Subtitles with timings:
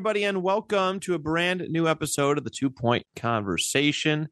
[0.00, 4.30] Everybody, and welcome to a brand new episode of the Two Point Conversation.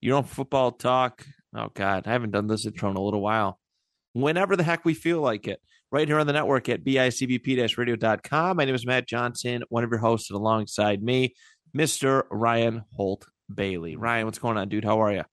[0.00, 1.26] You know, football talk.
[1.54, 3.58] Oh, God, I haven't done this intro in a little while.
[4.14, 8.56] Whenever the heck we feel like it, right here on the network at bicbp radio.com.
[8.56, 11.34] My name is Matt Johnson, one of your hosts, and alongside me,
[11.76, 12.22] Mr.
[12.30, 13.96] Ryan Holt Bailey.
[13.96, 14.82] Ryan, what's going on, dude?
[14.82, 15.24] How are you?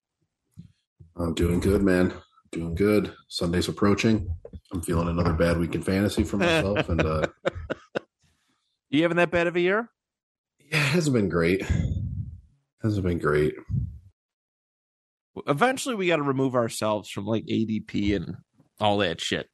[1.16, 2.12] I'm doing good, man.
[2.52, 3.14] Doing good.
[3.28, 4.30] Sunday's approaching.
[4.74, 7.26] I'm feeling another bad week in fantasy for myself, and uh,
[8.90, 9.88] You having that bad of a year?
[10.58, 11.64] yeah, it hasn't been great.
[12.82, 13.54] Hasn't been great.
[15.46, 18.36] Eventually, we got to remove ourselves from like ADP and
[18.80, 19.46] all that shit.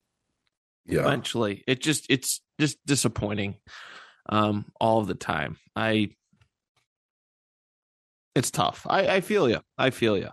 [0.88, 3.56] Yeah, eventually it just it's just disappointing
[4.28, 6.10] um all the time i
[8.36, 10.28] it's tough i i feel you i feel you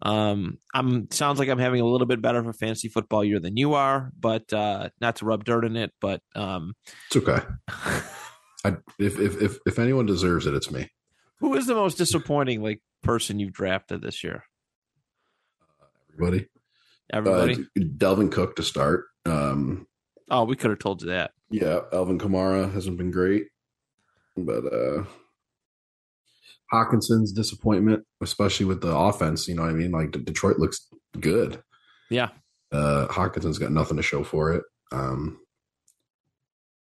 [0.00, 3.38] um i'm sounds like i'm having a little bit better of a fantasy football year
[3.38, 6.72] than you are but uh not to rub dirt in it but um
[7.08, 7.44] it's okay.
[8.64, 10.88] I, if if if if anyone deserves it, it's me.
[11.40, 14.44] who is the most disappointing like person you've drafted this year
[16.14, 16.46] Everybody.
[17.12, 19.06] everybody Uh, Dalvin Cook to start.
[19.26, 19.86] Um,
[20.30, 23.44] oh we could have told you that yeah, Alvin Kamara hasn't been great,
[24.36, 25.04] but uh,
[26.72, 29.46] Hockenson's disappointment, especially with the offense.
[29.48, 29.90] You know what I mean?
[29.90, 30.86] Like Detroit looks
[31.20, 31.62] good.
[32.10, 32.28] yeah
[32.72, 34.62] Uh, Hockenson's got nothing to show for it.
[34.92, 35.38] Um,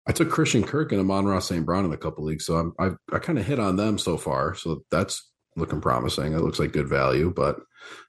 [0.08, 1.66] I took Christian Kirk and Amon-Ra St.
[1.66, 4.18] Brown in a couple leagues, so I'm, I I kind of hit on them so
[4.18, 4.56] far.
[4.56, 6.34] So that's looking promising.
[6.34, 7.58] It looks like good value, but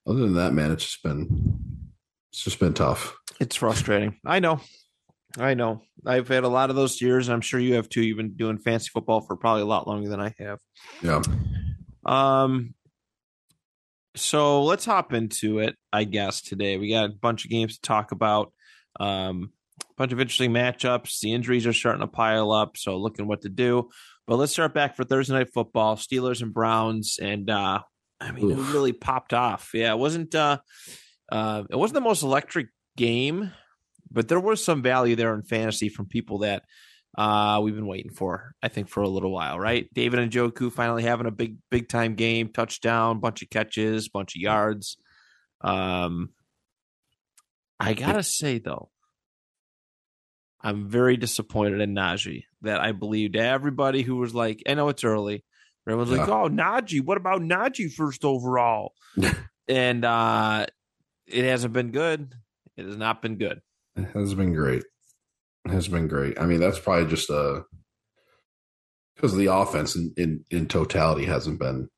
[0.06, 1.90] other than that, man, it's just been
[2.32, 3.16] it's just been tough.
[3.40, 4.60] it's frustrating i know
[5.38, 8.02] i know i've had a lot of those years and i'm sure you have too
[8.02, 10.58] you've been doing fancy football for probably a lot longer than i have
[11.02, 11.22] Yeah,
[12.04, 12.74] Um,
[14.14, 16.76] so let's hop into it, I guess, today.
[16.76, 18.52] We got a bunch of games to talk about.
[18.98, 19.52] Um,
[19.98, 21.20] bunch of interesting matchups.
[21.20, 23.90] The injuries are starting to pile up, so looking what to do.
[24.26, 27.18] But let's start back for Thursday night football, Steelers and Browns.
[27.20, 27.80] And uh
[28.20, 28.58] I mean, Oof.
[28.58, 29.70] it really popped off.
[29.74, 30.58] Yeah, it wasn't uh
[31.30, 33.52] uh it wasn't the most electric game,
[34.10, 36.62] but there was some value there in fantasy from people that
[37.16, 41.02] uh we've been waiting for i think for a little while right David Njoku finally
[41.02, 44.98] having a big big time game touchdown bunch of catches bunch of yards
[45.62, 46.28] um
[47.80, 48.90] i gotta say though
[50.62, 55.04] i'm very disappointed in najee that i believed everybody who was like i know it's
[55.04, 55.44] early
[55.86, 58.92] everyone's like oh najee what about najee first overall
[59.68, 60.66] and uh
[61.26, 62.34] it hasn't been good
[62.76, 63.60] it has not been good
[63.98, 64.84] it has been great.
[65.64, 66.40] It has been great.
[66.40, 67.62] I mean, that's probably just uh
[69.16, 71.88] because the offense in, in in totality hasn't been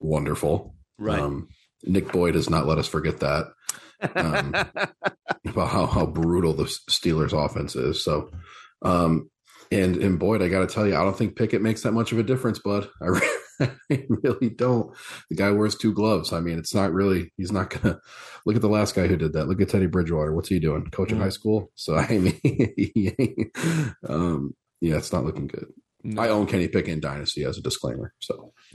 [0.00, 0.74] wonderful.
[1.20, 1.48] Um,
[1.84, 3.46] Nick Boyd has not let us forget that.
[4.14, 4.54] Um,
[5.46, 8.02] about how, how brutal the Steelers offense is.
[8.04, 8.30] So,
[8.82, 9.30] um,
[9.72, 12.10] and and Boyd, I got to tell you, I don't think Pickett makes that much
[12.12, 12.88] of a difference, bud.
[13.00, 14.92] I really, really don't.
[15.28, 16.32] The guy wears two gloves.
[16.32, 17.32] I mean, it's not really.
[17.36, 18.00] He's not gonna
[18.46, 19.46] look at the last guy who did that.
[19.46, 20.34] Look at Teddy Bridgewater.
[20.34, 20.86] What's he doing?
[20.90, 21.22] Coaching Mhm.
[21.22, 21.70] high school.
[21.76, 23.52] So I mean,
[24.08, 25.66] um, yeah, it's not looking good.
[26.02, 26.20] No.
[26.22, 28.12] I own Kenny Pickett in Dynasty as a disclaimer.
[28.18, 28.52] So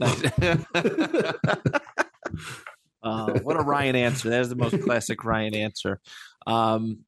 [3.06, 4.30] uh, what a Ryan answer.
[4.30, 6.00] That is the most classic Ryan answer.
[6.46, 7.00] Um,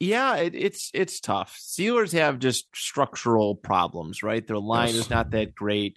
[0.00, 1.56] yeah, it, it's it's tough.
[1.60, 4.46] Steelers have just structural problems, right?
[4.46, 4.96] Their line Yes.
[5.04, 5.96] is not that great.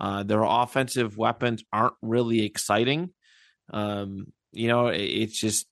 [0.00, 3.10] Uh, their offensive weapons aren't really exciting.
[3.72, 5.66] Um, you know, it, it's just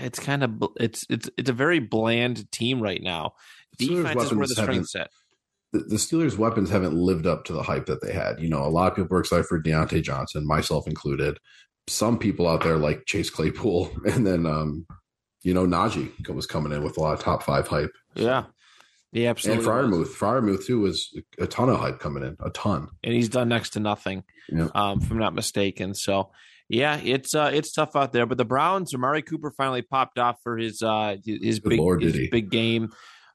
[0.00, 3.32] it's kind of it's it's it's a very bland team right now.
[3.80, 5.10] Steelers Defense is where the haven't- strength's at.
[5.72, 8.40] the, the Steelers' weapons haven't lived up to the hype that they had.
[8.40, 11.38] You know, a lot of people were excited for Diontae Johnson, myself included.
[11.88, 14.86] Some people out there like Chase Claypool, and then um,
[15.42, 17.92] you know, Najee was coming in with a lot of top five hype.
[18.14, 18.44] Yeah,
[19.12, 19.64] yeah, absolutely.
[19.64, 19.72] and.
[19.72, 22.88] Freiermuth, Freiermuth too was a ton of hype coming in, a ton.
[23.02, 24.68] and he's done next to nothing, Yeah.
[24.74, 25.94] um, if I'm not mistaken.
[25.94, 26.30] So,
[26.68, 28.26] yeah, it's uh, it's tough out there.
[28.26, 32.02] But the Browns, Amari Cooper finally popped off for his uh, his Good big Lord,
[32.02, 32.90] his big game.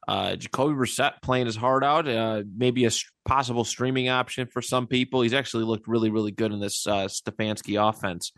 [0.08, 2.08] Uh, Jacoby Brissett playing his heart out.
[2.08, 2.92] Uh, maybe a
[3.26, 5.22] possible streaming option for some people.
[5.22, 8.32] He's actually looked really, really good in this uh, Stefanski offense.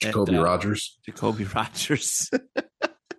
[0.00, 0.98] Jacoby And, uh, Rogers.
[1.06, 2.28] Jacoby Rogers,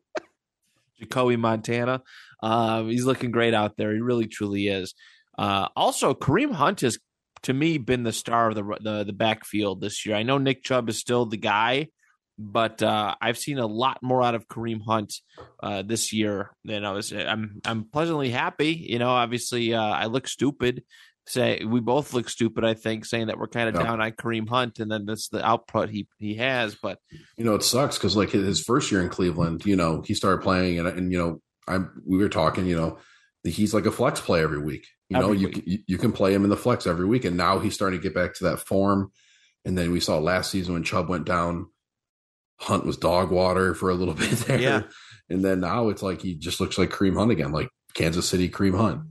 [0.99, 2.01] Jacoby Montana.
[2.41, 3.93] Um, he's looking great out there.
[3.93, 4.93] He really, truly is.
[5.37, 6.99] Uh, also, Kareem Hunt has,
[7.43, 10.15] to me, been the star of the the, the backfield this year.
[10.15, 11.87] I know Nick Chubb is still the guy,
[12.37, 15.13] but uh, I've seen a lot more out of Kareem Hunt
[15.61, 17.11] uh, this year than I was.
[17.11, 18.73] I'm I'm pleasantly happy.
[18.73, 20.83] You know, obviously, uh, I look stupid.
[21.25, 22.65] Say we both look stupid.
[22.65, 23.83] I think saying that we're kind of Yeah.
[23.83, 26.75] down on Kareem Hunt, and then that's the output he he has.
[26.75, 26.99] But
[27.37, 30.41] You know, it sucks because like his first year in Cleveland, you know, he started
[30.43, 32.97] playing and, and you know, I we were talking, you know,
[33.45, 34.85] he's like a flex play every week.
[35.09, 35.63] You know, Every you, week.
[35.65, 38.03] you you can play him in the flex every week, and now he's starting to
[38.03, 39.11] get back to that form.
[39.63, 41.67] And then we saw last season when Chubb went down,
[42.59, 44.59] Hunt was dog water for a little bit there.
[44.59, 44.83] Yeah.
[45.29, 48.49] And then now it's like he just looks like Kareem Hunt again, like Kansas City
[48.49, 49.01] Kareem Hunt.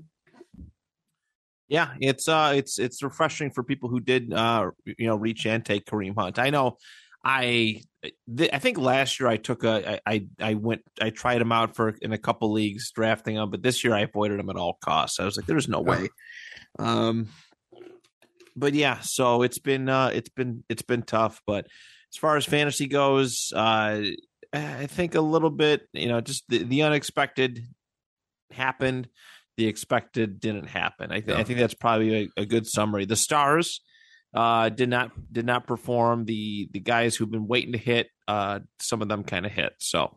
[1.69, 5.65] Yeah, it's uh it's it's refreshing for people who did uh you know reach and
[5.65, 6.39] take Kareem Hunt.
[6.39, 6.77] I know
[7.25, 7.81] I
[8.37, 11.51] th- I think last year I took a I I I went I tried him
[11.51, 14.57] out for in a couple leagues drafting him, but this year I avoided him at
[14.57, 15.19] all costs.
[15.19, 16.09] I was like there's no way.
[16.79, 17.29] Um
[18.55, 21.67] but yeah, so it's been uh it's been it's been tough, but
[22.13, 24.03] as far as fantasy goes, uh
[24.55, 27.65] I think a little bit, you know, just the, the unexpected
[28.51, 29.09] happened
[29.57, 31.13] the expected didn't happen.
[31.13, 33.05] I, th- I think that's probably a, a good summary.
[33.05, 33.81] The stars
[34.35, 36.25] uh, did not did not perform.
[36.25, 39.75] The the guys who've been waiting to hit, uh, some of them kind of hit.
[39.79, 40.17] So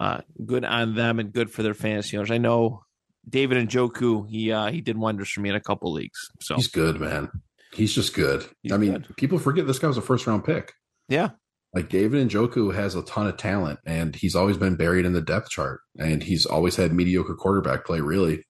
[0.00, 2.30] uh, good on them and good for their fantasy owners.
[2.30, 2.84] I know
[3.28, 4.28] David Njoku.
[4.28, 6.30] He uh, he did wonders for me in a couple leagues.
[6.40, 7.30] So He's good, man.
[7.72, 8.46] He's just good.
[8.62, 9.16] He's I mean, good.
[9.16, 10.72] people forget this guy was a first round pick.
[11.08, 11.30] Yeah,
[11.74, 15.20] Like David Njoku has a ton of talent, and he's always been buried in the
[15.20, 18.42] depth chart, and he's always had mediocre quarterback play, really.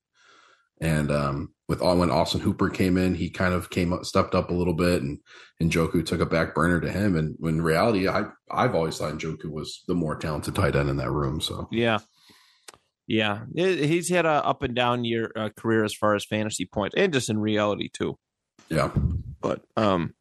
[0.80, 4.34] And um, with all when Austin Hooper came in, he kind of came up, stepped
[4.34, 5.18] up a little bit, and
[5.62, 7.16] Njoku took a back burner to him.
[7.16, 10.90] And when in reality, I I've always thought Njoku was the more talented tight end
[10.90, 11.40] in that room.
[11.40, 12.00] So yeah.
[13.08, 16.94] Yeah, he's had a up and down year uh, career as far as fantasy points,
[16.96, 18.18] and just in reality too.
[18.68, 18.90] yeah,
[19.40, 20.12] but um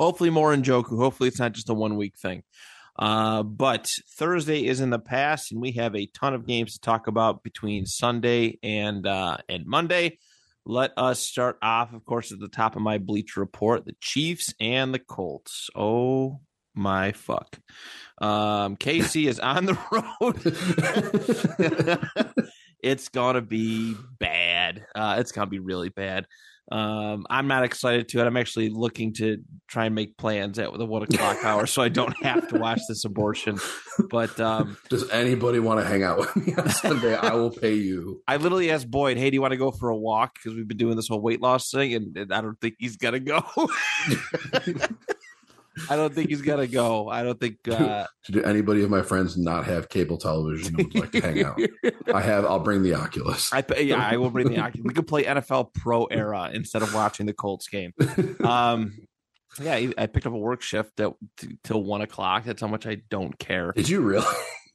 [0.00, 0.98] hopefully more Njoku.
[0.98, 2.42] Hopefully it's not just a one week thing.
[2.98, 6.80] Uh, but Thursday is in the past, and we have a ton of games to
[6.80, 10.18] talk about between Sunday and uh, and Monday.
[10.66, 14.54] Let us start off, of course, at the top of my Bleach Report: the Chiefs
[14.58, 15.68] and the Colts.
[15.74, 16.40] Oh
[16.74, 17.58] my fuck!
[18.20, 20.40] Um, KC is on the road.
[22.82, 24.84] it's gonna be bad.
[24.94, 26.26] Uh, it's gonna be really bad.
[26.70, 28.26] Um, I'm not excited to it.
[28.26, 31.88] I'm actually looking to try and make plans at the one o'clock hour so I
[31.88, 33.58] don't have to watch this abortion.
[34.08, 37.16] But um, does anybody want to hang out with me on Sunday?
[37.16, 38.22] I will pay you.
[38.28, 40.68] I literally asked Boyd, "Hey, do you want to go for a walk?" Because we've
[40.68, 43.42] been doing this whole weight loss thing, and, and I don't think he's gonna go.
[45.88, 47.08] I don't think he's gonna go.
[47.08, 47.56] I don't think.
[47.68, 51.44] Uh, Do anybody of my friends not have cable television and would like to hang
[51.44, 51.60] out?
[52.12, 52.44] I have.
[52.44, 53.52] I'll bring the Oculus.
[53.52, 54.84] I yeah, I will bring the Oculus.
[54.84, 57.92] We could play NFL Pro Era instead of watching the Colts game.
[58.44, 58.98] Um,
[59.60, 62.44] yeah, I- I picked up a work shift at t- till one o'clock.
[62.44, 63.72] That's how much I don't care.
[63.72, 64.26] Did you really?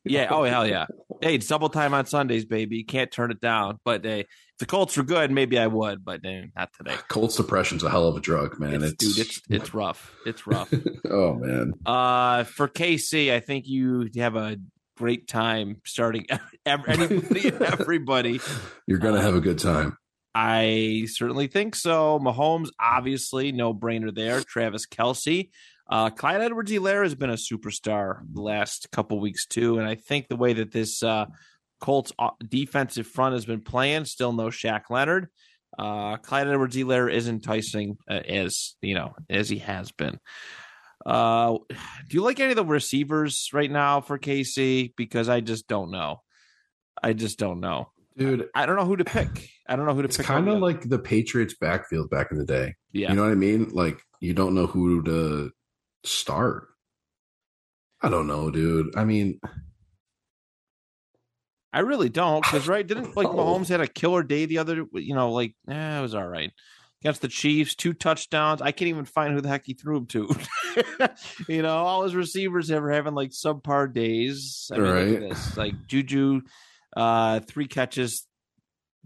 [0.08, 0.28] Yeah.
[0.30, 0.86] Oh hell yeah.
[1.22, 2.78] Hey, it's double time on Sundays, baby.
[2.78, 3.80] You can't turn it down.
[3.84, 4.26] But hey,
[4.60, 6.04] the Colts were good, maybe I would.
[6.06, 6.96] But eh, not today.
[7.10, 8.76] Colts depression's a hell of a drug, man.
[8.84, 10.14] It's- It's, dude, it's it's rough.
[10.26, 10.74] It's rough.
[11.10, 11.74] oh man.
[11.86, 14.58] Uh, for KC, I think you have a
[14.98, 16.26] great time starting
[16.66, 18.40] anybody everybody.
[18.88, 19.98] You're gonna Uh, have a good time.
[20.34, 22.20] I certainly think so.
[22.20, 24.42] Mahomes, obviously, no brainer there.
[24.42, 25.50] Travis Kelce.
[25.90, 29.78] Uh, Clyde Edwards Helaire has been a superstar the last couple weeks, too.
[29.80, 31.28] And I think the way that this uh,
[31.86, 32.12] Colts
[32.50, 35.28] defensive front has been playing, still no Shaq Leonard.
[35.78, 40.20] Uh, Clyde Edwards Helaire is enticing uh, as, you know, as he has been.
[41.06, 41.76] Uh, do
[42.10, 44.94] you like any of the receivers right now for KC?
[44.98, 46.24] Because I just don't know.
[47.04, 47.92] I just don't know.
[48.18, 49.48] Dude, I don't know who to pick.
[49.70, 50.26] I don't know who to it's pick.
[50.26, 52.74] kind of like the Patriots backfield back in the day.
[52.94, 53.10] yeah.
[53.12, 53.70] You know what I mean?
[53.70, 55.52] Like you don't know who to
[56.04, 56.68] start.
[58.02, 58.98] I don't know, dude.
[58.98, 59.40] I mean,
[61.76, 63.28] I really don't because right didn't like.
[63.28, 66.52] Mahomes had a killer day the other you know like eh, it was all right.
[67.02, 70.08] Against the Chiefs two touchdowns I can't even find who the heck he threw them
[70.08, 70.30] to.
[71.48, 74.70] You know all his receivers ever having like subpar days.
[74.74, 75.20] I mean, Right.
[75.20, 76.42] this like Juju
[76.98, 78.26] uh three catches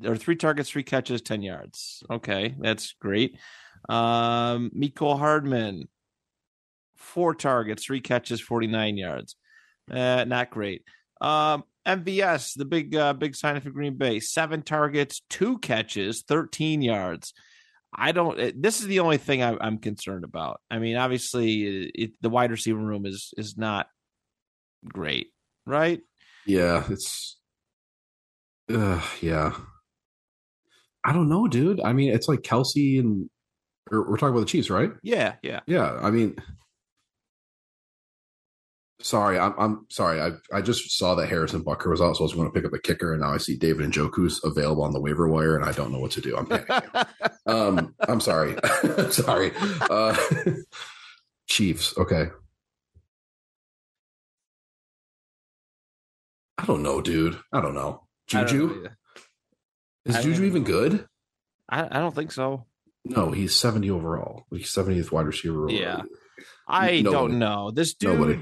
[0.06, 2.04] or three targets three catches ten yards.
[2.10, 3.38] Okay that's great.
[3.90, 5.88] Um Miko Hardman
[6.96, 9.36] four targets three catches 49 yards.
[9.92, 10.84] Uh not great.
[11.22, 11.64] Um
[11.98, 17.34] MVS, the big uh, big signing for Green Bay, seven targets, two catches, 13 yards.
[17.94, 18.40] I don't.
[18.40, 20.62] It, this is the only thing I, am concerned about.
[20.70, 23.88] I mean, obviously, it, it, the wide receiver room is is not
[24.86, 25.28] great,
[25.66, 26.02] right?
[26.46, 27.38] Yeah, it's.
[28.72, 29.56] Uh, yeah.
[31.04, 31.82] I don't know, dude.
[31.82, 33.30] I mean, it's like Kelce and
[33.90, 34.92] we're talking about the Chiefs, right?
[35.02, 35.98] Yeah, yeah, yeah.
[36.02, 36.36] I mean,
[39.02, 40.22] sorry, I'm, I'm sorry.
[40.22, 42.66] I I just saw that Harrison Butker was out, so I was going to pick
[42.66, 45.56] up a kicker, and now I see David and Njoku's available on the waiver wire,
[45.56, 46.38] and I don't know what to do.
[46.38, 47.08] I'm panicking.
[47.46, 48.56] um, I'm sorry,
[49.12, 49.52] sorry.
[49.90, 50.16] Uh,
[51.48, 52.28] Chiefs, okay.
[56.58, 57.40] I don't know, dude.
[57.54, 58.04] I don't know.
[58.28, 58.90] Juju don't
[60.06, 61.08] is Juju even good?
[61.70, 62.66] I, I don't think so.
[63.06, 64.46] No, he's 70 overall.
[64.52, 65.70] He's 70th wide receiver.
[65.70, 66.02] Yeah.
[66.70, 67.04] I Nobody.
[67.04, 67.72] don't know.
[67.72, 68.34] This dude, Nobody.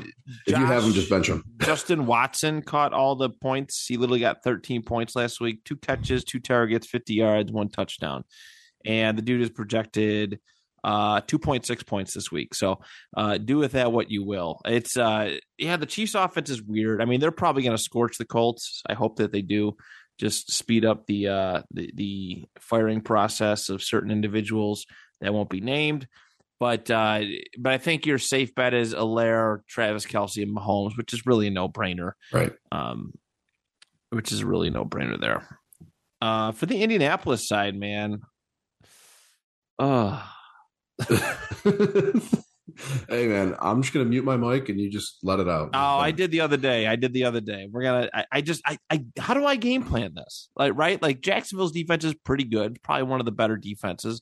[0.45, 1.43] if Josh, you have him, just bench him.
[1.61, 3.85] Justin Watson caught all the points.
[3.87, 8.23] He literally got 13 points last week, two catches, two targets, 50 yards, one touchdown.
[8.85, 10.39] And the dude is projected
[10.83, 12.53] uh 2.6 points this week.
[12.53, 12.81] So
[13.15, 14.61] uh do with that what you will.
[14.65, 17.01] It's uh yeah, the Chiefs offense is weird.
[17.01, 18.83] I mean, they're probably gonna scorch the Colts.
[18.87, 19.75] I hope that they do
[20.17, 24.85] just speed up the uh, the, the firing process of certain individuals
[25.21, 26.07] that won't be named.
[26.59, 27.21] But uh,
[27.59, 31.47] but I think your safe bet is Helaire, Travis Kelce, and Mahomes, which is really
[31.47, 32.13] a no brainer.
[32.33, 32.53] Right.
[32.71, 33.13] Um,
[34.09, 35.59] which is really a no brainer there.
[36.19, 38.21] Uh, for the Indianapolis side, man.
[39.77, 40.23] Uh
[43.09, 45.69] hey man, I'm just gonna mute my mic and you just let it out.
[45.73, 46.87] Oh, I did the other day.
[46.87, 47.67] I did the other day.
[47.71, 48.09] We're gonna.
[48.13, 48.61] I, I just.
[48.65, 49.05] I, I.
[49.17, 50.49] How do I game plan this?
[50.55, 50.99] Like, right?
[51.01, 52.81] Like Jacksonville's defense is pretty good.
[52.81, 54.21] Probably one of the better defenses.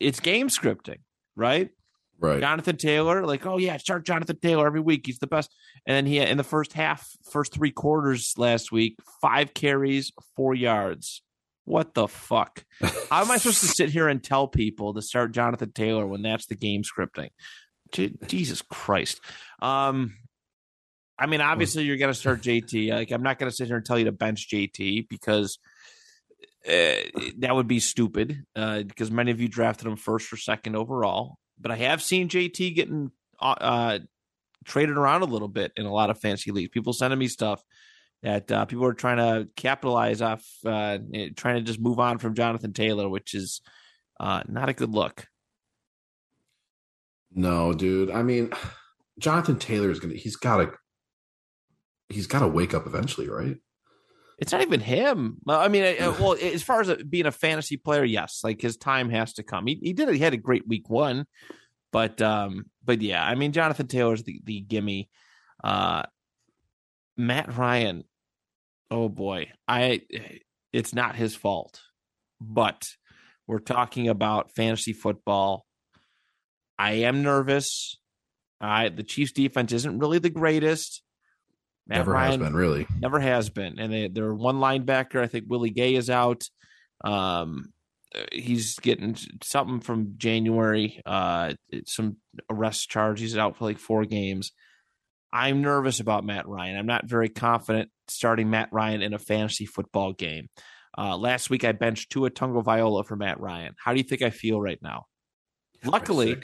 [0.00, 0.98] It's game scripting,
[1.36, 1.70] right?
[2.18, 2.40] Right.
[2.40, 5.06] Jonathan Taylor, like, oh yeah, start Jonathan Taylor every week.
[5.06, 5.54] He's the best.
[5.86, 10.54] And then he in the first half, first three quarters last week, five carries, four
[10.54, 11.22] yards.
[11.64, 12.64] What the fuck?
[13.10, 16.22] How am I supposed to sit here and tell people to start Jonathan Taylor when
[16.22, 17.30] that's the game scripting?
[18.26, 19.20] Jesus Christ.
[19.60, 20.14] Um,
[21.18, 22.90] I mean, obviously, you're to start JT.
[22.90, 25.58] Like, I'm not to sit here and tell you to bench JT because
[26.66, 28.44] uh, that would be stupid.
[28.56, 31.38] Uh, because many of you drafted him first or second overall.
[31.60, 33.98] But I have seen JT getting uh, uh,
[34.64, 36.70] traded around a little bit in a lot of fancy leagues.
[36.70, 37.62] People sending me stuff
[38.22, 42.18] that uh, people are trying to capitalize off, uh, eh, trying to just move on
[42.18, 43.60] from Jonathan Taylor, which is
[44.18, 45.26] uh, not a good look.
[47.30, 48.10] No, dude.
[48.10, 48.50] I mean,
[49.18, 50.14] Jonathan Taylor is gonna.
[50.14, 50.72] He's got to.
[52.08, 53.56] He's got to wake up eventually, right?
[54.38, 55.38] It's not even him.
[55.46, 59.34] I mean, well, as far as being a fantasy player, yes, like his time has
[59.34, 59.66] to come.
[59.66, 60.08] He, he did.
[60.10, 61.26] He had a great week one,
[61.92, 65.08] but um, but yeah, I mean, Jonathan Taylor's the the gimme.
[65.62, 66.02] Uh,
[67.16, 68.04] Matt Ryan,
[68.90, 70.02] oh boy, I.
[70.72, 71.80] It's not his fault,
[72.40, 72.84] but
[73.46, 75.66] we're talking about fantasy football
[76.78, 77.98] I am nervous.
[78.60, 81.02] Uh, the Chiefs defense isn't really the greatest.
[81.86, 82.86] Matt never Ryan, has been really.
[82.98, 83.78] Never has been.
[83.78, 85.20] And they, they're one linebacker.
[85.20, 86.44] I think Willie Gay is out.
[87.04, 87.72] Um,
[88.32, 91.54] he's getting something from January, uh,
[91.86, 92.16] some
[92.50, 93.20] arrest charge.
[93.20, 94.52] He's out for like four games.
[95.32, 96.76] I'm nervous about Matt Ryan.
[96.78, 100.48] I'm not very confident starting Matt Ryan in a fantasy football game.
[100.96, 103.74] Uh, last week I benched Tua Tagovailoa for Matt Ryan.
[103.76, 105.06] How do you think I feel right now?
[105.84, 106.36] Luckily,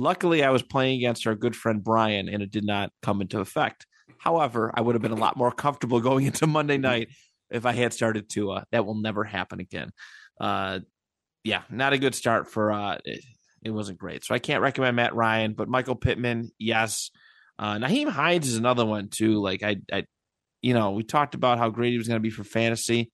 [0.00, 3.40] Luckily, I was playing against our good friend Brian, and it did not come into
[3.40, 3.84] effect.
[4.18, 7.08] However, I would have been a lot more comfortable going into Monday night
[7.50, 8.66] if I had started Tua.
[8.72, 9.90] That will never happen again.
[10.40, 10.80] Uh,
[11.44, 12.72] yeah, not a good start for.
[12.72, 13.24] Uh, it,
[13.62, 17.10] it, wasn't great, so I can't recommend Matt Ryan, but Michael Pittman, yes.
[17.58, 19.40] Uh, Nyheim Hines is another one too.
[19.40, 20.04] Like I, I,
[20.62, 23.10] you know, we talked about how great he was going to be for fantasy,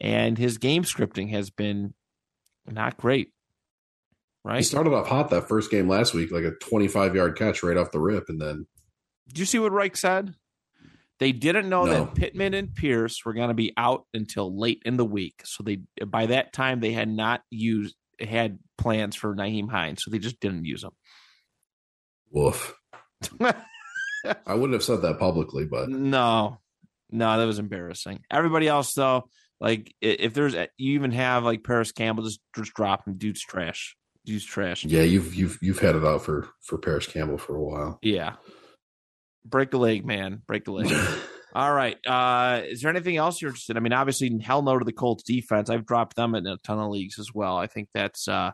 [0.00, 1.94] and his game scripting has been
[2.66, 3.30] not great
[4.46, 4.58] right?
[4.58, 7.76] He started off hot that first game last week, like a 25 yard catch right
[7.76, 8.28] off the rip.
[8.28, 8.66] And then.
[9.28, 10.34] Did you see what Reich said?
[11.18, 11.92] They didn't know no.
[11.92, 15.42] that Pittman and Pierce were going to be out until late in the week.
[15.44, 20.04] So they, by that time, they had not used, had plans for Nyheim Hines.
[20.04, 20.92] So they just didn't use them.
[22.30, 22.74] Woof.
[23.40, 25.88] I wouldn't have said that publicly, but.
[25.88, 26.58] No,
[27.10, 28.20] no, that was embarrassing.
[28.30, 33.06] Everybody else, though, like if there's, you even have like Parris Campbell, just, just drop
[33.06, 33.16] him.
[33.16, 33.96] Dude's trash
[34.26, 34.84] Dude's trash.
[34.84, 37.98] Yeah, you've you've you've had it out for for Parris Campbell for a while.
[38.02, 38.34] Yeah.
[39.48, 40.42] Break a leg, man.
[40.46, 40.92] Break a leg.
[41.54, 41.96] All right.
[42.06, 43.72] Uh, is there anything else you're interested?
[43.72, 43.76] In?
[43.78, 45.70] I mean, obviously, hell no to the Colts defense.
[45.70, 47.56] I've dropped them in a ton of leagues as well.
[47.56, 48.52] I think that's uh,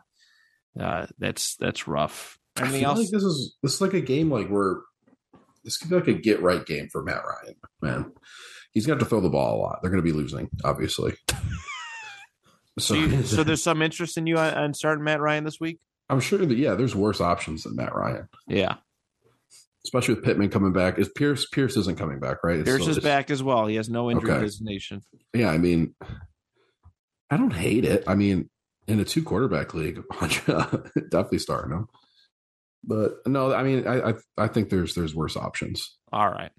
[0.79, 2.37] uh, that's that's rough.
[2.57, 2.99] Anything else?
[2.99, 4.81] Like this is this is like a game like where
[5.63, 8.11] this could be like a get right game for Matt Ryan, man.
[8.73, 9.79] he's going to have to throw the ball a lot.
[9.81, 11.15] They're going to be losing, obviously.
[12.79, 15.79] So, you, so there's some interest in you on, on starting Matt Ryan this week.
[16.09, 18.77] I'm sure that yeah, there's worse options than Matt Ryan, Yeah,
[19.85, 20.97] especially with Pittman coming back.
[20.99, 22.59] Is Pierce Pierce isn't coming back, right?
[22.59, 23.67] It's Pierce is back as well.
[23.67, 24.41] He has no injury Okay.
[24.41, 25.01] designation.
[25.33, 25.95] Yeah, I mean,
[27.29, 28.03] I don't hate it.
[28.07, 28.49] I mean,
[28.87, 31.87] in a two quarterback league, definitely starting him.
[32.83, 35.97] But no, I mean, I, I I think there's there's worse options.
[36.11, 36.51] All right.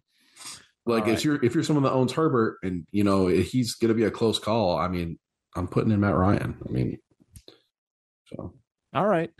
[0.87, 1.25] Like All if right.
[1.25, 4.11] you're if you're someone that owns Herbert and you know he's going to be a
[4.11, 4.77] close call.
[4.79, 5.19] I mean,
[5.57, 6.57] I'm putting in Matt Ryan.
[6.67, 6.99] I mean,
[8.27, 8.55] so
[8.95, 9.31] All right.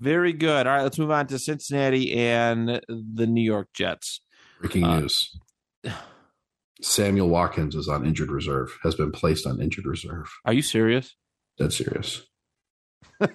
[0.00, 0.66] Very good.
[0.66, 4.20] All right, let's move on to Cincinnati and the New York Jets.
[4.60, 5.36] breaking Uh, news:
[6.82, 8.78] Samuel Watkins is on injured reserve.
[8.84, 10.30] Has been placed on injured reserve.
[10.44, 11.16] Are you serious?
[11.58, 12.22] Dead serious.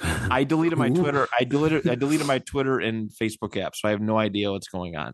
[0.00, 1.28] I deleted my Twitter.
[1.38, 4.68] I deleted I deleted my Twitter and Facebook app, so I have no idea what's
[4.68, 5.12] going on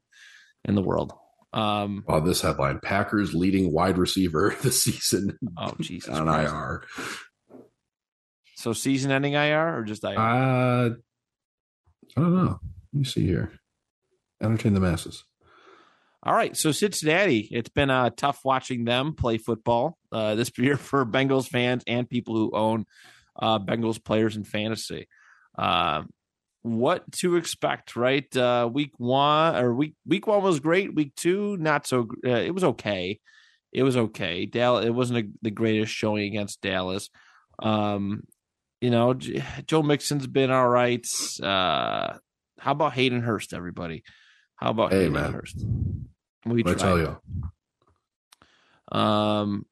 [0.64, 1.12] in the world.
[1.52, 6.10] Um Wow, this headline: Packers leading wide receiver this season oh Jesus.
[6.10, 6.52] on Christ.
[6.52, 6.84] IR.
[8.64, 10.18] So season ending IR or just IR?
[10.18, 10.90] Uh,
[12.16, 12.58] I don't know.
[12.94, 13.52] Let me see here.
[14.42, 15.22] Entertain the masses.
[16.22, 20.78] All right, so Cincinnati, it's been uh, tough watching them play football uh, this year
[20.78, 22.86] for Bengals fans and people who own
[23.38, 25.08] uh, Bengals players in fantasy.
[25.58, 26.04] Uh,
[26.62, 28.34] what to expect, right?
[28.34, 30.94] Uh, week one or week week one was great.
[30.94, 32.08] Week two, not so.
[32.26, 33.20] Uh, it was okay.
[33.74, 34.46] It was okay.
[34.46, 34.86] Dallas.
[34.86, 37.10] It wasn't a, the greatest showing against Dallas.
[37.62, 38.22] Um,
[38.84, 41.06] you know, Joe Mixon's been all right.
[41.42, 42.18] Uh,
[42.58, 44.04] how about Hayden Hurst, everybody?
[44.56, 45.32] How about Hey, Hayden man.
[45.32, 45.64] Hurst?
[46.44, 47.16] We What I tell you,
[48.92, 49.64] Um,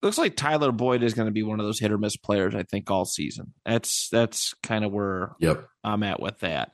[0.00, 2.54] looks like Tyler Boyd is going to be one of those hit or miss players.
[2.54, 3.52] I think all season.
[3.66, 5.66] That's that's kind of where yep.
[5.82, 6.70] I'm at with that.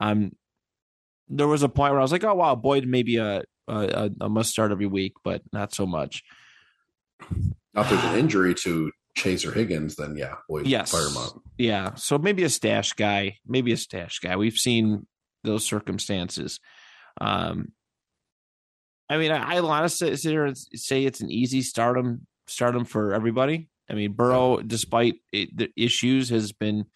[0.00, 0.32] Um,
[1.28, 4.10] there was a point where I was like, oh wow, Boyd may be a a,
[4.20, 6.24] a must start every week, but not so much.
[7.72, 10.90] Now, if there's an injury to Chase or Higgins, then yeah, boy, Yes.
[10.90, 11.32] fire him up.
[11.58, 14.36] Yeah, so maybe a stash guy, maybe a stash guy.
[14.36, 15.06] We've seen
[15.44, 16.60] those circumstances.
[17.20, 17.72] Um,
[19.08, 22.26] I mean, I, I want to sit sit here and say it's an easy stardom
[22.46, 23.68] stardom for everybody.
[23.90, 26.86] I mean, Burrow, despite it, the issues, has been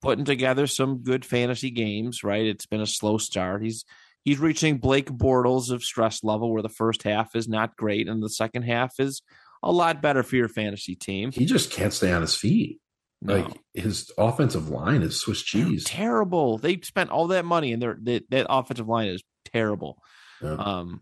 [0.00, 2.22] putting together some good fantasy games.
[2.22, 3.64] Right, it's been a slow start.
[3.64, 3.84] He's
[4.24, 8.22] he's reaching Blake Bortles of stress level, where the first half is not great and
[8.22, 9.22] the second half is
[9.62, 11.32] a lot better for your fantasy team.
[11.32, 12.80] He just can't stay on his feet.
[13.20, 13.36] No.
[13.36, 15.84] Like his offensive line is Swiss They're cheese.
[15.84, 16.58] terrible.
[16.58, 19.98] They spent all that money, and their that, that offensive line is terrible.
[20.40, 20.54] Yeah.
[20.54, 21.00] Um,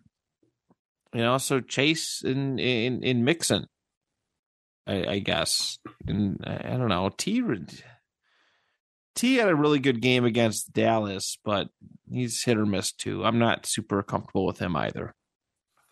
[1.13, 3.67] you know, so Chase in in in Mixon,
[4.87, 7.11] I, I guess, and I I don't know.
[7.17, 7.43] T
[9.15, 11.69] T had a really good game against Dallas, but
[12.11, 13.25] he's hit or miss too.
[13.25, 15.15] I'm not super comfortable with him either.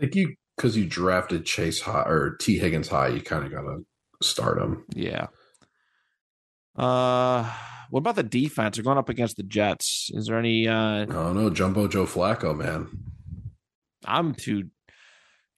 [0.00, 3.50] I think you because you drafted Chase high or Tee Higgins high, you kind of
[3.52, 3.84] got to
[4.22, 4.84] start him.
[4.94, 5.26] Yeah.
[6.76, 7.50] Uh,
[7.90, 8.76] what about the defense?
[8.76, 10.10] They're going up against the Jets.
[10.12, 10.66] Is there any?
[10.66, 12.88] uh Oh no, Jumbo Joe Flacco, man.
[14.04, 14.70] I'm too.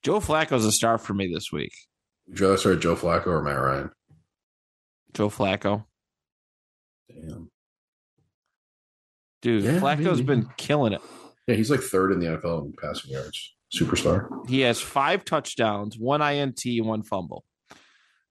[0.02, 1.72] Joe Flacco's a star for me this week.
[2.28, 3.90] Would you rather start Joe Flacco or Matt Ryan?
[5.14, 5.86] Joe Flacco,
[7.08, 7.48] Damn.
[9.40, 10.24] dude, Yeah, Flacco's maybe.
[10.42, 11.00] been killing it.
[11.48, 13.54] Yeah, he's like third in the NFL in passing yards.
[13.74, 14.28] Superstar.
[14.48, 17.44] He has five touchdowns, one INT, one fumble.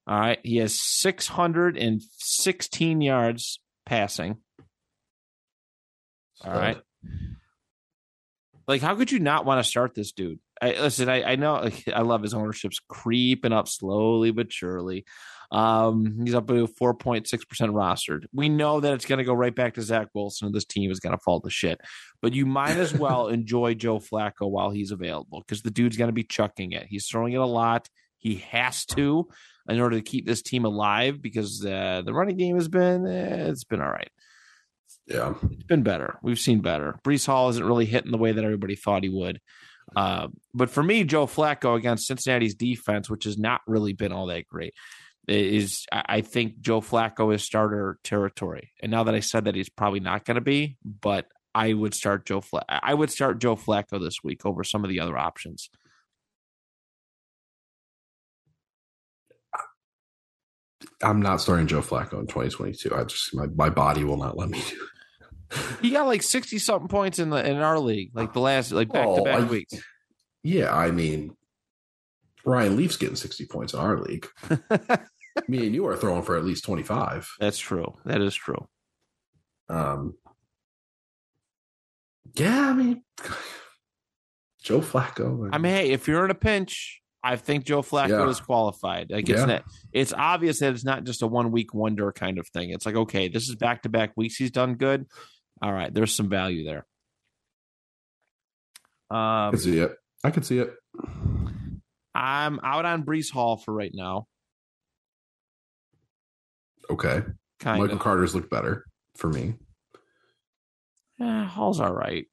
[0.07, 4.37] All right, he has 616 yards passing.
[6.43, 6.77] All right.
[8.67, 10.39] Like, how could you not want to start this dude?
[10.61, 15.05] I, listen, I, I know like, I love his ownership's creeping up slowly but surely.
[15.51, 17.25] Um, he's up to 4.6%
[17.71, 18.25] rostered.
[18.33, 20.91] We know that it's going to go right back to Zach Wilson, and this team
[20.91, 21.79] is going to fall to shit.
[22.21, 26.09] But you might as well enjoy Joe Flacco while he's available because the dude's going
[26.09, 26.87] to be chucking it.
[26.87, 27.87] He's throwing it a lot.
[28.17, 29.27] He has to
[29.69, 33.49] in order to keep this team alive because uh, the running game has been, eh,
[33.49, 34.09] it's been all right
[35.07, 35.33] Yeah.
[35.51, 36.17] it's been better.
[36.23, 36.99] We've seen better.
[37.03, 39.39] Breece Hall isn't really hitting the way that everybody thought he would.
[39.95, 44.25] Uh, but for me, Joe Flacco against Cincinnati's defense, which has not really been all
[44.27, 44.73] that great,
[45.27, 48.71] is I think Joe Flacco is starter territory.
[48.81, 50.77] And now that I said that, he's probably not going to be.
[50.83, 54.83] But I would start Joe Fla- I would start Joe Flacco this week over some
[54.83, 55.69] of the other options.
[61.01, 62.95] I'm not starting Joe Flacco in 2022.
[62.95, 64.81] I just my, my body will not let me do it.
[65.81, 68.91] He got like sixty something points in the in our league, like the last like
[68.91, 69.75] back to Oh, back weeks.
[70.43, 71.35] Yeah, I mean
[72.45, 74.27] Ryan Leaf's getting 60 points in our league.
[75.47, 77.29] Me and you are throwing for at least 25.
[77.39, 77.93] That's true.
[78.05, 78.67] That is true.
[79.69, 80.15] Um
[82.35, 83.03] Yeah, I mean
[84.63, 85.49] Joe Flacco.
[85.51, 88.29] I mean, hey, if you're in a pinch, I think Joe Flacco Yeah.
[88.29, 89.11] is qualified.
[89.11, 89.45] Like it's Yeah.
[89.45, 92.71] not, it's obvious that it's not just a one week wonder kind of thing.
[92.71, 94.35] It's like, okay, this is back to back weeks.
[94.37, 95.05] He's done good.
[95.61, 96.85] All right, there's some value there.
[99.11, 99.95] I can see it.
[100.23, 100.73] I can see it.
[102.15, 104.27] I'm out on Breece Hall for right now.
[106.89, 107.23] Okay.
[107.59, 108.01] Kind Michael of.
[108.01, 109.55] Carter's looked better for me.
[111.21, 112.25] Eh, Hall's all right.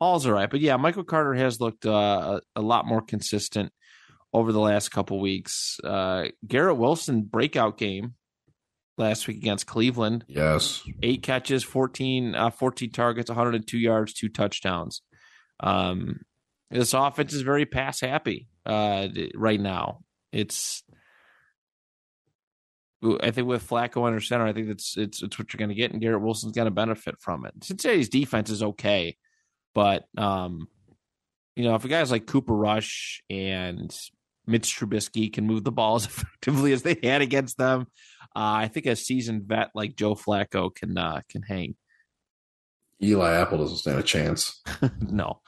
[0.00, 3.70] Hall's all right, but yeah, Michael Carter has looked uh, a, a lot more consistent
[4.32, 5.78] over the last couple weeks.
[5.84, 8.14] Uh, Garrett Wilson breakout game
[8.96, 10.24] last week against Cleveland.
[10.28, 10.82] Yes.
[11.02, 15.02] eight catches, 14, uh, 14 targets, 102 yards, two touchdowns.
[15.60, 16.20] Um,
[16.70, 20.00] this offense is very pass happy uh, right now.
[20.32, 20.82] It's,
[23.02, 25.74] I think with Flacco under center, I think that's it's it's what you're going to
[25.74, 27.54] get, and Garrett Wilson's going to benefit from it.
[27.64, 29.16] Cincinnati's defense is okay,
[29.74, 30.68] but um,
[31.56, 33.94] you know if a guys like Cooper Rush and
[34.46, 37.86] Mitch Trubisky can move the ball as effectively as they had against them,
[38.36, 41.76] uh, I think a seasoned vet like Joe Flacco can uh, can hang.
[43.02, 44.62] Eli Apple doesn't stand a chance.
[45.00, 45.40] no,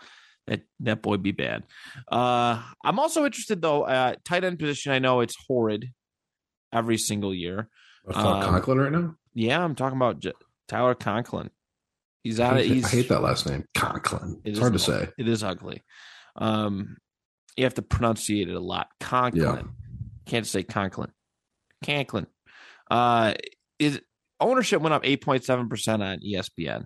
[0.46, 1.64] that that boy be bad.
[2.10, 3.82] Uh, I'm also interested though.
[3.82, 4.92] Uh, tight end position.
[4.92, 5.92] I know it's horrid
[6.72, 7.68] every single year.
[8.12, 9.14] Um, Conklin right now?
[9.34, 10.32] Yeah, I'm talking about J-
[10.68, 11.50] Tyler Conklin.
[12.22, 12.56] He's out.
[12.58, 13.64] of He's I hate that last name.
[13.74, 14.40] Conklin.
[14.44, 15.06] It It's is hard to ugly.
[15.06, 15.12] say.
[15.18, 15.82] It is ugly.
[16.36, 16.96] Um,
[17.56, 18.88] you have to pronunciate it a lot.
[19.00, 19.42] Conklin.
[19.42, 19.62] Yeah.
[20.26, 21.10] Can't say Conklin.
[21.84, 22.26] Conklin.
[22.90, 23.34] Uh,
[23.78, 24.00] is
[24.40, 26.84] ownership went up 8.7% on E ESPN.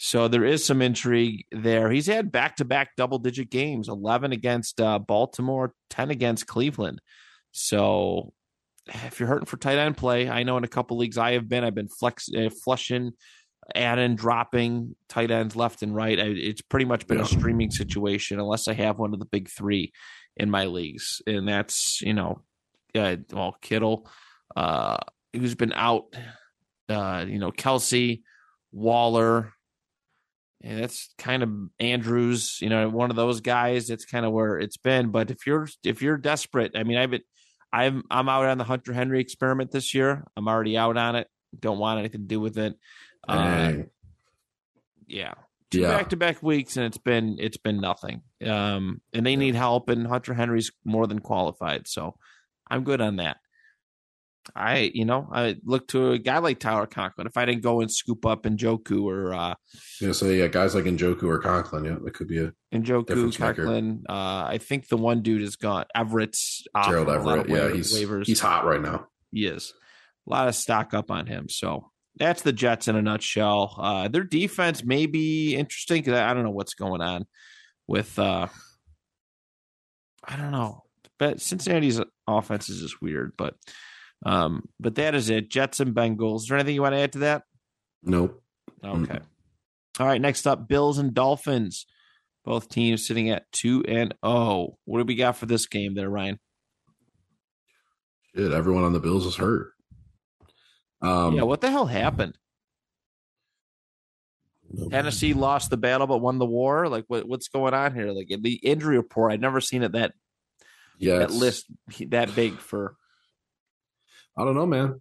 [0.00, 1.90] So there is some intrigue there.
[1.90, 7.00] He's had back to back double digit games 11 against uh, Baltimore, 10 against Cleveland.
[7.50, 8.32] So
[8.88, 11.48] if you're hurting for tight end play, I know in a couple leagues I have
[11.48, 13.12] been, I've been flex, uh, flushing,
[13.74, 16.18] adding, dropping tight ends left and right.
[16.18, 17.24] I, it's pretty much been Yeah.
[17.24, 19.92] a streaming situation unless I have one of the big three
[20.36, 21.20] in my leagues.
[21.26, 22.42] And that's, you know,
[22.94, 24.08] uh, well, Kittle,
[24.56, 24.98] uh,
[25.34, 26.04] who's been out,
[26.88, 28.22] uh, you know, Kelce,
[28.72, 29.52] Waller,
[30.62, 33.90] and that's kind of Andrews, you know, one of those guys.
[33.90, 35.10] It's kind of where it's been.
[35.10, 37.22] But if you're if you're desperate, I mean, I've been,
[37.72, 40.24] I'm I'm out on the Hunter Henry experiment this year.
[40.36, 41.28] I'm already out on it.
[41.58, 42.74] Don't want anything to do with it.
[43.26, 43.90] Dang.
[45.06, 45.34] yeah,
[45.70, 45.88] two yeah.
[45.88, 48.22] back to back weeks, and it's been it's been nothing.
[48.44, 52.14] Um, and they need help, and Hunter Henry's more than qualified, so
[52.70, 53.38] I'm good on that.
[54.54, 57.26] I, you know, I look to a guy like Tyler Conklin.
[57.26, 59.54] If I didn't go and scoop up Njoku or uh,
[60.00, 64.04] Yeah, so yeah, guys like Njoku or Conklin, yeah, it could be a Njoku, Conklin,
[64.08, 65.86] uh, I think the one dude is gone.
[65.94, 67.48] Everett's Gerald on a lot Everett.
[67.50, 68.26] Yeah, he's waivers.
[68.26, 69.06] he's hot right now.
[69.30, 69.72] He is.
[70.26, 71.48] A lot of stock up on him.
[71.48, 73.74] So that's the Jets in a nutshell.
[73.78, 77.26] Uh, their defense may be interesting because I I don't know what's going on
[77.86, 78.18] with.
[78.18, 78.48] Uh,
[80.24, 80.82] I don't know,
[81.18, 83.32] but Cincinnati's offense is just weird.
[83.38, 83.54] But
[84.24, 85.50] um, but that is it.
[85.50, 86.42] Jets and Bengals.
[86.42, 87.42] Is there anything you want to add to that?
[88.02, 88.42] Nope.
[88.84, 89.18] Okay.
[89.98, 90.20] All right.
[90.20, 91.86] Next up, Bills and Dolphins.
[92.44, 94.78] Both teams sitting at two and oh.
[94.84, 96.38] What do we got for this game there, Ryan?
[98.34, 99.72] Shit, everyone on the Bills is hurt.
[101.02, 101.42] Um, yeah.
[101.42, 102.38] What the hell happened?
[104.90, 106.88] Tennessee lost the battle but won the war.
[106.88, 108.12] Like what, what's going on here?
[108.12, 110.12] Like the injury report, I'd never seen it that
[110.98, 111.66] yeah, that list
[112.08, 112.96] that big for.
[114.38, 115.00] I don't know, man.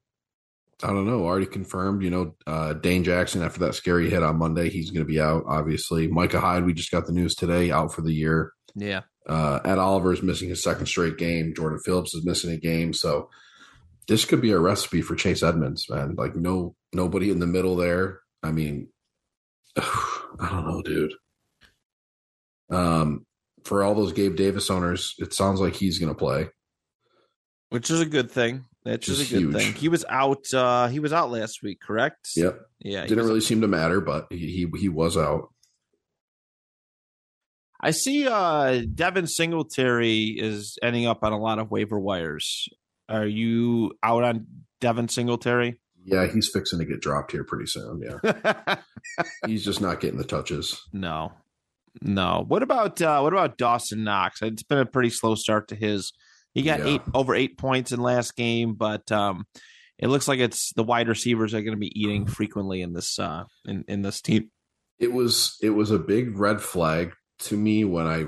[0.83, 1.23] I don't know.
[1.25, 2.03] Already confirmed.
[2.03, 5.19] You know, uh, Dane Jackson after that scary hit on Monday, he's going to be
[5.21, 5.43] out.
[5.47, 6.65] Obviously, Micah Hyde.
[6.65, 8.51] We just got the news today, out for the year.
[8.75, 11.53] Yeah, Uh, Ed Oliver is missing his second straight game.
[11.55, 12.93] Jordan Phillips is missing a game.
[12.93, 13.29] So
[14.07, 16.13] this could be a recipe for Chase Edmonds, man.
[16.15, 18.19] Like no nobody in the middle there.
[18.43, 18.89] I mean,
[19.77, 21.13] I don't know, dude.
[22.69, 23.25] Um,
[23.63, 26.49] for all those Gabe Davis owners, it sounds like he's going to play.
[27.69, 28.65] which is a good thing.
[28.87, 29.55] That's Which just a good huge.
[29.55, 29.73] thing.
[29.73, 30.45] He was out.
[30.53, 32.29] uh He was out last week, correct?
[32.37, 33.05] Yep, Yeah.
[33.05, 34.37] didn't really seem to matter, but he
[34.71, 35.49] he, he was out.
[37.81, 38.27] I see.
[38.27, 42.67] uh Devin Singletary is ending up on a lot of waiver wires.
[43.09, 44.47] Are you out on
[44.81, 45.79] Devin Singletary?
[46.03, 48.01] Yeah, he's fixing to get dropped here pretty soon.
[48.01, 48.75] Yeah,
[49.45, 50.81] he's just not getting the touches.
[50.93, 51.33] No,
[52.01, 52.45] no.
[52.47, 54.41] What about uh, what about Dawson Knox?
[54.41, 56.13] It's been a pretty slow start to his.
[56.57, 56.95] He got Yeah.
[56.95, 59.45] eight over eight points in last game, but um,
[59.99, 63.19] it looks like it's the wide receivers are going to be eating frequently in this
[63.19, 64.49] uh, in in this team.
[64.99, 68.25] It was it was a big red flag to me when I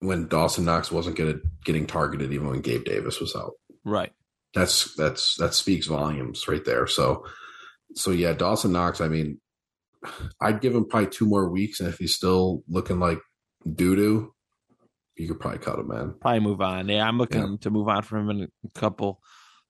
[0.00, 3.52] when Dawson Knox wasn't getting getting targeted even when Gabe Davis was out.
[3.86, 4.12] Right.
[4.52, 6.86] That's that's that speaks volumes right there.
[6.86, 7.24] So
[7.94, 9.00] so yeah, Dawson Knox.
[9.00, 9.40] I mean,
[10.42, 13.20] I'd give him probably two more weeks, and if he's still looking like
[13.64, 14.34] doo doo,
[15.16, 16.14] you could probably cut him, man.
[16.20, 16.88] Probably move on.
[16.88, 17.56] Yeah, I'm looking Yeah.
[17.62, 19.20] to move on from him in a couple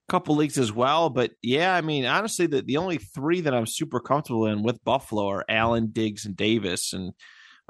[0.09, 1.09] couple leagues as well.
[1.09, 4.81] But yeah, I mean, honestly, the, the only three that I'm super comfortable in with
[4.85, 6.93] Buffalo are Allen, Diggs, and Davis.
[6.93, 7.11] And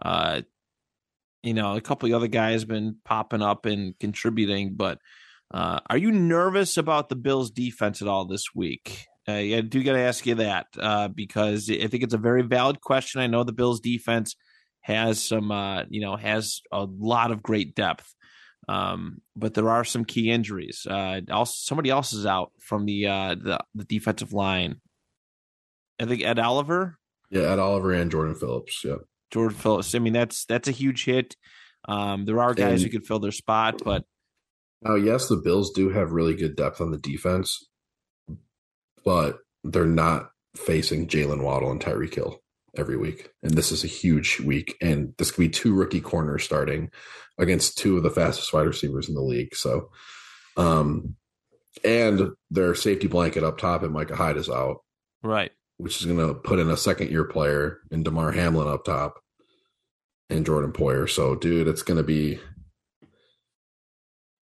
[0.03, 0.41] uh,
[1.43, 4.99] you know, a couple of other guys been popping up and contributing, but
[5.53, 9.05] uh, are you nervous about the Bills defense at all this week?
[9.27, 12.41] Uh, I do got to ask you that uh, because I think it's a very
[12.43, 13.21] valid question.
[13.21, 14.35] I know the Bills defense
[14.87, 18.09] has some, uh, you know, has a lot of great depth,
[18.69, 20.87] um, but there are some key injuries.
[20.89, 24.79] Uh, also, somebody else is out from the uh, the, the defensive line.
[25.99, 26.97] I think Ed Oliver,
[27.29, 28.81] Yeah, Ed Oliver and Jordan Phillips.
[28.85, 28.95] Yeah.
[29.31, 29.93] Jordan Phillips.
[29.93, 31.35] I mean, that's that's a huge hit.
[31.89, 34.05] Um, there are guys And- who could fill their spot, but
[34.81, 37.67] Now, yes, the Bills do have really good depth on the defense,
[39.03, 42.39] but they're not facing Jaylen Waddle and Tyreek Hill
[42.79, 43.29] every week.
[43.43, 44.75] And this is a huge week.
[44.81, 46.91] And this could be two rookie corners starting
[47.37, 49.55] against two of the fastest wide receivers in the league.
[49.55, 49.89] So,
[50.55, 51.15] um,
[51.83, 54.77] and their safety blanket up top and Micah Hyde is out,
[55.23, 55.51] right.
[55.77, 59.19] which is going to put in a second year player in Damar Hamlin up top
[60.29, 61.09] and Jordan Poyer.
[61.09, 62.39] So, dude, it's going to be.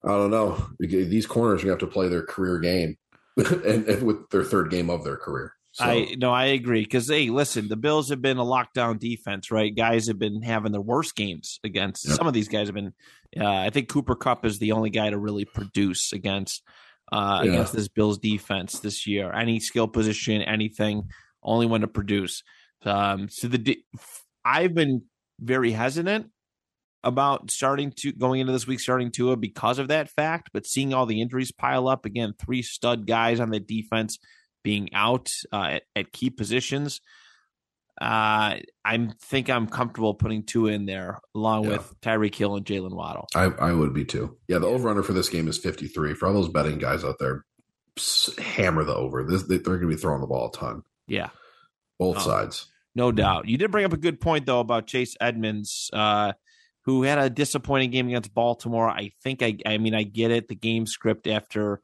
[0.04, 0.66] I don't know.
[0.80, 2.98] These corners are going to have to play their career game,
[3.38, 5.54] and, and with their third game of their career.
[5.80, 9.50] So, I no, I agree because hey, listen, the Bills have been a lockdown defense,
[9.52, 9.76] right?
[9.76, 12.06] Guys have been having their worst games against.
[12.08, 12.18] Yep.
[12.18, 12.94] Some of these guys have been.
[13.40, 16.64] Uh, I think Cooper Kupp is the only guy to really produce against
[17.12, 17.52] uh, Yeah.
[17.52, 19.32] against this Bills defense this year.
[19.32, 21.10] Any skill position, anything,
[21.42, 22.44] only one to produce.
[22.84, 23.86] Um, so the de-
[24.46, 25.04] I've been
[25.40, 26.28] very hesitant
[27.04, 30.94] about starting to going into this week starting Tua because of that fact, but seeing
[30.94, 34.18] all the injuries pile up again, three stud guys on the defense
[34.64, 37.02] being out uh, at, at key positions.
[38.02, 41.70] Uh, I think I'm comfortable putting Tua in there along Yeah.
[41.72, 43.28] with Tyreek Hill and Jaylen Waddle.
[43.36, 44.38] I, I would be too.
[44.48, 46.14] Yeah, the over under for this game is 53.
[46.14, 47.44] For all those betting guys out there,
[48.38, 49.26] hammer the over.
[49.26, 51.30] This, they, they're going to be throwing the ball a ton, Yeah,
[51.98, 52.22] both Oh.
[52.22, 52.68] sides.
[52.96, 53.50] no doubt.
[53.50, 56.32] You did bring up a good point though about Chase Edmonds, uh,
[56.86, 58.90] who had a disappointing game against Baltimore.
[58.90, 60.48] I think I, I mean, I get it.
[60.48, 61.82] The game script after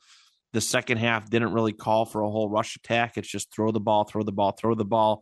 [0.55, 3.17] the second half didn't really call for a whole rush attack.
[3.17, 5.21] It's just throw the ball, throw the ball, throw the ball.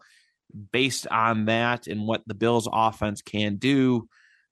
[0.72, 4.08] Based on that and what the Bills' offense can do,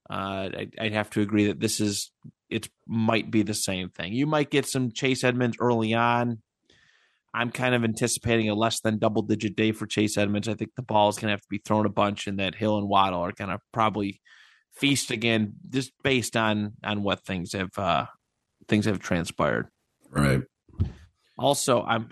[0.09, 2.11] uh, I, I'd have to agree that this is
[2.49, 4.13] it might be the same thing.
[4.13, 6.41] You might get some Chase Edmonds early on.
[7.31, 10.49] I'm kind of anticipating a less than double digit day for Chase Edmonds.
[10.49, 12.55] I think the ball is going to have to be thrown a bunch, and that
[12.55, 14.19] Hill and Waddle are going to probably
[14.73, 18.07] feast again, just based on on what things have uh,
[18.67, 19.67] things have transpired.
[20.09, 20.41] Right.
[21.41, 22.09] Also, I'm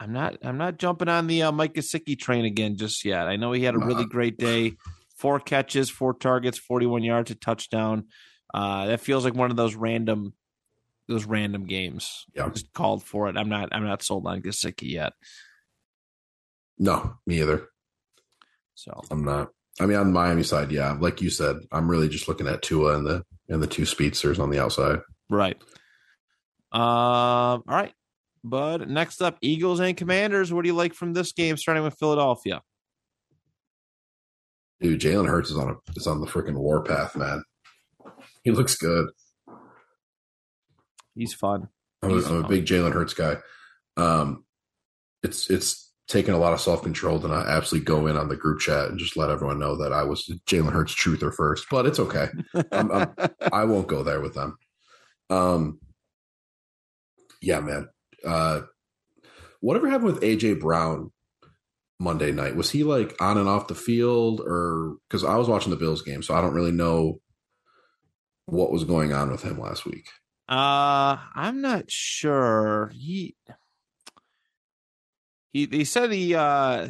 [0.00, 3.28] I'm not I'm not jumping on the uh, Mike Gesicki train again just yet.
[3.28, 4.74] I know he had a really great day,
[5.16, 8.06] four catches, four targets, 41 yards, a touchdown.
[8.52, 10.32] Uh, that feels like one of those random
[11.08, 12.24] those random games.
[12.34, 12.48] Yeah.
[12.48, 13.36] Just called for it.
[13.36, 15.12] I'm not I'm not sold on Gesicki yet.
[16.78, 17.68] No, me either.
[18.74, 19.50] So I'm not.
[19.80, 22.96] I mean, on Miami side, yeah, like you said, I'm really just looking at Tua
[22.96, 25.00] and the and the two speedsters on the outside.
[25.30, 25.56] right.
[26.72, 26.82] Um.
[26.82, 27.92] All right.
[28.48, 30.52] But next up, Eagles and Commanders.
[30.52, 31.56] What do you like from this game?
[31.56, 32.62] Starting with Philadelphia.
[34.80, 37.42] Dude, Jalen Hurts is on a is on the freaking warpath, man.
[38.44, 39.08] He looks good.
[41.16, 41.68] He's fun.
[42.02, 43.38] I'm a, He's I'm a big Jalen Hurts guy.
[43.96, 44.44] Um,
[45.24, 48.36] it's it's taken a lot of self control to not absolutely go in on the
[48.36, 51.84] group chat and just let everyone know that I was Jalen Hurts truther first, but
[51.86, 52.28] it's okay.
[52.70, 53.14] I'm- I'm-
[53.52, 54.56] I won't go there with them.
[55.30, 55.80] Um,
[57.42, 57.88] yeah, man.
[58.24, 58.62] Uh,
[59.60, 61.10] whatever happened with AJ Brown
[61.98, 62.56] Monday night?
[62.56, 66.02] Was he like on and off the field, or because I was watching the Bills
[66.02, 67.20] game, so I don't really know
[68.46, 70.08] what was going on with him last week.
[70.48, 72.92] Uh, I'm not sure.
[72.94, 73.34] He
[75.52, 76.88] he he said he uh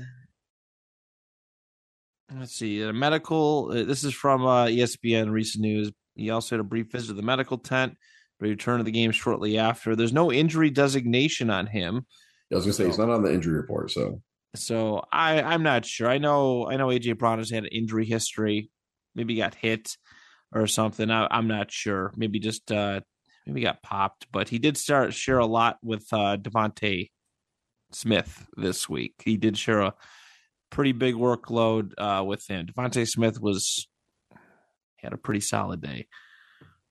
[2.37, 5.93] let's see, a medical uh, this is from uh ESPN recent news.
[6.15, 7.97] He also had a brief visit to the medical tent,
[8.39, 9.97] but he returned to the game shortly after.
[9.97, 12.07] There's no injury designation on him.
[12.53, 14.23] I was gonna say he's not on the injury report, so
[14.55, 16.09] So I I'm not sure.
[16.09, 18.71] I know I know AJ Brown has had an injury history.
[19.15, 19.97] Maybe he got hit
[20.53, 21.11] or something.
[21.11, 22.13] I, I'm not sure.
[22.17, 23.01] Maybe just uh
[23.47, 24.27] maybe got popped.
[24.31, 27.11] But he did start share a lot with uh DeVonta
[27.93, 29.15] Smith this week.
[29.25, 29.95] He did share a
[30.71, 32.67] pretty big workload uh with him.
[32.67, 33.89] DeVonta Smith was
[34.99, 36.07] had a pretty solid day.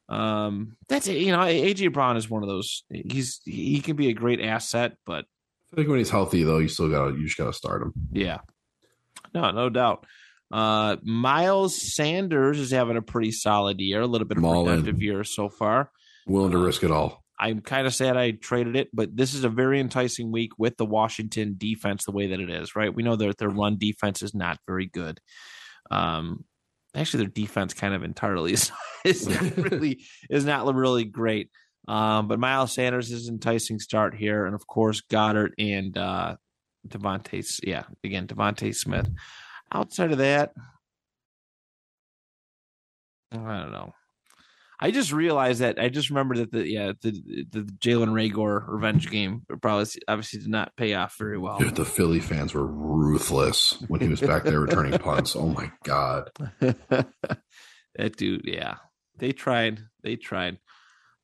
[0.09, 1.17] Um that's it.
[1.17, 4.97] You know, AJ Brown is one of those he's he can be a great asset,
[5.05, 5.25] but
[5.73, 7.93] I think when he's healthy though, you still gotta you just gotta start him.
[8.11, 8.39] Yeah.
[9.33, 10.05] No, no doubt.
[10.51, 14.65] Uh, Miles Sanders is having a pretty solid year, a little bit of a Mullen.
[14.77, 15.91] productive year so far.
[16.27, 17.23] Willing to risk it all.
[17.37, 20.77] I'm kind of sad I traded it, but this is a very enticing week with
[20.77, 22.93] the Washington defense the way that it is, right?
[22.93, 25.19] We know that their run defense is not very good.
[25.91, 26.45] Um,
[26.95, 28.71] actually, their defense kind of entirely is,
[29.03, 31.49] is not really is not really great.
[31.87, 36.35] Um, but Miles Sanders is an enticing start here, and of course Goedert and uh,
[36.87, 37.59] DeVonta.
[37.63, 39.09] Yeah, again DeVonta Smith.
[39.71, 40.53] Outside of that,
[43.31, 43.93] I don't know.
[44.79, 47.11] I just realized that I just remember that the yeah the
[47.49, 51.57] the Jalen Reagor revenge game probably obviously did not pay off very well.
[51.57, 55.35] Dude, the Philly fans were ruthless when he was back there returning punts.
[55.35, 56.29] Oh my god.
[56.59, 58.75] that dude, yeah,
[59.17, 60.59] they tried, they tried.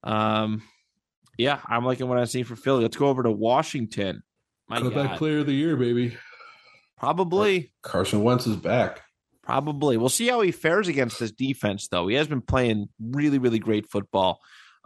[0.03, 0.63] Um,
[1.37, 2.83] yeah, I'm liking what I see for Philly.
[2.83, 4.23] Let's go over to Washington.
[4.69, 6.17] My God, player of the year, baby.
[6.97, 9.01] probably, Carson Wentz is back.
[9.51, 9.97] Probably.
[9.97, 12.07] We'll see how he fares against this defense, though.
[12.07, 14.39] He has been playing really, really great football.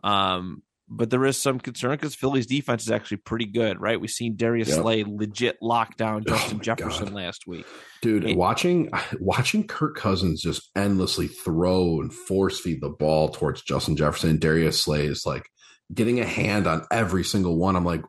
[0.03, 3.99] Um, but there is some concern because Philly's defense is actually pretty good, right?
[3.99, 4.77] We've seen Darius Yep.
[4.81, 7.13] Slay legit lock down Oh Justin my Jefferson God.
[7.13, 7.65] last week.
[8.01, 13.95] Dude, watching watching Kirk Cousins just endlessly throw and force feed the ball towards Justin
[13.95, 15.47] Jefferson and Darius Slay is like
[15.93, 17.75] getting a hand on every single one.
[17.75, 18.03] I'm like,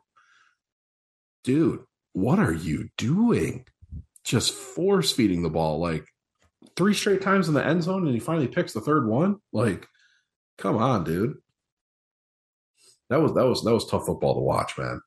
[1.43, 1.79] dude,
[2.13, 3.65] what are you doing?
[4.23, 6.05] Just force feeding the ball like
[6.77, 9.37] three straight times in the end zone, and he finally picks the third one.
[9.51, 9.87] Like,
[10.57, 11.35] come on, dude.
[13.09, 15.01] That was that was that was tough football to watch, man.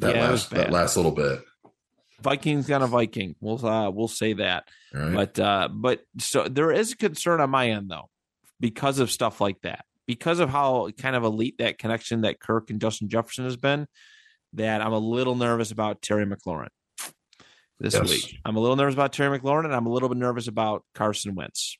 [0.00, 1.42] That Yeah, last that last little bit.
[2.20, 3.34] Vikings got a Viking.
[3.40, 4.68] We'll uh, we'll say that.
[4.92, 5.14] Right.
[5.14, 8.08] But uh, but so there is a concern on my end though,
[8.58, 12.70] because of stuff like that, because of how kind of elite that connection that Kirk
[12.70, 13.86] and Justin Jefferson has been.
[14.54, 16.70] That I'm a little nervous about Terry McLaurin
[17.80, 18.08] this Yes.
[18.08, 18.38] week.
[18.44, 21.34] I'm a little nervous about Terry McLaurin, and I'm a little bit nervous about Carson
[21.34, 21.76] Wentz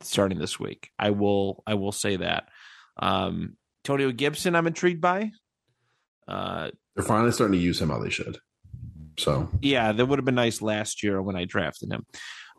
[0.00, 0.90] starting this week.
[0.98, 2.48] I will I will say that.
[2.96, 5.30] Um, Antonio Gibson, I'm intrigued by.
[6.28, 8.38] Uh, They're finally starting to use him how they should.
[9.18, 12.06] So yeah, that would have been nice last year when I drafted him.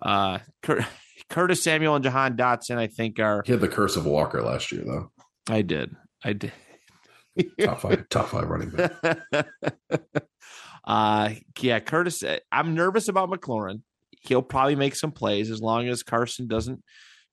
[0.02, 0.86] Uh, Cur-
[1.30, 3.42] Curtis Samuel and Jahan Dotson, I think, are.
[3.46, 5.12] he had the curse of Walker last year, though.
[5.48, 5.96] I did.
[6.24, 6.52] I did.
[7.62, 8.92] Top five, top five running back.
[10.84, 12.24] uh, yeah, Curtis.
[12.52, 13.82] I'm nervous about McLaurin.
[14.22, 16.84] He'll probably make some plays as long as Carson doesn't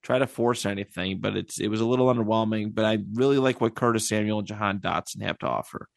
[0.02, 1.20] try to force anything.
[1.20, 2.74] But it's it was a little underwhelming.
[2.74, 5.88] But I really like what Curtis Samuel and Jahan Dotson have to offer.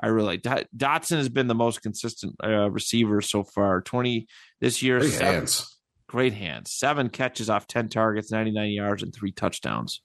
[0.00, 3.80] I really Dot- Dotson has been the most consistent uh, receiver so far.
[3.82, 4.26] Twenty
[4.60, 5.00] this year.
[5.00, 5.78] Big seven- hands.
[6.08, 6.70] Great hands.
[6.72, 10.02] Seven catches off 10 targets, 99 yards, and three touchdowns.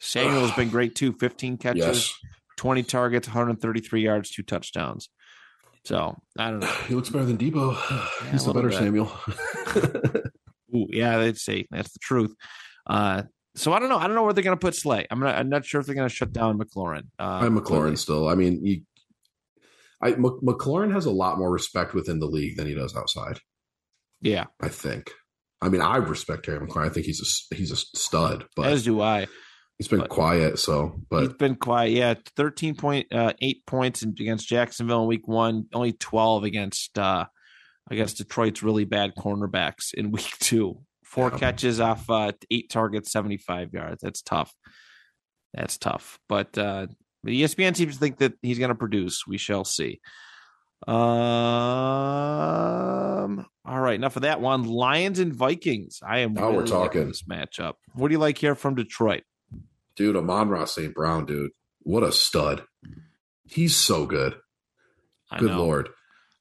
[0.00, 1.12] Samuel's been great too.
[1.12, 2.14] 15 catches, Yes,
[2.58, 5.08] 20 targets, 133 yards, two touchdowns.
[5.84, 6.66] So I don't know.
[6.86, 7.74] he looks better than Deebo.
[8.24, 8.78] Yeah, He's a the better bit.
[8.78, 9.10] Samuel.
[10.76, 12.34] Ooh, yeah, they'd say that's the truth.
[12.86, 13.22] Uh,
[13.54, 13.96] so I don't know.
[13.96, 15.06] I don't know where they're going to put Slay.
[15.10, 15.34] I'm not.
[15.36, 17.04] I'm not sure if they're going to shut down McLaurin.
[17.18, 18.28] Uh, I'm McLaurin still.
[18.28, 18.82] I mean, you,
[20.02, 23.38] I M- McLaurin has a lot more respect within the league than he does outside.
[24.20, 25.10] Yeah, I think.
[25.62, 26.86] I mean, I respect Terry McLaurin.
[26.86, 29.26] I think he's a he's a stud, but as do I.
[29.78, 30.58] he's been but- quiet.
[30.58, 31.92] So, He's but been quiet.
[31.92, 35.66] Yeah, thirteen point uh, eight points in- against Jacksonville in week one.
[35.72, 37.26] Only twelve against uh,
[37.90, 40.80] against Detroit's really bad cornerbacks in week two.
[41.04, 41.38] Four Yeah.
[41.38, 44.02] catches off uh, eight targets, seventy five yards.
[44.02, 44.52] That's tough.
[45.54, 46.18] That's tough.
[46.28, 46.88] But uh,
[47.24, 49.26] but ESPN seems to think that he's going to produce.
[49.26, 50.00] We shall see.
[51.68, 53.46] Um.
[53.64, 53.94] All right.
[53.96, 54.64] Enough of that one.
[54.64, 56.00] Lions and Vikings.
[56.06, 56.34] I am.
[56.34, 57.06] Now we're talking.
[57.08, 57.74] this matchup.
[57.94, 59.22] What do you like here from Detroit?
[59.98, 60.94] Dude, Amon-Ra St.
[60.94, 62.62] Brown, dude, what a stud.
[63.46, 64.36] He's so good.
[65.30, 65.58] I Good know.
[65.58, 65.88] lord.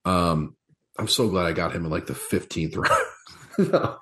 [0.05, 0.55] Um,
[0.97, 3.97] I'm so glad I got him in like the 15th round.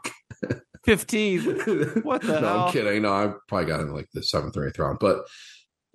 [0.85, 1.41] Fifteen.
[2.03, 2.59] What the no, hell?
[2.65, 3.01] I'm kidding.
[3.01, 4.99] No, I probably got him in like the seventh or eighth round.
[4.99, 5.25] But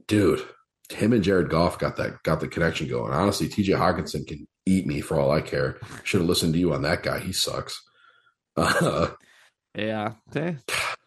[0.09, 0.43] dude,
[0.89, 3.13] him and Jared Goff got that got the connection going.
[3.13, 5.79] Honestly, TJ Hockenson can eat me for all I care.
[6.03, 7.21] Should have listened to you on that guy.
[7.21, 7.81] He sucks.
[8.57, 9.11] Uh,
[9.77, 10.15] Yeah.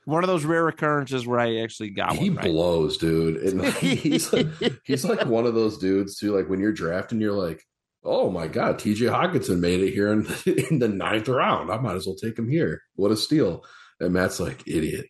[0.06, 2.52] One of those rare occurrences where I actually got he one right.
[2.52, 3.38] blows, dude.
[3.38, 4.48] And he's like,
[4.84, 6.36] he's like one of those dudes too.
[6.36, 7.64] Like when you're drafting, you're like,
[8.04, 11.72] oh my god, TJ Hockenson made it here in the, in the ninth round.
[11.72, 12.82] I might as well take him here.
[12.96, 13.64] What a steal!
[14.00, 15.06] And Matt's like, idiot.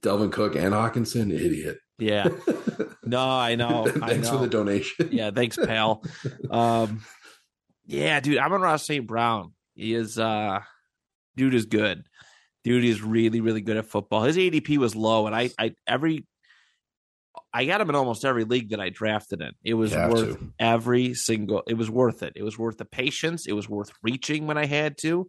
[0.00, 1.78] Dalvin Cook and Hockenson, idiot.
[1.98, 2.28] Yeah.
[3.02, 3.86] No, I know.
[3.88, 4.34] I Thanks know.
[4.36, 5.08] for the donation.
[5.10, 6.04] yeah, thanks, pal.
[6.48, 7.02] Um,
[7.86, 9.04] yeah, dude, Amon-Ra St.
[9.04, 9.52] Brown.
[9.74, 10.60] He is uh
[11.36, 12.04] dude is good.
[12.62, 14.22] Dude is really, really good at football.
[14.22, 16.26] His ADP was low, and I I every
[17.52, 19.52] I got him in almost every league that I drafted in.
[19.64, 20.52] It was worth to.
[20.58, 22.34] every single it was worth it.
[22.36, 23.46] It was worth the patience.
[23.46, 25.28] It was worth reaching when I had to.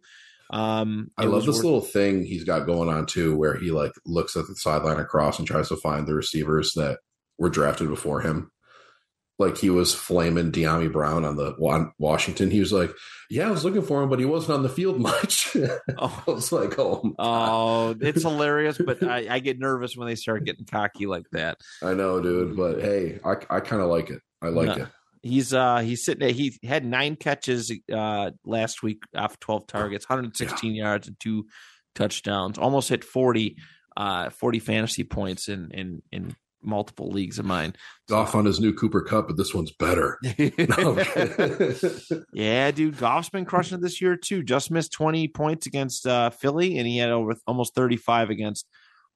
[0.52, 3.94] Um, I love this worth- little thing he's got going on too, where he like
[4.06, 7.00] looks at the sideline across and tries to find the receivers that
[7.38, 8.52] were drafted before him.
[9.42, 12.50] Like he was flaming Dyami Brown on the on Washington.
[12.52, 12.92] He was like,
[13.30, 15.56] "Yeah, I was looking for him, but he wasn't on the field much."
[15.98, 16.24] Oh.
[16.28, 20.46] I was like, "Oh, Oh, it's hilarious, but I, I get nervous when they start
[20.46, 21.58] getting cocky like that.
[21.84, 24.22] I know, dude, but hey, I I kind of like it.
[24.42, 24.84] I like No.
[24.84, 24.90] it.
[25.24, 30.10] He's uh he's sitting at, he had nine catches uh last week off 12 targets,
[30.10, 31.46] 116 yards and two
[31.94, 32.58] touchdowns.
[32.58, 33.56] Almost hit 40
[33.98, 37.74] uh 40 fantasy points in in in multiple leagues of mine.
[38.10, 40.18] Goff on his new Cooper Kupp, but this one's better.
[40.78, 41.04] No,
[42.34, 44.44] yeah, dude, Goff's been crushing it this year too.
[44.44, 48.68] Just missed 20 points against uh Philly and he had over almost 35 against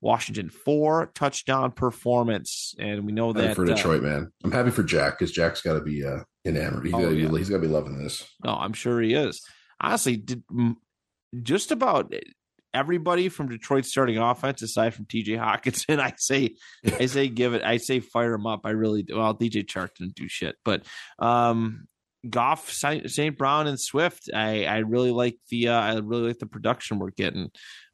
[0.02, 0.50] Washington.
[0.50, 4.32] Four touchdown performance and we know Happy that for uh, Detroit, man.
[4.44, 6.86] I'm happy for Jack because Jack's got to be uh, enamored.
[6.86, 7.28] He's Oh, yeah.
[7.28, 8.24] got to be loving this.
[8.44, 9.42] No, I'm sure he is.
[9.82, 10.44] Honestly, did
[11.44, 12.14] just about
[12.76, 15.34] everybody from Detroit's starting offense, aside from T.J.
[15.34, 16.56] Hockenson, I say,
[16.86, 17.64] I say, give it.
[17.64, 18.62] I say, fire him up.
[18.66, 19.18] I really do.
[19.18, 20.84] Well, DJ Chark didn't do shit, but
[21.18, 21.88] um,
[22.30, 23.38] Goff, St.
[23.38, 24.30] Brown, and Swift.
[24.34, 27.50] I I really like the uh, I really like the production we're getting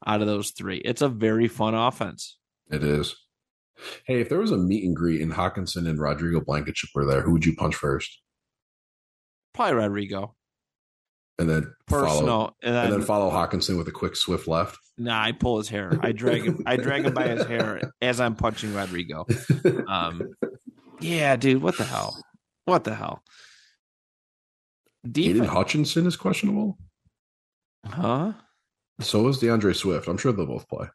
[0.05, 0.77] out of those three.
[0.77, 2.37] It's a very fun offense.
[2.69, 3.15] It is.
[4.05, 7.21] Hey, if there was a meet and greet and Hockenson and Rodrigo Blankenship were there,
[7.21, 8.21] who would you punch first?
[9.53, 10.35] Probably Rodrigo,
[11.39, 14.77] And then follow, personal, and then, and then follow Hockenson with a quick swift left.
[14.97, 15.97] nah, I pull his hair.
[16.01, 16.61] I drag him.
[16.67, 19.25] I drag him by his hair as I'm punching Rodrigo.
[19.87, 20.33] Um,
[20.99, 22.21] yeah, dude, what the hell?
[22.65, 23.23] What the hell?
[25.03, 26.77] Aidan Defense, Hutchinson is questionable.
[27.85, 28.33] huh?
[28.99, 30.07] So is D'Andre Swift.
[30.07, 30.87] I'm sure they'll both play.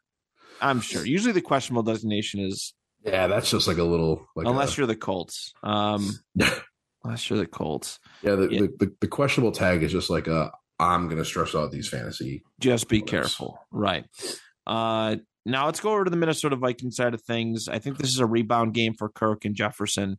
[0.61, 1.05] I'm sure.
[1.05, 2.73] Usually, the questionable designation is
[3.03, 5.53] Yeah, that's just like a little like unless a, you're the Colts.
[5.61, 6.09] Um,
[7.07, 8.59] unless you're the Colts, yeah, the, Yeah.
[8.61, 12.43] The, the the questionable tag is just like a I'm gonna stress out these fantasy.
[12.59, 13.57] just be careful.
[13.71, 14.05] Right.
[14.65, 17.67] Uh, now let's go over to the Minnesota Vikings side of things.
[17.69, 20.17] I think this is a rebound game for Kirk and Jefferson.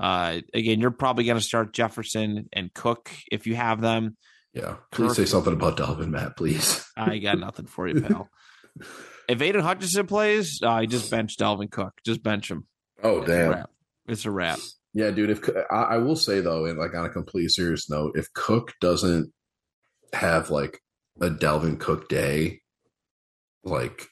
[0.00, 4.16] Uh, again, you're probably going to start Jefferson and Cook if you have them.
[4.54, 6.82] Yeah, please say something about Dalvin, Matt, please.
[6.96, 8.30] I got nothing for you, pal.
[9.28, 11.92] if Aidan Hutchinson plays, uh, I just bench Dalvin Cook.
[12.06, 12.66] Just bench him.
[13.02, 13.50] Oh It's damn.
[13.50, 13.70] wrap.
[14.08, 14.58] It's a wrap.
[14.94, 15.30] Yeah, dude.
[15.30, 18.72] If I, I will say though, and like on a completely serious note, if Cook
[18.80, 19.32] doesn't
[20.12, 20.80] have like
[21.20, 22.60] a Dalvin Cook day,
[23.64, 24.06] like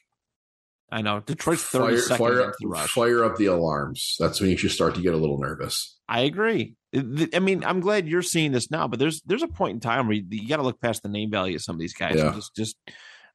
[0.91, 2.91] I know Detroit's fire, 32nd fire, the rush.
[2.91, 4.17] fire up the alarms.
[4.19, 5.99] That's when you should start to get a little nervous.
[6.09, 6.75] I agree.
[6.95, 10.07] I mean, I'm glad you're seeing this now, but there's there's a point in time
[10.07, 12.15] where you, you got to look past the name value of some of these guys
[12.17, 12.27] Yeah.
[12.29, 12.77] and just just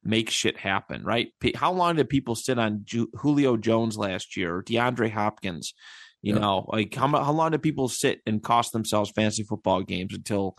[0.03, 1.29] make shit happen, right?
[1.55, 5.73] How long did people sit on Ju- Julio Jones last year, or DeAndre Hopkins?
[6.23, 6.39] You Yeah.
[6.41, 10.55] know, like how how long do people sit and cost themselves fantasy football games until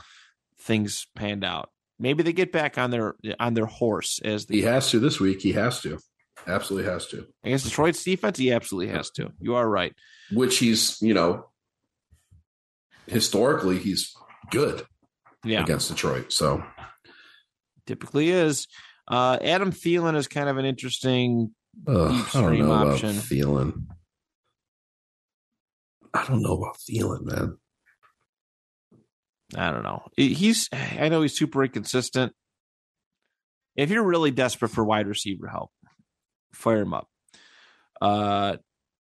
[0.61, 1.71] things panned out?
[1.99, 5.19] Maybe they get back on their on their horse as the He has to this
[5.19, 5.41] week.
[5.41, 5.99] He has to,
[6.47, 7.27] absolutely has to.
[7.43, 8.39] against Detroit's defense.
[8.39, 9.33] He absolutely has to.
[9.41, 9.95] You are right.
[10.33, 11.47] Which he's, you know,
[13.07, 14.15] historically he's
[14.51, 14.83] good
[15.45, 15.63] Yeah.
[15.63, 16.33] against Detroit.
[16.33, 16.63] So
[17.87, 18.67] typically is.
[19.07, 21.55] Uh, Adam Thielen is kind of an interesting.
[21.87, 22.99] Ugh, I don't know about.
[23.01, 23.87] Thielen.
[26.15, 27.59] I don't know about Thielen, man.
[29.57, 30.03] I don't know.
[30.17, 30.69] He's.
[30.73, 32.33] I know he's super inconsistent.
[33.77, 35.71] If you're really desperate for wide receiver help,
[36.53, 37.09] fire him up.
[38.01, 38.57] Uh,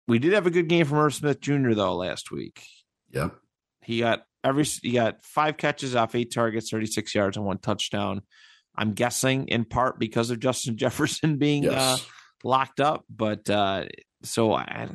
[0.07, 1.73] we did have a good game from Irv Smith Jr.
[1.73, 2.63] though last week.
[3.11, 3.35] Yep.
[3.83, 4.65] He got every.
[4.65, 8.23] He got five catches off eight targets, thirty six yards, and one touchdown.
[8.77, 11.97] I'm guessing in part because of Justin Jefferson being uh,
[12.45, 13.05] locked up.
[13.11, 13.87] But uh,
[14.23, 14.89] so I,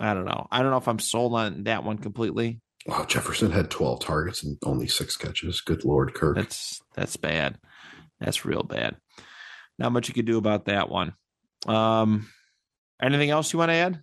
[0.00, 0.46] I don't know.
[0.50, 2.60] I don't know if I'm sold on that one completely.
[2.86, 5.60] Wow, Jefferson had 12 targets and only six catches.
[5.60, 6.36] Good Lord, Kirk.
[6.36, 7.58] That's that's bad.
[8.18, 8.96] That's real bad.
[9.78, 11.14] Not much you could do about that one.
[11.66, 12.28] Um,
[13.02, 14.00] anything else you want to add?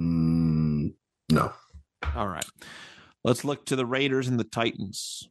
[0.00, 0.94] Mm,
[1.30, 1.52] no.
[2.14, 2.44] All right.
[3.24, 5.28] Let's look to the Raiders and the Titans.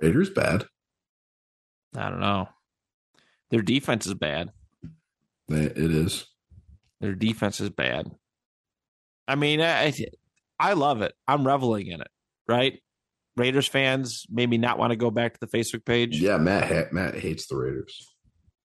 [0.00, 0.66] Raiders bad.
[1.94, 2.48] I don't know.
[3.50, 4.50] Their defense is bad.
[5.48, 6.26] It is.
[7.00, 8.10] Their defense is bad.
[9.28, 9.92] I mean, I
[10.58, 11.14] I love it.
[11.28, 12.08] I'm reveling in it.
[12.48, 12.80] Right?
[13.36, 16.20] Raiders fans maybe not want to go back to the Facebook page.
[16.20, 18.14] Yeah, Matt ha- Matt hates the Raiders.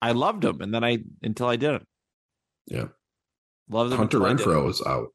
[0.02, 1.88] I loved them, and then I until I didn't.
[2.68, 2.86] Yeah.
[3.70, 3.98] Loved them.
[3.98, 4.48] Hunter until I didn't.
[4.48, 5.08] Renfrow is out.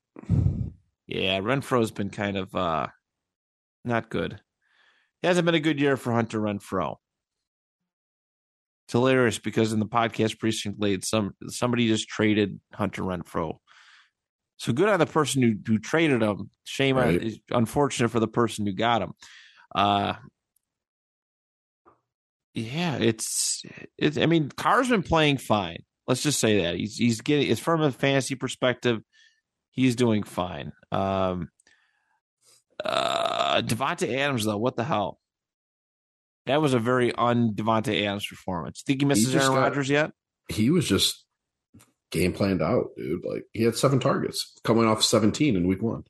[1.07, 2.89] Yeah, Renfrow's been kind of uh
[3.85, 4.41] not good.
[5.23, 6.97] It hasn't been a good year for Hunter Renfrow.
[8.87, 13.57] It's hilarious because in the podcast precinct late, some somebody just traded Hunter Renfrow.
[14.59, 16.51] So good on the person who who traded him.
[16.65, 17.23] Shame on Right.
[17.23, 19.13] is unfortunate for the person who got him.
[19.75, 20.15] Uh
[22.55, 23.63] Yeah, it's
[23.99, 24.17] it's.
[24.17, 25.79] I mean, Carr's been playing fine.
[26.07, 27.49] Let's just say that he's he's getting.
[27.51, 29.01] It's from a fantasy perspective,
[29.71, 30.73] he's doing fine.
[30.93, 31.49] Um,
[32.85, 35.19] uh, Davante Adams though, what the hell?
[36.47, 38.83] That was a very un Davante Adams performance.
[38.83, 40.13] Think he misses He Aaron Rodgers yet?
[40.49, 41.25] He was just
[42.11, 43.25] game planned out, dude.
[43.25, 46.05] Like he had seven targets coming off 17 in week one.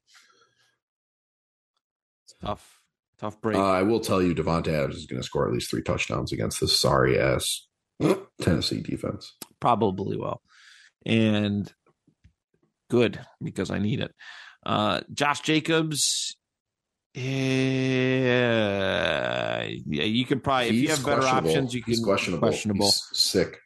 [2.40, 2.80] Tough,
[3.18, 3.56] tough break.
[3.56, 6.32] Uh, I will tell you, Davante Adams is going to score at least three touchdowns
[6.32, 7.66] against this sorry ass
[8.40, 9.32] Tennessee defense.
[9.60, 10.42] Probably will,
[11.06, 11.72] and
[12.90, 14.12] good because I need it.
[14.66, 16.36] Uh, Josh Jacobs.
[17.14, 17.22] Yeah,
[20.06, 22.48] you could probably if you have better options, you can He's questionable.
[22.48, 22.86] questionable.
[22.86, 23.58] He's sick.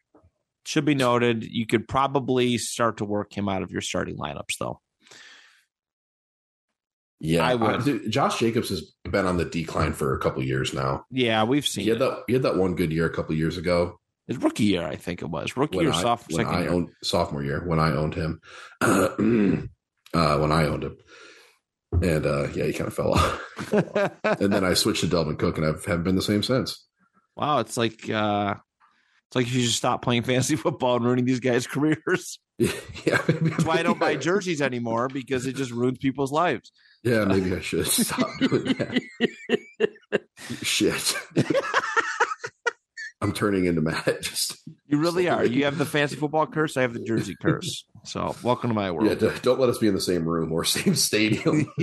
[0.65, 1.45] Should be noted.
[1.45, 4.81] You could probably start to work him out of your starting lineups, though.
[7.21, 7.85] Yeah, I would.
[7.85, 11.05] dude, Josh Jacobs has been on the decline for a couple years now.
[11.11, 12.01] Yeah, we've seen He had it.
[12.01, 12.23] that.
[12.29, 15.23] He had that one good year a couple years ago His rookie year, I think
[15.23, 16.71] it was rookie when or I, soft when I year.
[16.71, 18.41] owned sophomore year when I owned him.
[18.81, 20.97] uh, when I owned him,
[21.93, 23.43] and uh, yeah, he kind of fell off.
[24.41, 26.87] and then I switched to Dalvin Cook, and I haven't been the same since.
[27.37, 28.55] wow, it's like uh
[29.29, 32.39] it's like you just stop playing fantasy football and ruining these guys' careers.
[32.59, 36.73] yeah, maybe, That's why I don't buy jerseys anymore because it just ruins people's lives.
[37.05, 39.01] Yeah, maybe I should stop doing that.
[40.63, 41.15] Shit.
[43.21, 44.23] I'm turning into Matt.
[44.23, 44.57] Just
[44.89, 45.45] You really are.
[45.45, 46.79] You have the fancy football curse.
[46.79, 47.85] I have the jersey curse.
[48.05, 49.21] So welcome to my world.
[49.21, 51.71] Yeah, don't let us be in the same room or same stadium.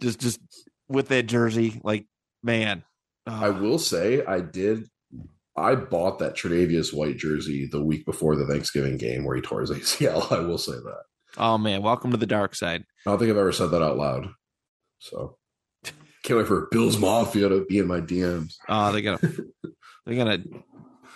[0.00, 0.38] just just
[0.86, 2.06] with that jersey, like
[2.42, 2.84] man.
[3.26, 4.86] I uh, will say I did.
[5.56, 9.62] I bought that Tre'Davious White jersey the week before the Thanksgiving game where he tore
[9.62, 10.30] his ACL.
[10.30, 11.02] I will say that.
[11.38, 12.84] oh man, welcome to the dark side.
[13.06, 14.28] I don't think I've ever said that out loud.
[14.98, 15.38] So
[16.22, 18.56] can't wait for Bill's Mafia to be in my DMs.
[18.68, 19.46] Oh, they gotta
[20.04, 20.42] they gotta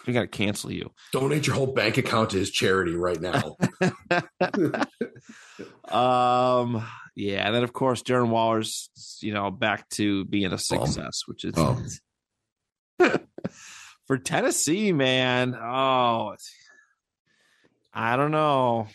[0.09, 0.91] they gotta cancel you.
[1.13, 3.57] Donate your whole bank account to his charity right now.
[5.89, 6.87] Um
[7.17, 8.91] yeah, and then of course Darren Waller's
[9.21, 11.83] you know back to being a success, which is Oh.
[14.07, 15.55] for Tennessee, man.
[15.55, 16.35] Oh
[17.93, 18.87] I don't know.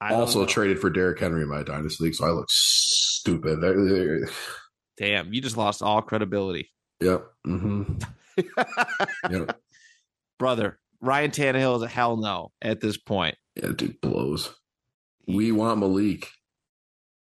[0.00, 0.46] I also know.
[0.46, 3.60] traded for Derrick Henry in my dynasty league, so I look stupid.
[4.98, 6.70] Damn, you just lost all credibility.
[7.00, 7.24] Yep.
[7.44, 7.82] hmm
[9.30, 9.58] Yep.
[10.40, 13.36] Brother, Ryan Tannehill is a hell no at this point.
[13.54, 14.52] Yeah, dude blows.
[15.28, 16.28] We want Malik.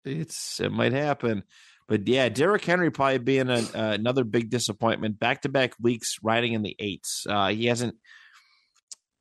[0.05, 1.43] It's it might happen,
[1.89, 5.19] but yeah, Derrick Henry probably being a, uh, another big disappointment.
[5.19, 7.25] Back to back weeks riding in the eights.
[7.29, 7.95] Uh, he hasn't.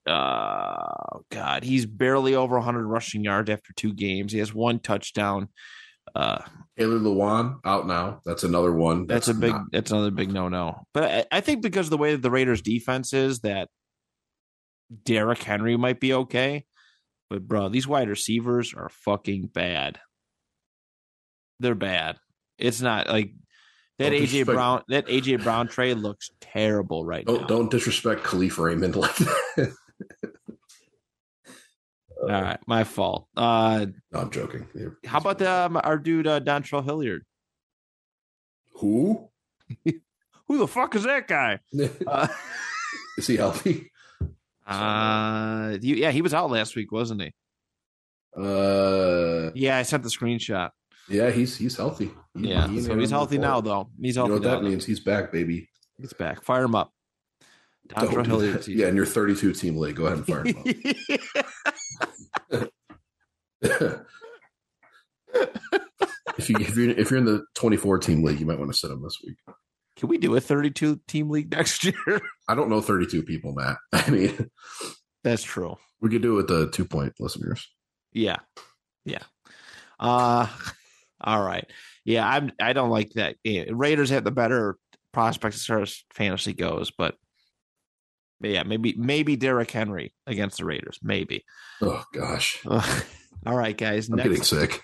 [0.07, 4.33] Uh, God, he's barely over 100 rushing yards after two games.
[4.33, 5.49] He has one touchdown.
[6.15, 6.43] Uh,
[6.79, 8.21] Taylor Lewan out now.
[8.25, 9.07] That's another one.
[9.07, 9.53] that's, a big.
[9.53, 10.87] not- that's another big no no.
[10.95, 13.69] But I, I think because of the way that the Raiders' defense is, that
[15.05, 16.65] Derrick Henry might be okay.
[17.29, 20.01] But bro, these wide receivers are fucking bad.
[21.61, 22.17] They're bad.
[22.59, 23.33] It's not like
[23.99, 24.83] that Don't AJ Brown.
[24.89, 27.47] That AJ Brown trade looks terrible right don't now.
[27.47, 29.75] don't disrespect Kalif Raymond like that.
[32.23, 33.29] All right, my fault.
[33.37, 34.67] Uh, No, I'm joking.
[35.07, 37.25] How about the, um, our dude uh, Dontrell Hilliard?
[38.75, 39.29] who?
[40.49, 41.61] Who the fuck is that guy?
[42.07, 42.27] Uh,
[43.17, 43.90] Is he healthy?
[44.67, 47.33] Uh, yeah, he was out last week, wasn't he?
[48.37, 50.71] Uh, Yeah, I sent the screenshot.
[51.09, 52.11] yeah, he's he's healthy.
[52.35, 53.91] He- Yeah, he so he's healthy now, though.
[54.01, 54.61] He's You know healthy what now.
[54.63, 54.85] that means?
[54.87, 55.69] He's back, baby.
[55.99, 56.43] He's back.
[56.45, 56.93] Fire him up.
[57.89, 58.69] Don't do that.
[58.69, 60.59] Yeah, in your 32 team league, go ahead and fire him
[62.53, 62.71] up.
[66.39, 68.77] if you if you're if you're in the 24 team league, you might want to
[68.79, 69.37] sit him this week.
[70.01, 72.21] Can we do a 32 team league next year?
[72.49, 73.77] I don't know 32 people, Matt.
[73.93, 74.51] I mean,
[75.23, 75.77] That's true.
[76.01, 77.69] we could do it with the two point listeners.
[78.13, 78.39] Yeah.
[79.05, 79.23] Yeah.
[79.99, 80.47] Uh
[81.21, 81.71] all right.
[82.05, 83.37] Yeah, I'm I don't like that.
[83.45, 84.77] Yeah, Raiders have the better
[85.13, 87.15] prospects as far as fantasy goes, but
[88.41, 90.99] yeah, maybe maybe Derrick Henry against the Raiders.
[91.03, 91.45] Maybe.
[91.83, 92.81] Oh gosh, all
[93.45, 94.09] right, guys.
[94.09, 94.81] I'm getting sick.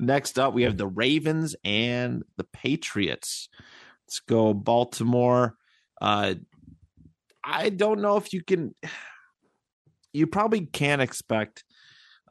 [0.00, 3.48] next up we have the Ravens and the Patriots.
[4.06, 5.56] Let's go Baltimore.
[6.00, 6.34] Uh
[7.42, 8.74] I don't know if you can
[10.12, 11.64] you probably can't expect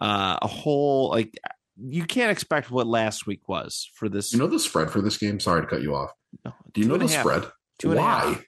[0.02, 1.34] uh a whole like
[1.78, 5.18] you can't expect what last week was for this You know the spread for this
[5.18, 5.40] game?
[5.40, 6.12] Sorry to cut you off.
[6.46, 7.20] no, Do you know the half.
[7.22, 7.44] spread?
[7.80, 8.42] Two Why?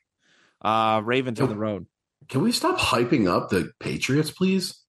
[0.61, 1.85] Uh Ravens on the road.
[2.29, 4.83] Can we stop hyping up the Patriots, please?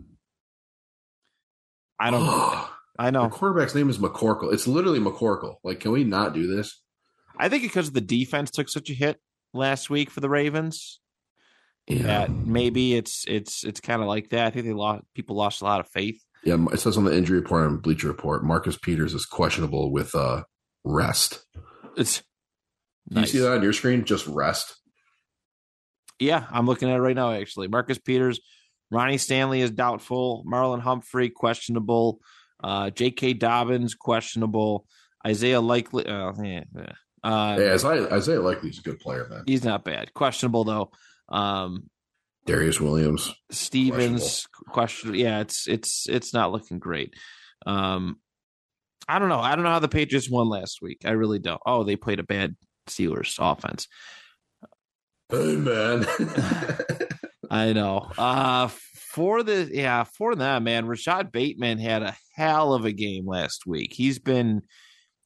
[2.00, 2.68] I don't
[3.00, 3.24] I know.
[3.24, 4.52] The quarterback's name is McCorkle.
[4.52, 5.56] It's literally McCorkle.
[5.62, 6.80] Like, can we not do this?
[7.38, 9.20] I think because the defense took such a hit
[9.54, 11.00] last week for the Ravens.
[11.86, 12.02] Yeah.
[12.02, 14.46] That maybe it's it's it's kind of like that.
[14.46, 16.22] I think they lost people lost a lot of faith.
[16.44, 20.14] Yeah, it says on the injury report on Bleacher Report, Marcus Peters is questionable with
[20.14, 20.42] uh
[20.84, 21.44] rest.
[21.96, 22.22] It's
[23.08, 24.04] Do you see that on your screen?
[24.04, 24.76] Just rest.
[26.18, 27.32] Yeah, I'm looking at it right now.
[27.32, 28.40] Actually, Marcus Peters,
[28.90, 30.44] Ronnie Stanley is doubtful.
[30.46, 32.20] Marlon Humphrey questionable.
[32.62, 33.34] Uh, J.K.
[33.34, 34.84] Dobbins questionable.
[35.26, 36.06] Isaiah Likely.
[36.06, 36.92] Uh, yeah, yeah.
[37.22, 39.44] Uh, Yeah, as I Isaiah, Isaiah Likely's a good player, man.
[39.46, 40.14] he's not bad.
[40.14, 40.90] Questionable though.
[41.28, 41.90] Um,
[42.46, 43.34] Darius Williams.
[43.50, 45.14] Stevens question.
[45.14, 47.14] Yeah, it's it's it's not looking great.
[47.66, 48.16] Um,
[49.08, 49.40] I don't know.
[49.40, 51.02] I don't know how the Patriots won last week.
[51.04, 51.60] I really don't.
[51.66, 52.56] Oh, they played a bad
[52.88, 53.86] Steelers offense.
[55.30, 56.06] Hey man.
[57.50, 58.10] I know.
[58.16, 63.26] Uh for the yeah, for that man, Rashod Bateman had a hell of a game
[63.26, 63.92] last week.
[63.92, 64.62] He's been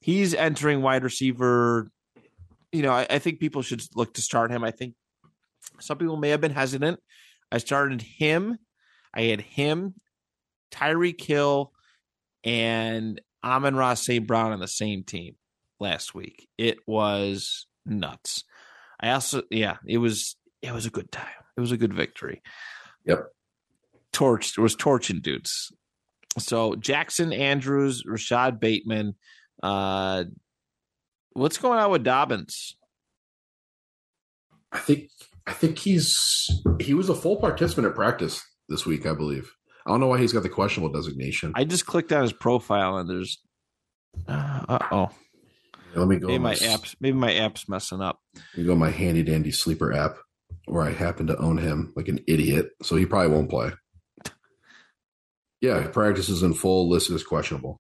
[0.03, 1.89] he's entering wide receiver.
[2.71, 4.63] You know, I, I think people should look to start him.
[4.63, 4.95] I think
[5.81, 7.01] some people may have been hesitant.
[7.51, 8.59] I started him.
[9.15, 9.95] I had him,
[10.71, 11.73] Tyreek Hill,
[12.45, 14.27] and Amon-Ra St.
[14.27, 15.37] Brown on the same team
[15.81, 16.49] last week.
[16.57, 18.45] It was nuts.
[19.01, 21.27] I also yeah, it was it was a good time.
[21.57, 22.41] It was a good victory.
[23.05, 23.27] Yep.
[24.13, 25.73] Torched it was torching dudes.
[26.39, 29.17] So Jackson Andrews, Rashod Bateman,
[29.63, 30.25] uh
[31.33, 32.77] what's going on with Dobbins?
[34.71, 35.11] I think
[35.47, 36.49] I think he's
[36.81, 39.51] he was a full participant at practice this week, I believe.
[39.87, 41.53] I don't know why he's got the questionable designation.
[41.57, 43.39] I just clicked on his profile and there's
[44.29, 45.11] uh oh.
[45.95, 46.29] Let me go.
[46.29, 48.21] Maybe my s- apps maybe my app's messing up.
[48.57, 50.17] Me go my handy dandy sleeper app
[50.67, 53.73] where I happen to own him like an idiot, so he probably won't play.
[55.61, 57.79] Yeah, he practices in full, listed as questionable.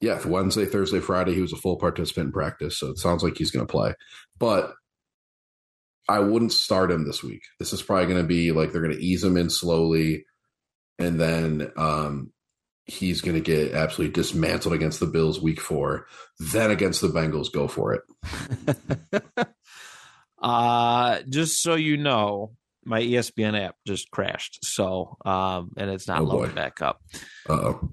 [0.00, 3.36] Yeah, Wednesday, Thursday, Friday, he was a full participant in practice, so it sounds like
[3.36, 3.94] he's going to play.
[4.38, 4.72] But
[6.08, 7.42] I wouldn't start him this week.
[7.58, 10.24] This is probably going to be like they're going to ease him in slowly,
[10.98, 12.32] and then um,
[12.86, 16.06] he's going to get absolutely dismantled against the Bills week four.
[16.38, 19.46] Then against the Bengals, go for it.
[20.42, 22.52] uh just so you know,
[22.84, 24.64] my ESPN app just crashed.
[24.64, 27.00] So um and it's not Oh, loading back up.
[27.48, 27.90] Uh oh.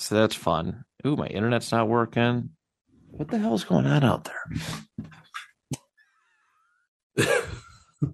[0.00, 0.84] So that's fun.
[1.06, 2.50] Ooh, my internet's not working.
[3.10, 4.44] What the hell's going on out there?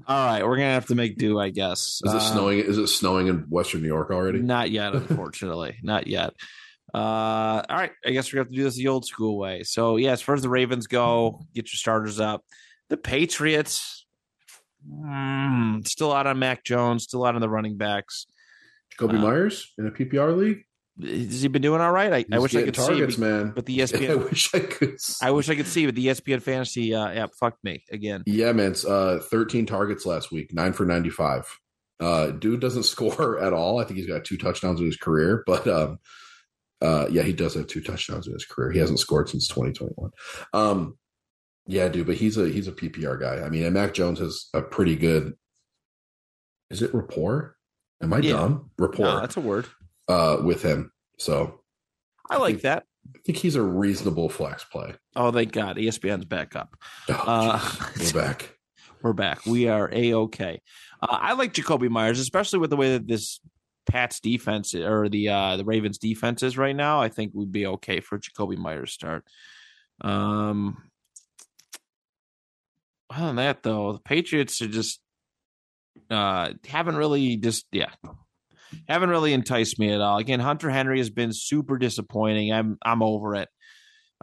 [0.08, 2.00] All right, we're gonna have to make do, I guess.
[2.04, 2.58] Is it Uh, snowing?
[2.58, 4.40] Is it snowing in Western New York already?
[4.40, 5.76] Not yet, unfortunately.
[5.82, 6.32] not yet.
[6.92, 9.62] Uh, all right, I guess we have to do this the old school way.
[9.62, 12.42] So, yeah, as far as the Ravens go, get your starters up.
[12.88, 14.06] The Patriots,
[14.90, 18.26] mm, still out on Mac Jones, still out on the running backs.
[18.98, 20.64] Jakobi Uh, Meyers in a PPR league.
[21.02, 22.12] Has he been doing all right?
[22.12, 23.52] I, I wish I could targets, see, man.
[23.54, 24.96] but the E I ESPN, wish I could.
[25.22, 28.22] I wish I could see, but the ESPN fantasy uh, app fucked me again.
[28.26, 28.70] yeah, man.
[28.70, 31.44] It's uh, 13 targets last week, nine for 95.
[32.00, 33.78] Uh, dude doesn't score at all.
[33.78, 35.98] I think he's got two touchdowns in his career, but um,
[36.80, 38.70] uh, yeah, he does have two touchdowns in his career.
[38.72, 40.10] He hasn't scored since 2021.
[40.54, 40.96] Um,
[41.66, 43.44] yeah, dude, but he's a he's a PPR guy.
[43.44, 45.34] I mean, and Mac Jones has a pretty good.
[46.70, 47.56] Is it rapport?
[48.02, 48.32] Am I Yeah.
[48.32, 48.70] dumb?
[48.78, 49.66] Rapport No, that's a word.
[50.08, 50.92] Uh, with him.
[51.18, 51.60] So
[52.30, 52.84] I like that.
[53.14, 54.94] I think he's a reasonable flex play.
[55.14, 55.76] Oh, thank God.
[55.76, 56.76] ESPN's back up.
[57.08, 57.70] Oh, Uh.
[57.98, 58.56] We're back.
[59.02, 59.46] We're back.
[59.46, 60.60] We are a okay.
[61.02, 63.40] Uh, I like Jakobi Meyers, especially with the way that this
[63.88, 67.00] Pats defense or the uh, the Ravens defense is right now.
[67.00, 69.24] I think we'd be okay for Jakobi Meyers start.
[70.00, 70.82] Um,
[73.10, 75.00] other than that, though, the Patriots are just
[76.10, 77.90] uh haven't really just yeah
[78.88, 80.18] haven't really enticed me at all.
[80.18, 82.52] Again, Hunter Henry has been super disappointing.
[82.52, 83.48] I'm I'm over it.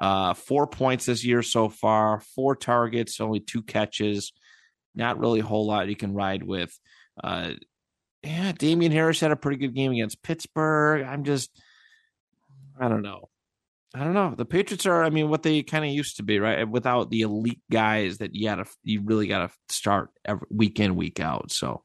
[0.02, 4.34] Uh, four points this year so far, four targets, only two catches
[4.96, 6.78] not really a whole lot you can ride with.
[7.24, 7.52] Uh,
[8.24, 11.04] yeah, Damien Harris had a pretty good game against Pittsburgh.
[11.04, 11.50] I'm just,
[12.80, 13.30] I don't know.
[13.96, 14.34] I don't know.
[14.36, 16.68] The Patriots are, I mean, what they kind of used to be, right?
[16.68, 21.20] Without the elite guys that you gotta, you really gotta start every week in, week
[21.20, 21.52] out.
[21.52, 21.84] So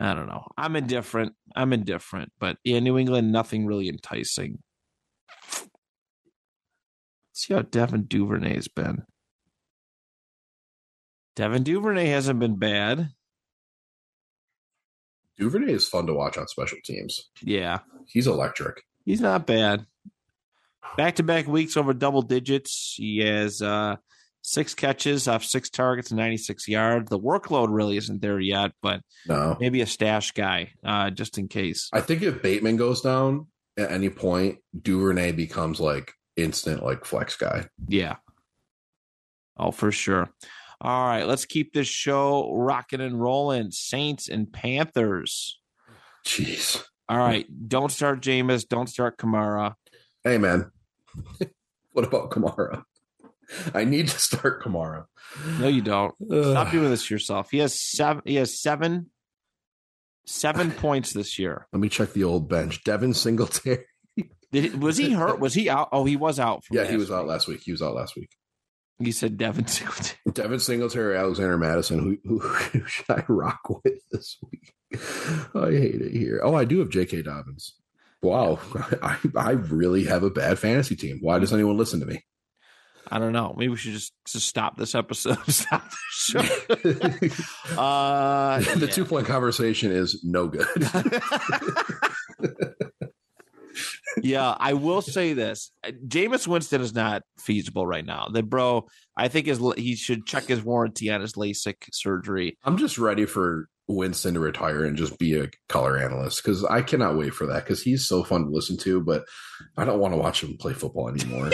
[0.00, 0.46] I don't know.
[0.58, 1.32] I'm indifferent.
[1.54, 2.30] I'm indifferent.
[2.38, 4.58] But yeah, New England, nothing really enticing.
[7.32, 9.04] see how Devin Duvernay's been.
[11.34, 13.10] Devin Duvernay hasn't been bad.
[15.38, 17.28] Duvernay is fun to watch on special teams.
[17.42, 18.82] Yeah, He's electric.
[19.04, 19.86] he's not bad.
[20.96, 22.94] Back to back weeks over double digits.
[22.96, 23.96] He has uh,
[24.46, 27.10] six catches off six targets 96 yards.
[27.10, 31.48] The workload really isn't there yet, but No, maybe a stash guy uh, just in
[31.48, 31.90] case.
[31.92, 37.36] I think if Bateman goes down at any point, Duvernay becomes like instant like flex
[37.36, 37.66] guy.
[37.88, 38.16] Yeah.
[39.56, 40.30] Oh, for sure.
[40.80, 43.72] All right, let's keep this show rocking and rolling.
[43.72, 45.58] Saints and Panthers.
[46.24, 46.84] Jeez.
[47.08, 48.68] All right, don't start Jameis.
[48.68, 49.74] Don't start Kamara.
[50.22, 50.70] Hey, man.
[51.92, 52.84] what about Kamara?
[53.74, 55.06] I need to start Kamara.
[55.58, 56.14] No, you don't.
[56.30, 56.44] Ugh.
[56.44, 57.50] Stop doing this to yourself.
[57.50, 58.22] He has seven.
[58.24, 59.10] He has seven.
[60.26, 61.66] Seven points this year.
[61.72, 62.82] Let me check the old bench.
[62.84, 63.84] Devin Singletary.
[64.52, 65.40] Did, was he hurt?
[65.40, 65.88] Was he out?
[65.92, 66.62] Oh, he was out.
[66.70, 67.30] Yeah, he was out week.
[67.30, 67.62] last week.
[67.64, 68.30] He was out last week.
[68.98, 70.18] He said Devin Singletary.
[70.32, 71.98] Devin Singletary, Alexander Mattison.
[72.24, 74.72] Who, who, who should I rock with this week?
[75.54, 76.40] I hate it here.
[76.42, 77.22] Oh, I do have J.K.
[77.22, 77.74] Dobbins.
[78.22, 78.58] Wow,
[79.02, 81.18] I, I really have a bad fantasy team.
[81.20, 82.24] Why does anyone listen to me?
[83.08, 83.54] I don't know.
[83.56, 85.38] Maybe we should just, just stop this episode.
[85.48, 86.40] Stop the show.
[87.80, 88.92] uh, the yeah.
[88.92, 90.66] two point conversation is no good.
[94.22, 98.28] yeah, I will say this: Jameis Winston is not feasible right now.
[98.28, 98.86] The bro,
[99.16, 102.58] I think is he should check his warranty on his LASIK surgery.
[102.64, 106.82] I'm just ready for Winston to retire and just be a color analyst because I
[106.82, 109.24] cannot wait for that because he's so fun to listen to, but
[109.76, 111.50] I don't want to watch him play football anymore.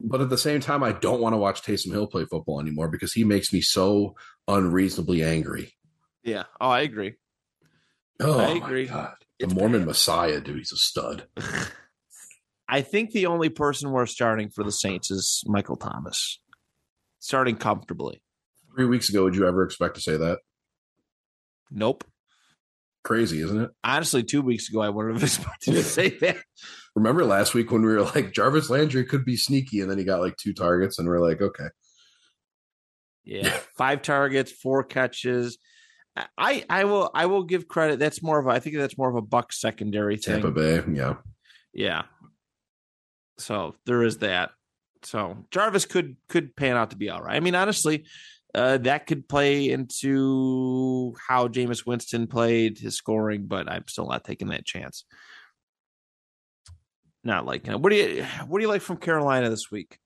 [0.00, 2.88] But at the same time, I don't want to watch Taysom Hill play football anymore
[2.88, 4.14] because he makes me so
[4.48, 5.72] unreasonably angry.
[6.22, 6.44] Yeah.
[6.60, 7.14] Oh, I agree.
[8.20, 8.86] Oh, I my agree.
[8.86, 9.14] God.
[9.38, 9.86] The It's Mormon bad.
[9.88, 11.26] Messiah, dude, he's a stud.
[12.68, 16.40] I think the only person we're starting for the Saints is Michael Thomas,
[17.18, 18.22] starting comfortably.
[18.76, 20.38] Three weeks ago, would you ever expect to say that?
[21.70, 22.04] Nope.
[23.02, 23.70] Crazy, isn't it?
[23.82, 26.36] Honestly, two weeks ago, I wouldn't have expected to say that.
[26.94, 30.04] Remember last week when we were like, Jarvis Landry could be sneaky, and then he
[30.04, 31.68] got like two targets, and we're like, okay.
[33.24, 35.58] Yeah, five targets, four catches.
[36.36, 37.98] I I will I will give credit.
[37.98, 40.42] That's more of a I think that's more of a Buck secondary thing.
[40.42, 41.14] Tampa Bay, yeah.
[41.72, 42.02] Yeah.
[43.38, 44.50] So there is that.
[45.02, 47.36] So Jarvis could could pan out to be all right.
[47.36, 48.04] I mean, honestly,
[48.54, 54.24] uh, that could play into how Jameis Winston played his scoring, but I'm still not
[54.24, 55.04] taking that chance.
[57.22, 57.80] Not liking it.
[57.80, 59.98] What do you what do you like from Carolina this week?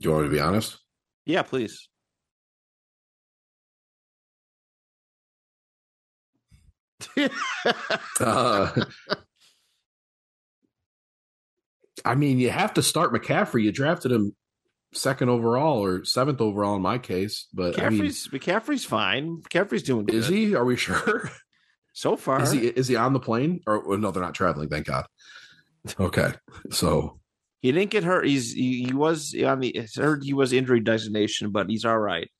[0.00, 0.78] Do you want me to be honest?
[1.26, 1.88] Yeah, please.
[8.20, 8.84] Uh,
[12.04, 13.62] I mean, you have to start McCaffrey.
[13.62, 14.34] You drafted him
[14.92, 19.42] second overall or seventh overall in my case, but I mean, McCaffrey's McCaffrey's fine.
[19.42, 20.54] McCaffrey's doing good is he?
[20.54, 21.30] Are we sure?
[21.92, 22.42] so far.
[22.42, 22.66] Is he?
[22.68, 23.60] Is he on the plane?
[23.66, 24.68] Or well, no, they're not traveling.
[24.68, 25.06] Thank God.
[25.98, 26.32] Okay,
[26.70, 27.18] so
[27.60, 28.26] He didn't get hurt.
[28.26, 31.98] He's he, he was on the I heard he was injury designation, but he's all
[31.98, 32.30] right.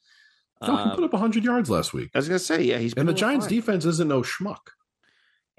[0.62, 2.94] no, he put um, up 100 yards last week, I was gonna say, yeah, he's
[2.94, 3.55] and the Giants' fine.
[3.57, 4.59] defense isn't no schmuck.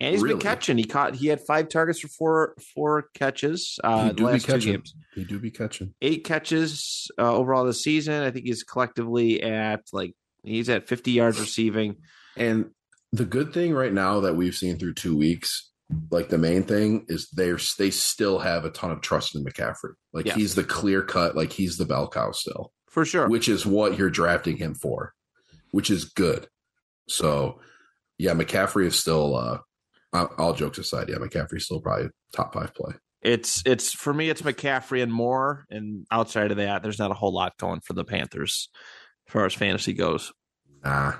[0.03, 0.35] And he's really.
[0.35, 0.77] been catching.
[0.77, 1.15] He caught.
[1.15, 3.79] He had five targets for four four catches.
[3.83, 4.71] Uh, He the do be last two catching.
[4.73, 5.93] games, He do be catching.
[6.01, 8.21] eight catches uh, overall this season.
[8.23, 11.97] I think he's collectively at like he's at fifty yards receiving.
[12.37, 12.71] And
[13.11, 15.71] the good thing right now that we've seen through two weeks,
[16.09, 19.93] like the main thing is they're they still have a ton of trust in McCaffrey.
[20.13, 23.27] Like he's the clear cut, like he's the bell cow still, For sure.
[23.27, 25.13] which is what you're drafting him for,
[25.71, 26.47] which is good.
[27.07, 27.59] So,
[28.17, 29.35] yeah, McCaffrey is still.
[29.35, 29.57] uh
[30.13, 32.93] all jokes aside, yeah, McCaffrey's still probably top five play.
[33.21, 34.29] It's it's for me.
[34.29, 37.93] It's McCaffrey and more, and outside of that, there's not a whole lot going for
[37.93, 38.69] the Panthers
[39.27, 40.33] as far as fantasy goes.
[40.83, 41.13] Nah,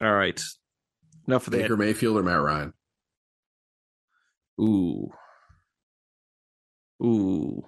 [0.00, 0.40] All right,
[1.28, 1.62] enough of that.
[1.62, 2.72] Baker Mayfield or Matt Ryan.
[4.60, 5.10] Ooh.
[7.02, 7.62] Ooh.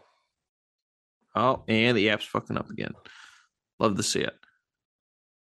[1.35, 2.95] Oh, and the app's fucking up again.
[3.79, 4.33] Love to see it.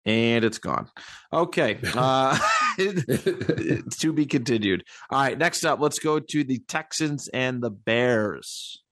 [0.08, 0.88] And it's gone.
[1.32, 1.78] Okay.
[1.94, 2.38] Uh
[2.78, 4.84] to be continued.
[5.10, 8.82] All right, next up, let's go to the Texans and the Bears.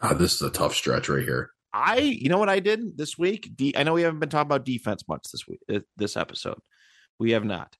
[0.00, 1.50] God, this is a tough stretch right here.
[1.72, 3.50] I, you know what I did this week?
[3.54, 6.58] De- I know we haven't been talking about defense much this week, uh, this episode.
[7.18, 7.76] We have not.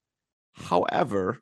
[0.53, 1.39] However,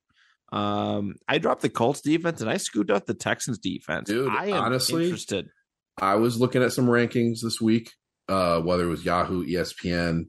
[0.51, 4.07] um, I dropped the Colts defense and I scooped up the Texans defense.
[4.07, 5.49] Dude, I am honestly, interested.
[5.97, 7.91] I was looking at some rankings this week,
[8.29, 10.27] uh, whether it was Yahoo, ESPN,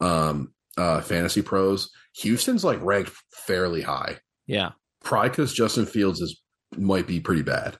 [0.00, 1.90] um, uh, Fantasy Pros.
[2.18, 3.12] Houston's like ranked
[3.46, 4.70] fairly high, Yeah,
[5.04, 6.40] probably because Justin Fields is
[6.76, 7.78] might be pretty bad.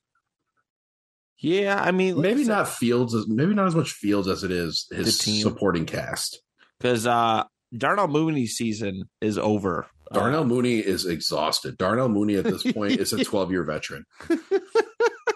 [1.38, 1.80] yeah.
[1.82, 5.18] I mean, Maybe not Fields, as maybe not as much Fields as it is his
[5.18, 5.42] team.
[5.42, 6.40] supporting cast.
[6.78, 7.44] because uh,
[7.76, 9.86] Darnell Mooney's season is over.
[10.12, 11.76] Darnell Uh, Mooney is exhausted.
[11.78, 14.04] Darnell Mooney at this point is a 12 year veteran.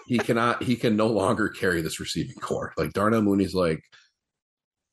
[0.07, 2.73] he cannot, he can no longer carry this receiving corps.
[2.77, 3.83] Like Darnell Mooney's like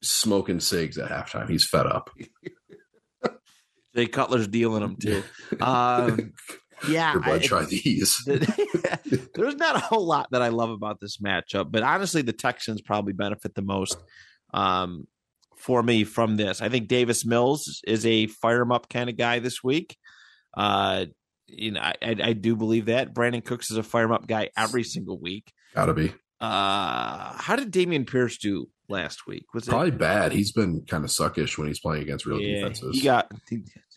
[0.03, 1.49] smoking cigs at halftime.
[1.51, 2.11] He's fed up.
[3.95, 5.23] Jay Cutler's dealing them too.
[5.61, 6.33] Um,
[6.89, 8.23] Yeah, Your blood, I- try these.
[8.27, 12.81] there's not a whole lot that I love about this matchup, but honestly, the Texans
[12.81, 13.99] probably benefit the most
[14.55, 15.09] um,
[15.57, 16.63] for me from this.
[16.63, 19.97] I think Davis Mills is a fire him up kind of guy this week.
[20.57, 21.07] Uh,
[21.49, 24.29] you know, I, I, I do believe that Brandin Cooks is a fire 'em up
[24.29, 25.53] guy every single week.
[25.75, 29.47] Gotta be Uh, how did Dameon Pierce do last week?
[29.55, 30.33] Was it probably bad.
[30.33, 32.97] He's been kind of suckish when he's playing against real yeah, defenses.
[32.97, 33.31] he got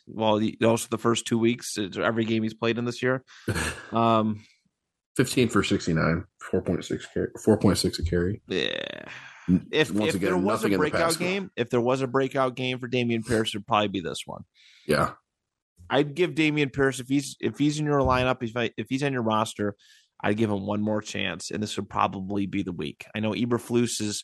[0.07, 0.37] well.
[0.37, 3.23] He, also, the first two weeks, every game he's played in this year.
[3.91, 4.45] Um,
[5.17, 6.23] 15 for 69,
[6.53, 8.41] 4.6 carry, 4.6 a carry.
[8.47, 9.03] Yeah.
[9.69, 11.41] If, Once if again, there was a nothing in the breakout game.
[11.43, 14.43] game, if there was a breakout game for Dameon Pierce, it'd probably be this one.
[14.87, 15.11] Yeah.
[15.89, 19.03] I'd give Damian Pierce if he's if he's in your lineup, if I, if he's
[19.03, 19.75] on your roster,
[20.23, 23.05] I'd give him one more chance, and this would probably be the week.
[23.15, 24.23] I know Eberflus is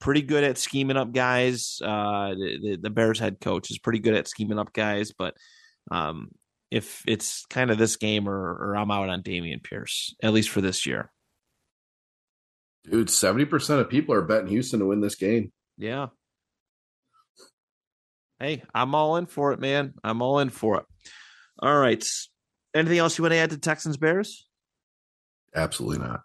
[0.00, 1.78] pretty good at scheming up guys.
[1.82, 5.34] Uh, the, the the Bears head coach is pretty good at scheming up guys, but
[5.90, 6.28] um,
[6.70, 10.50] if it's kind of this game or or I'm out on Dameon Pierce at least
[10.50, 11.10] for this year.
[12.88, 15.50] Dude, 70% of people are betting Houston to win this game.
[15.76, 16.06] Yeah.
[18.38, 19.94] Hey, I'm all in for it, man.
[20.04, 20.84] I'm all in for it.
[21.58, 22.04] All right.
[22.74, 24.45] Anything else you want to add to Texans Bears?
[25.56, 26.20] Absolutely not.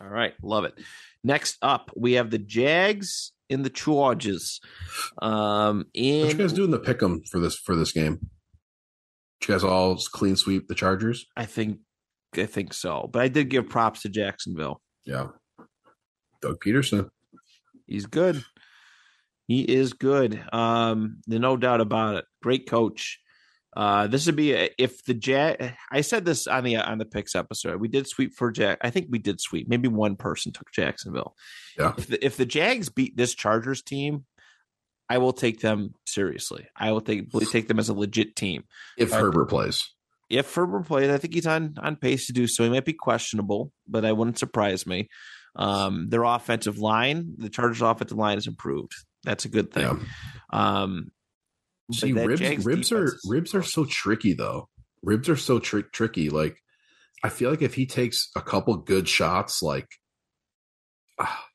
[0.00, 0.74] All right, love it.
[1.22, 4.60] Next up, we have the Jags in the Chargers.
[5.20, 8.14] Um, What you in guys doing the pick 'em for this for this game?
[9.40, 11.26] Did you guys all clean sweep the Chargers?
[11.36, 11.80] I think,
[12.34, 13.08] I think so.
[13.12, 14.80] But I did give props to Jacksonville.
[15.04, 15.28] Yeah.
[16.40, 17.10] Doug Pederson.
[17.86, 18.44] He's good.
[19.48, 20.42] He is good.
[20.52, 22.24] Um, there's no doubt about it.
[22.42, 23.20] Great coach.
[23.74, 25.74] Uh, this would be a, if the Jag.
[25.90, 27.80] I said this on the on the picks episode.
[27.80, 28.78] We did sweep for Jack.
[28.82, 29.68] I think we did sweep.
[29.68, 31.34] Maybe one person took Jacksonville.
[31.78, 31.92] Yeah.
[31.96, 34.26] If the, if the Jags beat this Chargers team,
[35.08, 36.66] I will take them seriously.
[36.76, 38.64] I will take take them as a legit team.
[38.98, 39.82] If Uh, Herbert plays.
[40.28, 42.64] If Herbert plays, I think he's on on pace to do so.
[42.64, 45.08] He might be questionable, but that wouldn't surprise me.
[45.56, 48.92] Um, their offensive line, the Chargers' offensive line is improved.
[49.24, 49.82] That's a good thing.
[50.52, 50.82] Yeah.
[50.82, 51.10] Um,
[51.92, 54.68] See, ribs Jags ribs are ribs are so tricky though.
[55.02, 56.30] Ribs are so tri- tricky.
[56.30, 56.56] Like
[57.22, 59.88] I feel like if he takes a couple good shots, like
[61.18, 61.46] ah,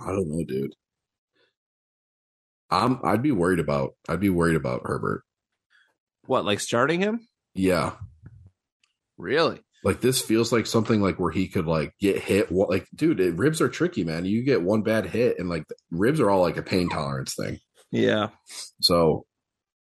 [0.00, 0.74] I don't know, dude.
[2.70, 5.24] I'm I'd be worried about I'd be worried about Herbert.
[6.26, 7.26] what like starting him?
[7.54, 7.92] Yeah.
[9.18, 9.60] Really?
[9.82, 12.52] Like this feels like something like where he could like get hit.
[12.52, 14.24] Like, dude, it, ribs are tricky, man.
[14.26, 17.58] You get one bad hit, and like ribs are all like a pain tolerance thing.
[17.90, 18.28] Yeah.
[18.80, 19.24] So,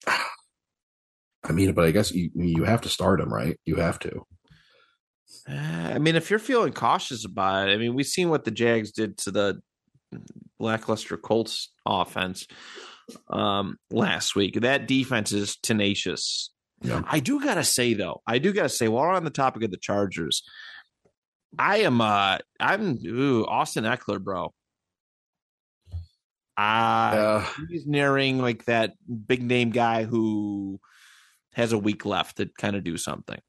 [0.07, 3.59] I mean, but I guess you you have to start him, right?
[3.65, 4.25] You have to.
[5.47, 8.51] Uh, I mean, if you're feeling cautious about it, I mean, we've seen what the
[8.51, 9.61] Jags did to the
[10.59, 12.47] lackluster Colts offense
[13.29, 14.61] um, last week.
[14.61, 16.51] That defense is tenacious.
[16.81, 17.03] Yeah.
[17.07, 19.71] I do gotta say though, I do gotta say, while we're on the topic of
[19.71, 20.43] the Chargers,
[21.57, 24.53] I am uh I'm ooh, Austin Ekeler, bro.
[26.57, 28.93] Uh Uh, he's nearing like that
[29.27, 30.79] big name guy who
[31.53, 33.39] has a week left to kind of do something.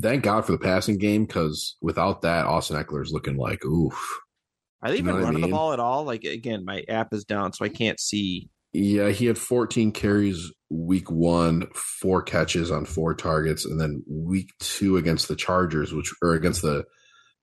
[0.00, 4.20] thank God for the passing game because without that, Austin Ekeler is looking like oof.
[4.82, 6.04] Are they You even what I running the ball at all?
[6.04, 8.48] Like again, my app is down, so I can't see.
[8.72, 14.48] Yeah, he had 14 carries week one, four catches on four targets, and then week
[14.60, 16.84] two against the Chargers, which or against the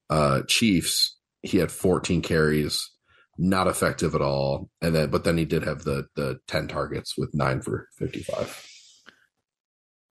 [0.10, 2.90] uh Chiefs, he had 14 carries,
[3.40, 4.70] not effective at all.
[4.82, 8.66] And then but then he did have the the 10 targets with nine for 55.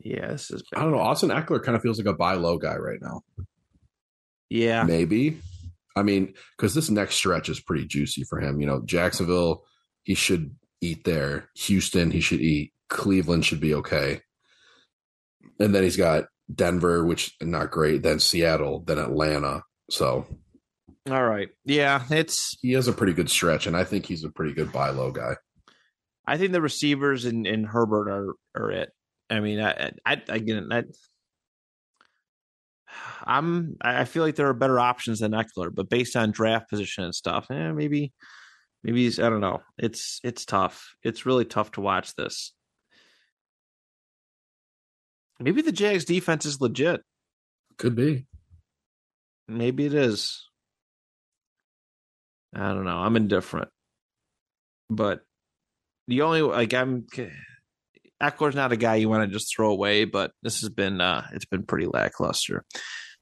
[0.00, 0.62] Yeah, this is.
[0.74, 0.98] I don't know.
[0.98, 3.20] Austin Ekeler kind of feels like a buy low guy right now.
[4.48, 5.40] Yeah, Maybe.
[5.94, 8.60] I mean, because this next stretch is pretty juicy for him.
[8.60, 9.64] You know, Jacksonville,
[10.04, 11.50] he should eat there.
[11.56, 12.72] Houston, he should eat.
[12.88, 14.20] Cleveland should be okay.
[15.58, 18.04] And then he's got Denver, which not great.
[18.04, 19.64] Then Seattle, then Atlanta.
[19.90, 20.24] So
[21.12, 21.48] all right.
[21.64, 22.56] Yeah, it's.
[22.62, 25.10] he has a pretty good stretch, and I think he's a pretty good buy low
[25.10, 25.36] guy.
[26.26, 28.90] I think the receivers and and Herbert are are it.
[29.30, 30.84] I mean, I I again, I,
[33.24, 37.04] I'm I feel like there are better options than Ekeler, but based on draft position
[37.04, 38.12] and stuff, eh, maybe
[38.82, 39.62] maybe he's I don't know.
[39.78, 40.94] It's it's tough.
[41.02, 42.52] It's really tough to watch this.
[45.40, 47.00] Maybe the Jags defense is legit.
[47.76, 48.26] Could be.
[49.46, 50.47] Maybe it is.
[52.54, 52.96] I don't know.
[52.98, 53.68] I'm indifferent.
[54.90, 55.22] But
[56.06, 57.06] the only like I'm
[58.22, 61.26] Ekeler's not a guy you want to just throw away, but this has been uh
[61.32, 62.64] it's been pretty lackluster.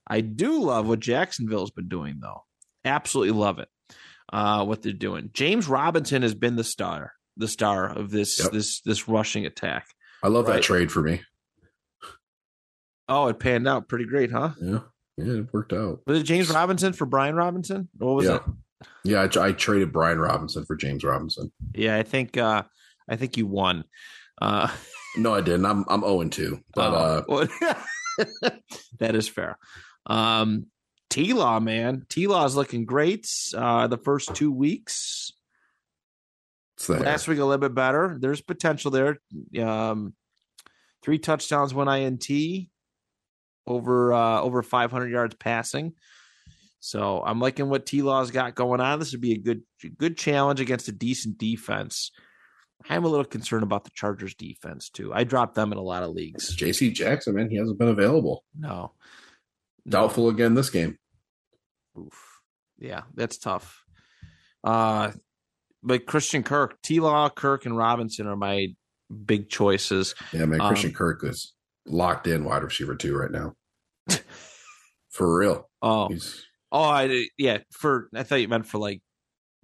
[0.07, 2.45] I do love what Jacksonville's been doing though.
[2.85, 3.69] Absolutely love it.
[4.33, 5.31] Uh what they're doing.
[5.33, 8.53] James Robinson has been the star, the star of this Yep.
[8.53, 9.87] this this rushing attack.
[10.23, 10.55] I love Right.
[10.57, 11.21] that trade for me.
[13.09, 14.51] Oh, it panned out pretty great, huh?
[14.61, 14.81] Yeah,
[15.17, 16.01] yeah, it worked out.
[16.07, 17.89] Was it James Robinson for Brian Robinson?
[17.99, 18.43] What was yeah, it?
[19.05, 19.27] Yeah.
[19.37, 21.53] I, I traded Brian Robinson for James Robinson.
[21.75, 22.63] Yeah, I think uh
[23.09, 23.85] I think you won.
[24.41, 24.69] Uh
[25.17, 25.65] No, I didn't.
[25.65, 28.53] I'm I'm zero and two, but uh, oh, well,
[28.99, 29.59] that is fair.
[30.05, 30.67] Um
[31.09, 32.05] T Law, man.
[32.09, 33.29] T Law is looking great.
[33.57, 35.33] Uh the first two weeks.
[36.89, 38.19] Last week a little bit better.
[38.21, 39.19] There's potential there.
[39.59, 40.15] Um
[41.03, 42.29] three touchdowns, one INT,
[43.67, 45.95] over uh over 500 yards passing.
[46.87, 49.01] So I'm liking what T Law's got going on.
[49.01, 49.63] This would be a good
[49.99, 52.13] good challenge against a decent defense.
[52.89, 55.13] I'm a little concerned about the Chargers defense too.
[55.13, 56.55] I dropped them in a lot of leagues.
[56.55, 56.93] J.C.
[56.93, 58.45] Jackson, man, he hasn't been available.
[58.57, 58.93] No.
[59.89, 60.97] Doubtful again this game.
[61.99, 62.41] Oof.
[62.79, 63.83] Yeah, that's tough.
[64.63, 65.11] Uh
[65.83, 68.69] but Christian Kirk, T Law, Kirk, and Robinson are my
[69.25, 70.15] big choices.
[70.33, 71.53] Yeah, man, Um, Christian Kirk is
[71.85, 73.55] locked in wide receiver two right now.
[75.11, 77.59] For real, Oh, he's oh, I yeah.
[77.73, 79.01] For I thought you meant for like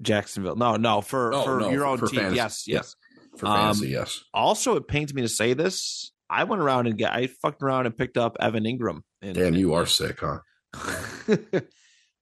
[0.01, 0.57] Jacksonville.
[0.57, 2.21] No, no, for Oh, for no, your own for team.
[2.21, 2.37] fantasy.
[2.37, 2.75] Yes, Yeah.
[2.77, 2.95] yes.
[3.39, 3.89] for Um, fantasy.
[3.89, 6.13] yes, Also, it pains me to say this.
[6.29, 9.03] I went around and get I fucked around and picked up Evan Engram.
[9.21, 10.39] in- damn, in- you are sick, huh?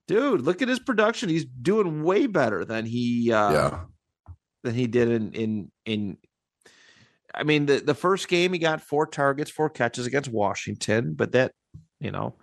[0.08, 1.28] Dude, look at his production.
[1.28, 3.80] He's doing way better than he uh yeah,
[4.64, 6.16] than he did in in in
[7.32, 11.32] I mean the the first game he got four targets, four catches against Washington, but
[11.32, 11.52] that,
[12.00, 12.36] you know,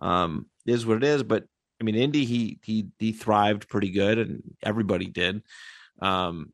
[0.00, 1.44] um is what it is, but
[1.84, 5.42] I mean Indy he he he thrived pretty good and everybody did.
[6.00, 6.50] Um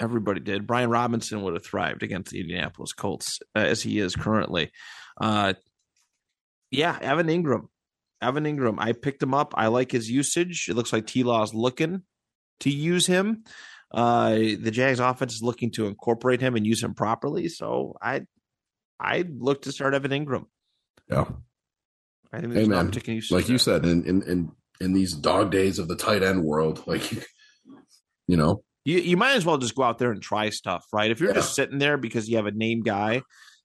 [0.00, 0.66] everybody did.
[0.66, 4.72] Brian Robinson would have thrived against the Indianapolis Colts uh, as he is currently.
[5.20, 5.52] Uh
[6.72, 7.68] yeah, Evan Engram.
[8.20, 9.54] Evan Engram, I picked him up.
[9.56, 10.66] I like his usage.
[10.68, 12.02] It looks like T Law's looking
[12.60, 13.44] to use him.
[13.92, 17.48] Uh, the Jags offense is looking to incorporate him and use him properly.
[17.48, 18.22] So I,
[18.98, 20.46] I look to start Evan Engram.
[21.08, 21.26] yeah.
[22.32, 23.30] I think Hey, there's no man, particular use.
[23.30, 26.82] Like you said, in in in in these dog days of the tight end world,
[26.86, 27.10] like
[28.26, 31.10] you know, you you might as well just go out there and try stuff, right?
[31.10, 31.36] If you're Yeah.
[31.36, 33.22] just sitting there because you have a name guy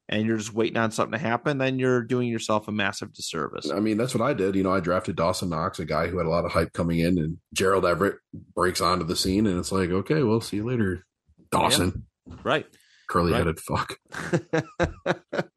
[0.09, 3.69] and you're just waiting on something to happen, then you're doing yourself a massive disservice.
[3.69, 4.55] I mean, that's what I did.
[4.55, 6.99] You know, I drafted Dawson Knox, a guy who had a lot of hype coming
[6.99, 8.15] in, and Gerald Everett
[8.55, 11.05] breaks onto the scene, and it's like, okay, well, see you later,
[11.51, 12.05] Dawson,
[12.43, 12.65] Right.
[13.09, 13.97] curly headed fuck.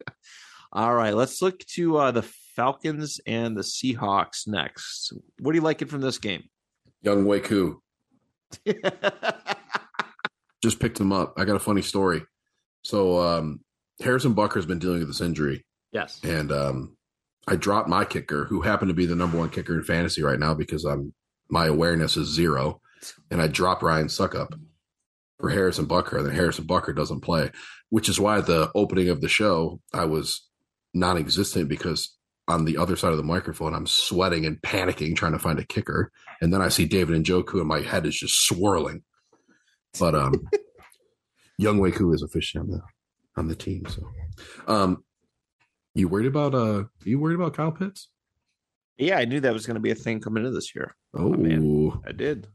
[0.72, 2.22] All right, let's look to uh, the
[2.61, 5.14] Falcons and the Seahawks next.
[5.38, 6.44] What are you liking from this game?
[7.02, 7.80] Younghoe Koo
[10.62, 11.32] just picked him up.
[11.38, 12.20] I got a funny story.
[12.84, 13.61] So um,
[14.02, 16.20] Harrison Butker's been dealing with this injury, yes.
[16.22, 16.98] and um,
[17.48, 20.38] I dropped my kicker, who happened to be the number one kicker in fantasy right
[20.38, 21.14] now because I'm
[21.48, 22.82] my awareness is zero,
[23.30, 24.52] and I dropped Ryan Succop
[25.38, 27.52] for Harrison Butker, and then Harrison Butker doesn't play,
[27.88, 30.46] which is why at the opening of the show I was
[30.92, 32.18] non-existent because
[32.51, 35.64] on the other side of the microphone I'm sweating and panicking trying to find a
[35.64, 39.03] kicker, and then I see David Njoku, and my head is just swirling.
[39.98, 40.48] But um,
[41.61, 42.82] Younghoe Koo is officially on the
[43.36, 44.03] on the team, so
[44.66, 45.05] um,
[45.94, 48.09] you worried about uh you worried about Kyle Pitts?
[48.98, 50.94] Yeah, I knew that was going to be a thing coming into this year.
[51.14, 51.92] Oh man.
[52.07, 52.46] I did.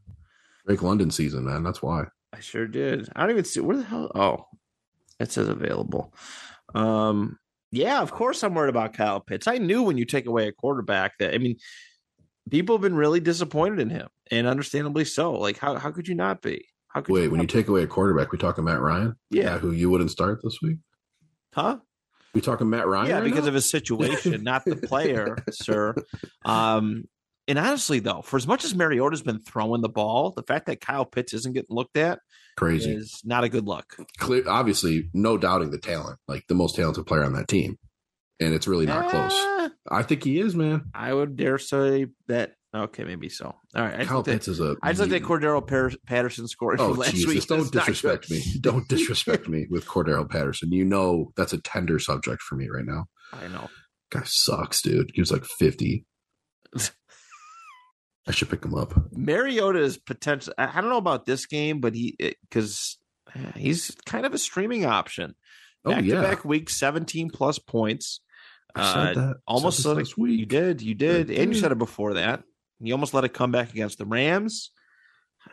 [0.66, 1.62] Drake London season, man.
[1.62, 2.04] That's why.
[2.32, 3.08] I sure did.
[3.14, 4.10] I don't even see where the hell.
[4.14, 4.46] Oh,
[5.18, 6.14] it says available.
[6.74, 7.38] Um,
[7.70, 9.46] yeah, of course I'm worried about Kyle Pitts.
[9.46, 11.56] I knew when you take away a quarterback that I mean,
[12.50, 15.32] people have been really disappointed in him, and understandably so.
[15.34, 16.66] Like, how how could you not be?
[16.88, 19.14] How could Wait, when you take away a quarterback, we talking Matt Ryan?
[19.30, 19.58] The Yeah.
[19.58, 20.78] who you wouldn't start this week?
[21.54, 21.78] huh?
[22.34, 23.08] We talking Matt Ryan?
[23.08, 23.48] yeah, right because now?
[23.48, 25.94] of his situation, not the player, sir.
[26.44, 27.04] Um,
[27.48, 30.80] and honestly, though, for as much as Mariota's been throwing the ball, the fact that
[30.80, 32.18] Kyle Pitts isn't getting looked at
[32.56, 32.92] crazy.
[32.94, 33.96] is not a good look.
[34.18, 37.76] Clear, obviously, no doubting the talent, like the most talented player on that team,
[38.40, 39.32] and it's really not close.
[39.32, 40.86] Eh, I think he is, man.
[40.94, 42.52] I would dare say that.
[42.74, 43.46] Okay, maybe so.
[43.46, 44.76] All right, I Kyle looked at, Pitts is a.
[44.82, 45.42] I just looked at mutant.
[45.42, 47.26] Cordarrelle Patterson scored Oh last Jesus!
[47.26, 47.46] week.
[47.46, 48.42] Don't disrespect me.
[48.60, 50.72] Don't disrespect me with Cordarrelle Patterson.
[50.72, 53.06] You know that's a tender subject for me right now.
[53.32, 53.68] I know.
[54.10, 55.10] Guy sucks, dude.
[55.14, 56.04] He was like fifty.
[58.26, 58.92] I should pick him up.
[59.12, 60.52] Mariota is potential.
[60.58, 62.98] I don't know about this game, but he because
[63.34, 65.34] eh, he's kind of a streaming option.
[65.84, 68.20] Oh yeah, to back week, seventeen plus points.
[68.74, 69.36] I said Uh, that.
[69.46, 70.38] almost said let it, last week.
[70.40, 72.42] you did, you did, and you said it before that.
[72.80, 74.70] You almost let it come back against the Rams.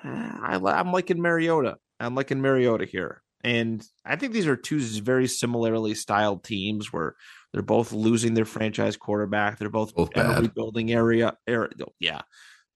[0.03, 1.77] Ah, I, I'm liking Mariota.
[1.99, 7.15] I'm liking Mariota here, and I think these are two very similarly styled teams where
[7.53, 9.59] they're both losing their franchise quarterback.
[9.59, 11.37] They're both, Both in a rebuilding area.
[11.47, 11.69] area.
[11.99, 12.21] Yeah,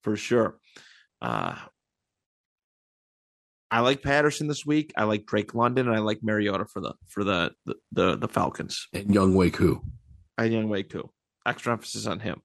[0.08, 0.58] for sure.
[1.20, 1.56] Uh,
[3.70, 4.92] I like Patterson this week.
[4.96, 8.28] I like Drake London, and I like Mariota for the for the the the, the
[8.28, 8.88] Falcons.
[8.94, 9.82] and Young who?
[10.38, 11.10] and Younghoe Koo.
[11.46, 12.40] Extra emphasis on him.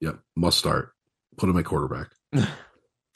[0.00, 0.92] Yep, must start.
[1.36, 2.08] Put him at quarterback.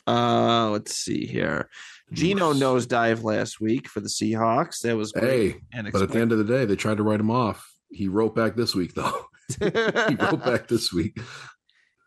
[0.06, 1.68] Uh, let's see here.
[2.14, 4.80] Gino nosedive last week for the Seahawks.
[4.80, 5.52] That was great.
[5.52, 7.70] Hey, and but at the end of the day, they tried to write him off.
[7.90, 9.26] He wrote back this week, though.
[9.60, 11.20] he wrote back this week.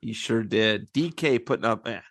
[0.01, 0.91] He sure did.
[0.93, 1.87] DK putting up.
[1.87, 2.01] eh,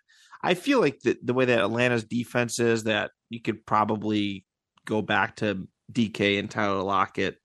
[0.41, 4.45] I feel like the, the way that Atlanta's defense is, that you could probably
[4.85, 7.35] go back to DK and Tyler Lockett.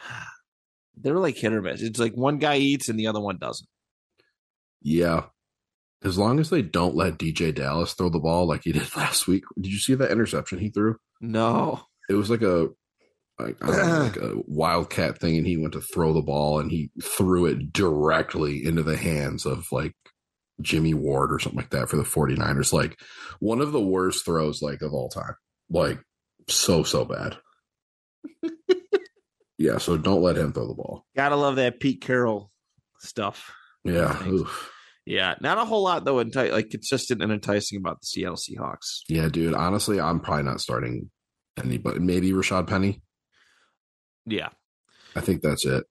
[0.96, 1.80] They're like hit or miss.
[1.80, 3.68] It's like one guy eats and the other one doesn't.
[4.82, 5.24] Yeah.
[6.02, 9.26] As long as they don't let DeeJay Dallas throw the ball like he did last
[9.26, 9.44] week.
[9.58, 10.96] Did you see that interception he threw?
[11.20, 11.80] No.
[12.08, 12.68] It was like a
[13.42, 16.90] like, know, like a wildcat thing, and he went to throw the ball and he
[17.02, 19.94] threw it directly into the hands of like
[20.60, 22.72] Jimmy Ward or something like that for the 49ers.
[22.72, 22.98] Like
[23.38, 25.34] one of the worst throws like of all time.
[25.70, 25.98] Like
[26.48, 27.38] so so bad.
[29.58, 31.04] yeah, so don't let him throw the ball.
[31.16, 32.50] Gotta love that Pete Carroll
[32.98, 33.52] stuff.
[33.84, 34.20] Yeah.
[35.06, 36.16] Yeah, not a whole lot though.
[36.16, 39.00] Enti- like consistent and enticing about the Seattle Seahawks.
[39.08, 39.54] Yeah, dude.
[39.54, 41.10] Honestly, I'm probably not starting
[41.58, 41.98] anybody.
[41.98, 43.02] Maybe Rashaad Penny.
[44.26, 44.48] Yeah.
[45.16, 45.84] I think that's it.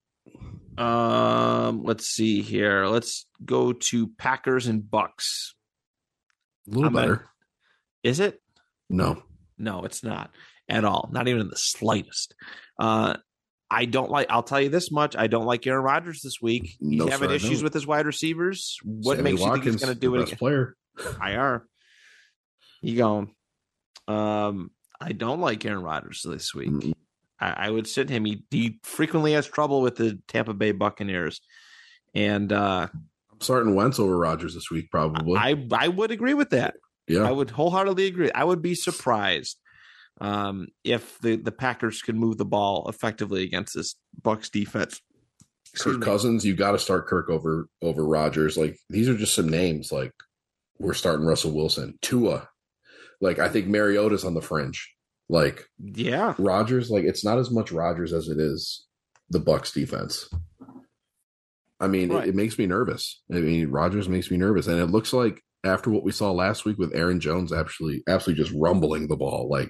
[0.78, 1.84] Um.
[1.84, 2.86] Let's see here.
[2.86, 5.54] Let's go to Packers and Bucs.
[6.68, 7.30] A little I'm at- better.
[8.04, 8.42] Is it?
[8.90, 9.22] No.
[9.58, 10.32] No, it's not
[10.70, 11.10] at all.
[11.12, 12.34] Not even in the slightest.
[12.80, 13.18] Uh,
[13.70, 14.28] I don't like.
[14.30, 16.64] I'll tell you this much: I don't like Aaron Rodgers this week.
[16.80, 18.78] He's No, having sir, issues with his wide receivers.
[18.84, 20.38] What Sammy makes you think he's going to do it again?
[20.38, 20.76] player.
[21.22, 21.66] IR.
[22.82, 23.36] You going?
[24.08, 24.72] Um,
[25.02, 26.70] I don't like Aaron Rodgers this week.
[26.70, 26.94] Mm-mm.
[27.40, 28.26] I, I would sit him.
[28.26, 31.42] He, he frequently has trouble with the Tampa Bay Buccaneers,
[32.14, 35.38] and uh, I'm starting Wentz over Rodgers this week, probably.
[35.38, 36.76] I I would agree with that.
[37.08, 38.32] Yeah, I would wholeheartedly agree.
[38.32, 39.58] I would be surprised
[40.22, 45.02] um, if the the Packers could move the ball effectively against this Bucs defense.
[45.72, 46.06] Excuse Kirk me.
[46.06, 48.58] Cousins, you got to start Kirk over over Rodgers.
[48.58, 49.92] Like these are just some names.
[49.92, 50.12] Like
[50.78, 52.50] we're starting Russell Wilson, Tua.
[53.22, 54.96] Like I think Mariota's on the fringe.
[55.30, 56.90] Like Yeah, Rodgers.
[56.90, 58.86] like it's not as much Rodgers as it is
[59.30, 60.28] the Bucs defense.
[61.80, 62.26] I mean, Right.
[62.28, 63.22] it, it makes me nervous.
[63.32, 66.66] I mean, Rodgers makes me nervous, and it looks like after what we saw last
[66.66, 69.70] week with Aaron Jones, actually, absolutely just rumbling the ball, like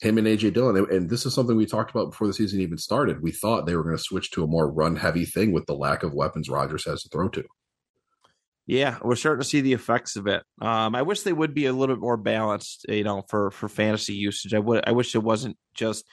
[0.00, 0.76] him and AJ Dillon.
[0.76, 3.22] And, and this is something we talked about before the season even started.
[3.22, 5.74] We thought they were going to switch to a more run heavy thing with the
[5.74, 7.44] lack of weapons Rodgers has to throw to.
[8.66, 10.42] Yeah, we're starting to see the effects of it.
[10.60, 13.68] Um, I wish they would be a little bit more balanced, you know, for for
[13.68, 14.54] fantasy usage.
[14.54, 14.82] I would.
[14.86, 16.04] I wish it wasn't just,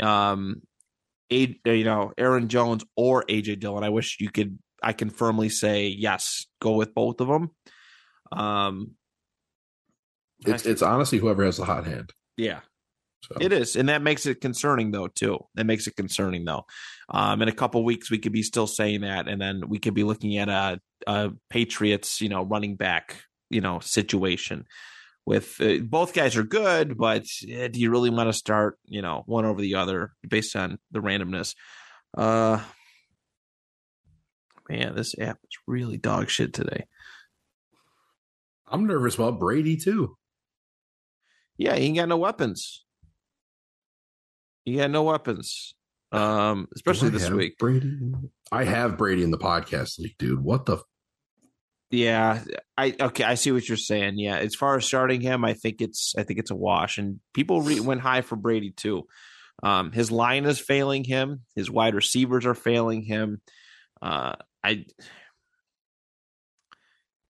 [0.00, 0.62] um,
[1.30, 3.84] a you know Aaron Jones or AJ Dillon.
[3.84, 4.58] I wish you could.
[4.82, 7.50] I can firmly say yes, go with both of them.
[8.32, 8.92] Um,
[10.44, 12.12] It's it's honestly whoever has the hot hand.
[12.36, 12.60] yeah,
[13.22, 15.38] So It is, and that makes it concerning though too.
[15.54, 16.66] That makes it concerning though.
[17.08, 19.94] Um, in a couple weeks, we could be still saying that, and then we could
[19.94, 24.66] be looking at a, a Patriots, you know, running back, you know, situation
[25.24, 29.02] with uh, both guys are good, but uh, do you really want to start, you
[29.02, 31.54] know, one over the other based on the randomness?
[32.16, 32.60] Uh,
[34.68, 36.86] man, this app is really dog shit today.
[38.66, 40.16] I'm nervous about Brady too.
[41.56, 42.84] Yeah, he ain't got no weapons.
[44.64, 45.74] He got no weapons.
[46.12, 47.58] Um, especially this week.
[47.58, 47.98] Brady.
[48.50, 50.42] I have Brady in the podcast league, dude.
[50.42, 50.78] What the?
[51.90, 52.42] Yeah,
[52.76, 53.24] I okay.
[53.24, 54.18] I see what you're saying.
[54.18, 57.20] Yeah, as far as starting him, I think it's I think it's a wash, and
[57.34, 59.06] people re- went high for Brady too.
[59.62, 61.42] Um, his line is failing him.
[61.54, 63.40] His wide receivers are failing him.
[64.00, 64.34] Uh,
[64.64, 64.86] I,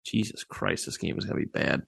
[0.07, 1.83] Jesus Christ, this game is gonna be bad.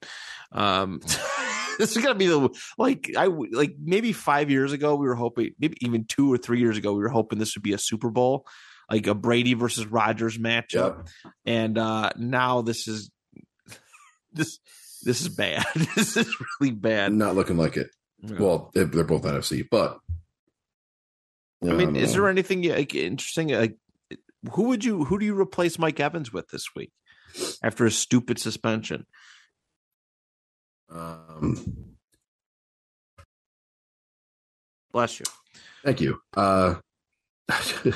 [0.53, 1.01] Um,
[1.79, 2.49] this is gonna be the
[2.79, 6.61] like I like maybe five years ago we were hoping, maybe even two or three
[6.61, 8.47] years ago we were hoping this would be a Super Bowl,
[8.91, 11.09] like a Brady versus Rodgers matchup.
[11.45, 13.11] And uh now this is
[14.33, 14.59] this
[15.03, 15.65] this is bad.
[15.97, 17.13] This is really bad.
[17.13, 17.91] Not looking like it.
[18.23, 19.99] Well, they- they're both NFC, but
[21.63, 23.77] i mean is there anything like interesting like
[24.53, 26.93] who would you who do you replace mike evans with this week
[27.63, 29.07] after a stupid suspension
[30.95, 31.97] Um,
[34.93, 35.27] bless you
[35.85, 36.19] thank you.
[36.37, 36.77] Uh,
[37.51, 37.93] I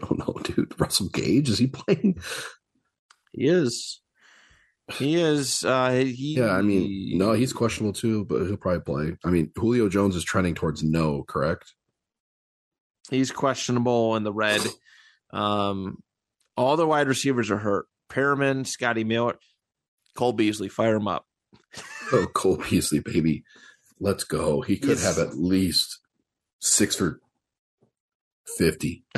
[0.00, 0.78] don't know, dude.
[0.80, 2.18] Russell Gage is he playing?
[3.32, 4.00] he is
[4.92, 9.16] he is uh he Yeah, I mean, no, he's questionable too, but he'll probably play.
[9.24, 11.74] I mean, Julio Jones is trending towards no, correct?
[13.10, 14.62] he's questionable in the red
[15.30, 15.98] um
[16.56, 19.36] all the wide receivers are hurt Perriman, Scotty Miller,
[20.16, 21.26] Cole Beasley, fire him up.
[22.12, 23.44] Oh, Cole Beasley, baby,
[24.00, 24.60] let's go.
[24.62, 25.02] He could Yes.
[25.16, 25.98] have at least
[26.60, 27.20] six for
[28.58, 29.04] fifty.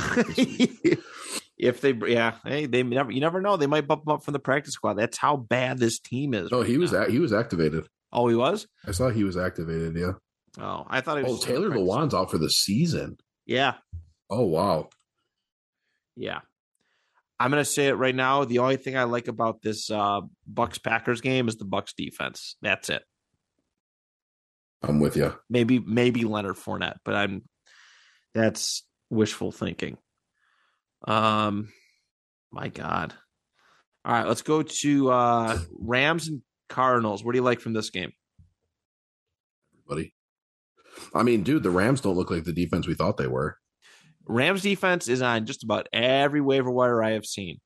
[1.58, 3.56] if they, yeah, hey, they never, you never know.
[3.56, 4.94] They might bump him up from the practice squad.
[4.94, 6.50] That's how bad this team is.
[6.52, 7.04] Oh, right he was now.
[7.04, 7.86] a- he was activated.
[8.12, 8.66] Oh, he was.
[8.86, 9.96] I saw he was activated.
[9.96, 10.12] Yeah.
[10.58, 11.42] Oh, I thought was.
[11.42, 13.18] Oh, Taylor Lewan's out for the season.
[13.46, 13.74] Yeah,
[14.30, 14.88] Oh wow.
[16.16, 16.40] yeah.
[17.38, 18.44] I'm gonna say it right now.
[18.44, 20.20] The only thing I like about this uh
[20.52, 22.56] Bucs Packers game is the Bucs defense.
[22.62, 23.02] That's it.
[24.82, 25.34] I'm with you.
[25.50, 27.42] Maybe maybe Leonard Fournette, but I'm
[28.34, 29.98] that's wishful thinking.
[31.06, 31.68] Um,
[32.50, 33.14] my God.
[34.04, 37.24] All right, let's go to uh Rams and Cardinals.
[37.24, 38.12] What do you like from this game?
[39.86, 40.14] buddy.
[41.14, 43.58] I mean, dude, the Rams don't look like the defense we thought they were.
[44.26, 47.60] Rams defense is on just about every waiver wire I have seen.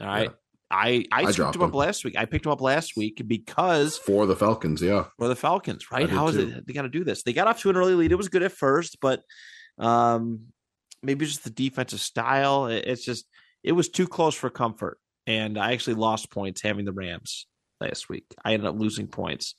[0.00, 0.24] All right.
[0.24, 0.36] Yeah.
[0.70, 1.78] I I, I scooped him up them.
[1.78, 2.16] last week.
[2.16, 5.04] I picked him up last week because For the Falcons, yeah.
[5.18, 6.08] for the Falcons, right?
[6.08, 6.48] How is too.
[6.56, 7.22] it they got to do this?
[7.22, 8.10] They got off to an early lead.
[8.12, 9.22] It was good at first, but
[9.78, 10.46] um
[11.02, 12.66] maybe just the defensive style.
[12.66, 13.26] It- It's just
[13.62, 17.46] it was too close for comfort, and I actually lost points having the Rams
[17.80, 18.24] last week.
[18.44, 19.54] I ended up losing points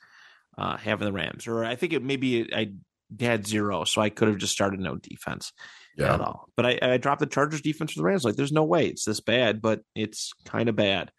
[0.57, 2.73] uh having the Rams, or I think it maybe I
[3.19, 5.51] had zero, so I could have just started no defense
[5.97, 6.13] Yeah.
[6.15, 6.49] at all.
[6.55, 8.23] But I, I dropped the Chargers defense for the Rams.
[8.23, 11.11] Like, there's no way it's this bad, but it's kind of bad.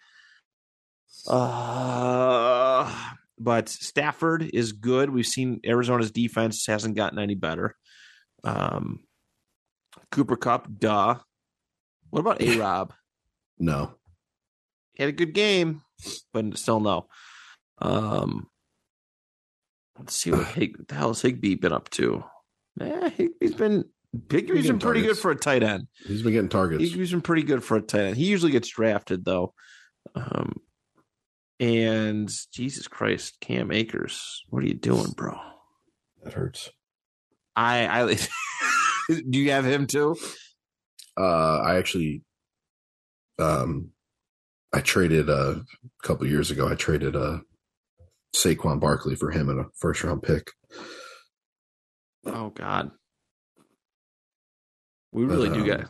[1.29, 2.93] Uh,
[3.39, 5.11] but Stafford is good.
[5.11, 7.77] We've seen Arizona's defense hasn't gotten any better.
[8.43, 9.01] Um,
[10.11, 11.17] Cooper Kupp, duh.
[12.11, 12.93] What about A Rob?
[13.59, 13.95] No.
[14.95, 15.83] He had a good game,
[16.33, 17.07] but still no.
[17.79, 18.49] Um,
[19.99, 22.25] let's see what, Hig, what the hell has Higbee been up to?
[22.81, 23.85] Yeah, Higbee's been
[24.29, 25.89] Higbee's been pretty good for a tight end.
[26.07, 26.83] He's been getting targets.
[26.83, 28.17] Higbee's been pretty good for a tight end.
[28.17, 29.55] He usually gets drafted though.
[30.15, 30.61] Um,
[31.61, 35.39] and Jesus Christ, Cam Akers, what are you doing, bro?
[36.23, 36.71] That hurts.
[37.57, 38.17] I, I
[39.31, 40.17] do you have him too?
[41.17, 42.23] Uh I actually
[43.39, 43.91] um
[44.73, 47.39] I traded uh, a couple years ago, I traded uh
[48.35, 50.51] Saquon Barkley for him in a first round pick.
[52.27, 52.91] Oh God,
[55.15, 55.89] we really do Um, get.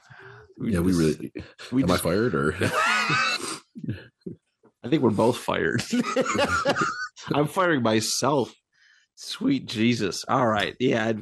[0.61, 1.33] yeah, we really
[1.73, 2.55] We am I fired or
[4.85, 5.83] I think we're both fired.
[7.33, 8.55] I'm firing myself.
[9.17, 10.25] Sweet Jesus.
[10.29, 10.77] All right.
[10.79, 11.13] Yeah.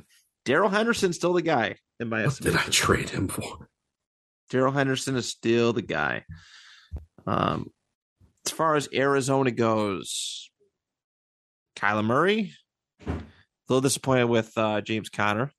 [0.45, 3.69] Darrell Henderson's still the guy in my what did I trade him for?
[4.51, 6.25] Darrell Henderson is still the guy.
[7.27, 7.69] Um,
[8.45, 10.51] as far as Arizona goes,
[11.77, 12.53] Kyler Murray,
[13.07, 13.13] a
[13.69, 15.53] little disappointed with uh, James Conner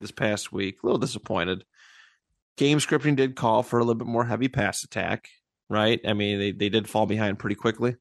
[0.00, 0.82] this past week.
[0.82, 1.64] A little disappointed.
[2.56, 5.28] Game scripting did call for a little bit more heavy pass attack,
[5.68, 6.00] right?
[6.06, 7.96] I mean, they, they did fall behind pretty quickly.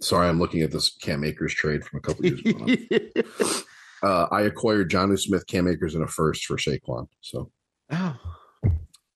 [0.00, 3.62] Sorry, I'm looking at this Cam Akers trade from a couple years ago.
[4.02, 7.06] uh, I acquired Jonnu Smith, Cam Akers, in a first for Saquon.
[7.20, 7.50] So
[7.90, 8.16] oh,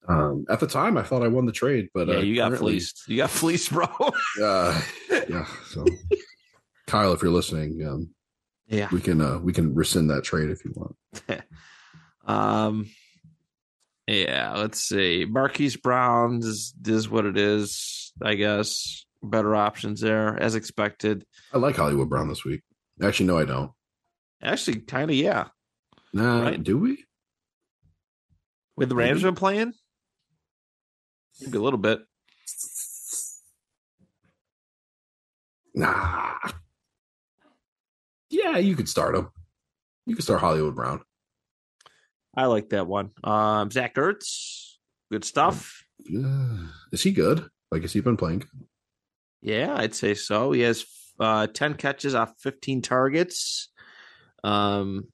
[0.09, 2.57] um, at the time, I thought I won the trade, but yeah, uh, you got
[2.57, 3.05] fleeced.
[3.07, 3.87] You got fleeced, bro.
[4.43, 4.81] Uh,
[5.29, 5.47] yeah.
[5.69, 5.85] So,
[6.87, 8.11] Kyle, if you're listening, um,
[8.71, 8.89] yeah.
[8.91, 10.97] we can uh, we can rescind that trade if you want.
[12.27, 12.89] Um,
[14.07, 15.27] yeah, let's see.
[15.29, 19.05] Marquise Brown is, is what it is, I guess.
[19.23, 21.25] Better options there, as expected.
[21.53, 22.63] I like Hollywood Brown this week.
[23.03, 23.73] Actually, no, I don't.
[24.43, 25.49] Actually, kind of, yeah.
[26.13, 26.63] Nah, Right.
[26.63, 27.05] do we?
[28.77, 29.73] With the Rams been playing,
[31.41, 32.01] maybe a little bit.
[35.75, 36.37] Nah.
[38.43, 39.29] Yeah, you could start him.
[40.07, 41.01] You could start Hollywood Brown.
[42.35, 43.11] I like that one.
[43.25, 44.77] Um, Zach Ertz,
[45.11, 45.85] good stuff.
[46.05, 46.59] Yeah.
[46.93, 47.47] Is he good?
[47.71, 48.45] Like, has he been playing?
[49.43, 50.53] Yeah, I'd say so.
[50.53, 50.85] He has
[51.19, 53.69] uh, 10 catches off 15 targets,
[54.45, 55.09] um,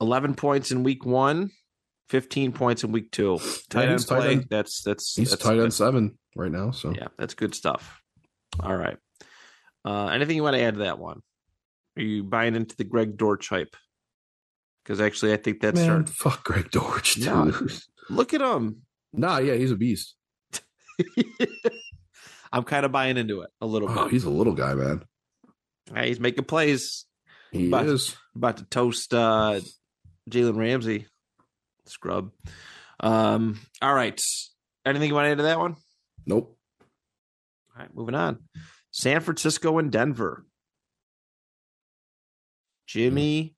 [0.00, 1.50] 11 points in week one,
[2.08, 3.38] 15 points in week two.
[3.68, 4.32] Tight end he's tight play.
[4.32, 4.46] end.
[4.50, 5.64] That's, that's, He's that's tight good.
[5.64, 6.70] end seven right now.
[6.70, 8.00] So Yeah, that's good stuff.
[8.60, 8.96] All right.
[9.84, 11.20] Uh, anything you want to add to that one?
[11.98, 13.74] Are you buying into the Greg Dortch hype?
[14.84, 17.24] Because actually, I think that's man, fuck Greg Dortch, dude.
[17.26, 17.52] No.
[18.08, 18.82] look at him.
[19.12, 20.14] nah, yeah, he's a beast.
[22.52, 24.12] I'm kind of buying into it a little Oh, bit.
[24.12, 25.02] he's a little guy, man.
[25.94, 27.04] Hey, he's making plays.
[27.52, 28.16] He But- is.
[28.34, 29.60] About to toast uh,
[30.30, 31.06] Jalen Ramsey,
[31.86, 32.30] scrub.
[33.00, 34.20] Um, all right.
[34.86, 35.74] Anything you want to add to that one?
[36.24, 36.56] Nope.
[37.74, 38.38] All right, moving on.
[38.92, 40.44] San Francisco and Denver.
[42.88, 43.54] Jimmy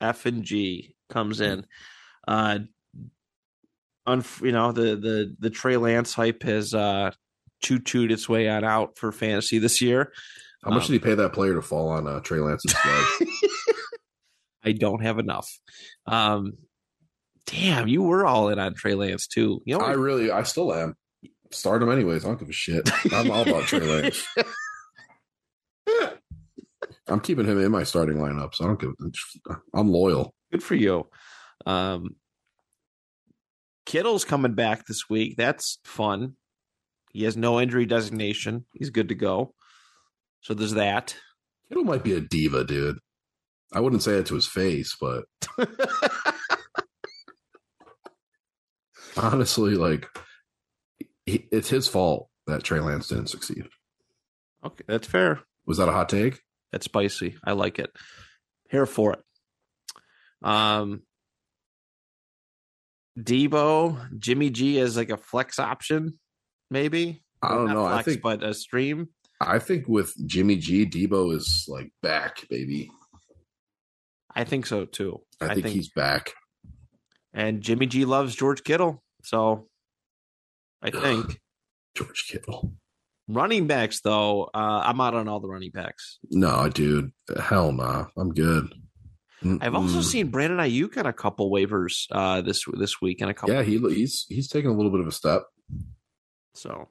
[0.00, 1.66] F and G comes in.
[2.28, 2.60] Uh
[4.06, 7.10] un, you know, the the the Trey Lance hype has uh
[7.60, 10.12] choo chooed its way on out for fantasy this year.
[10.62, 13.28] How much Um, did he pay that player to fall on uh, Trey Lance's leg?
[14.64, 15.48] I don't have enough.
[16.06, 16.52] Um
[17.46, 19.62] Damn, you were all in on Trey Lance too.
[19.64, 20.94] You know, I really, I still am.
[21.50, 22.22] Start him anyways.
[22.22, 22.90] I don't give a shit.
[23.10, 24.22] I'm all about Trey Lance.
[27.08, 28.92] I'm keeping him in my starting lineup, so I don't give.
[29.74, 30.34] I'm loyal.
[30.52, 31.08] good for you.
[31.66, 32.16] Um,
[33.86, 35.36] Kittle's coming back this week.
[35.36, 36.34] That's fun.
[37.12, 38.66] He has no injury designation.
[38.74, 39.54] He's good to go.
[40.42, 41.16] So there's that.
[41.68, 42.98] Kittle might be a diva, dude.
[43.72, 45.24] I wouldn't say it to his face, but
[49.16, 50.06] honestly, like
[51.26, 53.68] it's his fault that Trey Lance didn't succeed.
[54.64, 55.40] okay, that's fair.
[55.66, 56.40] Was that a hot take?
[56.72, 57.36] That's spicy.
[57.44, 57.90] I like it.
[58.70, 59.20] Here for it.
[60.42, 61.02] Um,
[63.18, 66.18] Deebo, Jimmy G as like a flex option,
[66.70, 67.22] maybe.
[67.42, 67.84] I don't Not know.
[67.84, 69.08] I flex, think but a stream.
[69.40, 72.90] I think with Jimmy G, Deebo is like back, baby.
[74.34, 75.20] I think so too.
[75.40, 76.32] I, think, he's back.
[77.32, 79.66] and Jimmy G loves George Kittle, so
[80.82, 81.40] I think
[81.96, 82.74] George Kittle.
[83.28, 84.44] Running backs though.
[84.54, 86.18] Uh, I'm out on all the running backs.
[86.30, 87.10] No, dude.
[87.38, 88.06] Hell nah.
[88.16, 88.72] I'm good.
[89.60, 93.34] I've also seen Brandon Aiyuk on a couple waivers uh, this this week and a
[93.34, 93.54] couple.
[93.54, 95.42] Yeah, he he's he's taking a little bit of a step.
[96.54, 96.88] So,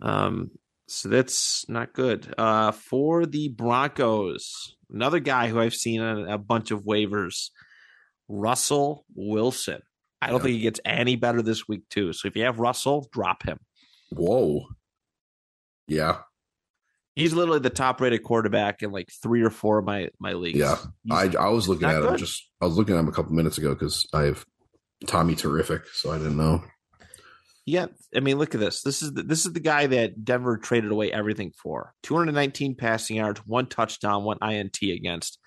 [0.00, 0.50] um,
[0.88, 2.34] so that's not good.
[2.36, 7.50] Uh, for the Broncos, another guy who I've seen on a bunch of waivers,
[8.28, 9.82] Russell Wilson.
[10.20, 10.42] I don't Yeah.
[10.44, 12.12] think he gets any better this week too.
[12.12, 13.60] So if you have Russell, drop him.
[14.10, 14.66] Whoa.
[15.88, 16.18] Yeah,
[17.16, 20.58] He's literally the top rated quarterback in like three or four of my my leagues.
[20.60, 20.76] Yeah.
[21.04, 22.18] He's- I I was looking at him good.
[22.18, 24.46] just I was looking at him a couple minutes ago because I have
[25.06, 26.62] Tommy Terrific, so I didn't know.
[27.66, 27.86] Yeah,
[28.16, 28.82] I mean, look at this.
[28.82, 31.92] This is the, this is the guy that Denver traded away everything for.
[32.04, 35.38] 219 passing yards, one touchdown, one INT against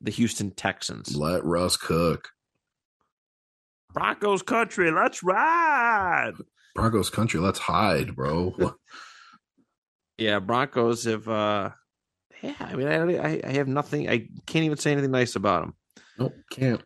[0.00, 1.16] the Houston Texans.
[1.16, 2.28] Let Russ cook.
[3.92, 6.34] Broncos country, let's ride.
[6.74, 8.54] Broncos country, let's hide, bro.
[10.18, 11.28] Yeah, Broncos have.
[11.28, 11.70] uh
[12.42, 14.08] Yeah, I mean, I, I have nothing.
[14.08, 15.74] I can't even say anything nice about them.
[16.18, 16.82] nope, can't.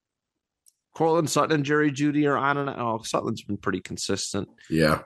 [0.95, 4.49] Courtland Sutton and Jerry Jeudy are on and oh, Sutton's been pretty consistent.
[4.69, 5.03] Yeah.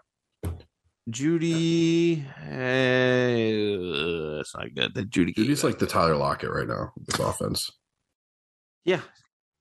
[1.11, 4.94] Jeudy, eh, it's not good.
[4.94, 7.70] The Jeudy, he's like the Tyler Lockett right now, this offense.
[8.85, 9.01] Yeah.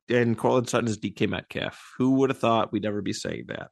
[0.07, 1.93] And Courtland Sutton is DK Metcalf.
[1.97, 3.71] Who would have thought we'd ever be saying that?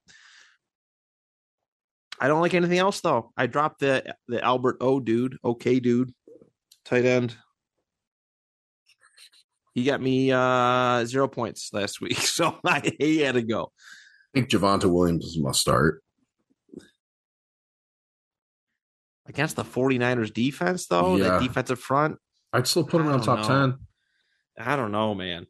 [2.19, 3.31] I don't like anything else though.
[3.37, 6.13] I dropped the the Albert O dude, okay dude,
[6.85, 7.35] tight end.
[9.73, 13.71] He got me uh zero points last week, so I he had to go.
[14.35, 16.03] I think Javonte Williams is must start.
[19.27, 21.29] Against the 49ers defense, though, Yeah.
[21.29, 22.17] that defensive front.
[22.51, 23.77] I'd still put him on top know.
[24.57, 24.67] 10.
[24.67, 25.45] I don't know, man.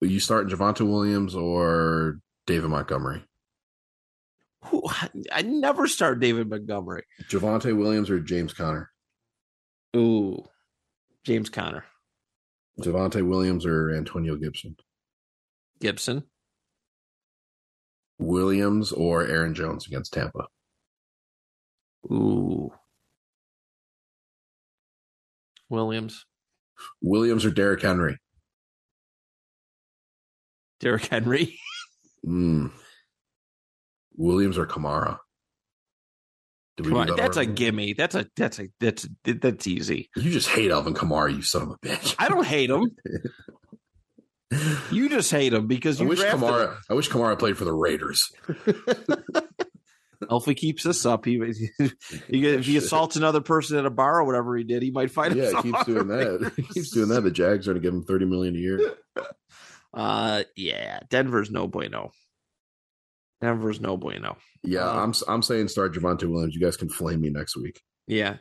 [0.00, 3.24] But you start Javonte Williams or David Montgomery?
[4.68, 4.82] Who,
[5.32, 7.04] I never start David Montgomery.
[7.30, 8.90] Javonte Williams or James Conner?
[9.96, 10.44] Ooh,
[11.24, 11.84] James Conner,
[12.80, 14.76] Javonte Williams or Antonio Gibson?
[15.80, 16.24] Gibson.
[18.18, 20.46] Williams or Aaron Jones against Tampa?
[22.10, 22.72] Ooh.
[25.70, 26.24] Williams.
[27.02, 28.18] Williams or Derrick Henry?
[30.80, 31.58] Derrick Henry.
[32.26, 32.72] Mm.
[34.18, 35.18] Williams or Kamara?
[36.76, 37.52] Did we Come do that that's a already?
[37.54, 37.92] gimme.
[37.94, 40.10] That's a that's a that's that's easy.
[40.16, 42.14] You just hate Alvin Kamara, you son of a bitch.
[42.18, 42.90] I don't hate him.
[44.90, 46.68] You just hate him because I you wish drafted Kamara.
[46.72, 46.78] him.
[46.88, 48.32] I wish Kamara played for the Raiders.
[50.26, 51.38] Well, if he keeps this up, he,
[52.28, 55.10] he if he assaults another person at a bar or whatever he did, he might
[55.10, 56.52] find Yeah, himself he keeps doing that.
[56.56, 57.20] He keeps doing that.
[57.20, 58.94] The Jags are going to give him thirty million a year.
[59.92, 62.10] Uh, yeah, Denver's no bueno.
[63.40, 64.36] Denver's no bueno.
[64.64, 64.98] Yeah, Um,
[65.28, 65.34] I'm.
[65.34, 66.54] I'm saying start Javonte Williams.
[66.54, 67.80] You guys can flame me next week.
[68.06, 68.36] Yeah,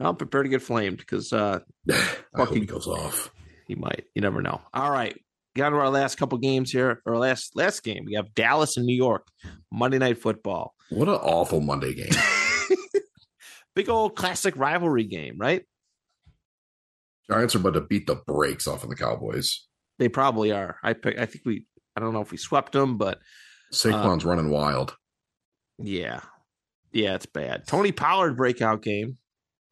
[0.00, 1.60] I'm prepared to get flamed because uh,
[1.90, 1.94] I
[2.34, 3.30] hope Fucking- he goes off.
[3.66, 4.04] he might.
[4.14, 4.60] You never know.
[4.74, 5.18] All right,
[5.56, 8.04] got to our last couple games here, or last last game.
[8.04, 9.26] We have Dallas and New York
[9.72, 10.74] Monday Night Football.
[10.90, 12.10] What an awful Monday game.
[13.74, 15.62] Big old classic rivalry game, right?
[17.30, 19.66] Giants are about to beat the brakes off of the Cowboys.
[19.98, 20.76] They probably are.
[20.82, 21.18] I pick.
[21.18, 21.64] I think we.
[21.96, 23.18] I don't know if we swept them, but
[23.72, 24.96] Saquon's Uh, running wild.
[25.78, 26.20] yeah,
[26.92, 27.66] yeah, it's bad.
[27.66, 29.18] Tony Pollard breakout game.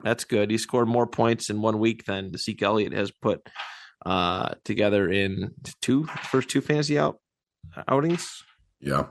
[0.02, 0.50] That's good.
[0.50, 3.48] He scored more points in one week than Zeke Elliott has put
[4.04, 7.18] uh, together in two first two fantasy out
[7.88, 8.42] outings.
[8.80, 9.06] Yeah.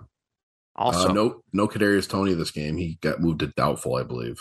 [0.76, 2.78] Also, uh, no, no Kadarius Toney this game.
[2.78, 4.40] He got moved to doubtful, I believe.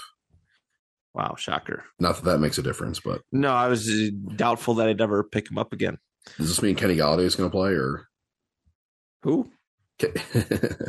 [1.15, 1.85] wow, shocker.
[1.99, 5.23] Not that that makes a difference, but No, I was uh, doubtful that I'd ever
[5.25, 5.99] pick him up again.
[6.39, 8.09] does this mean Kenny Golladay is going to play, or
[9.23, 9.51] Who?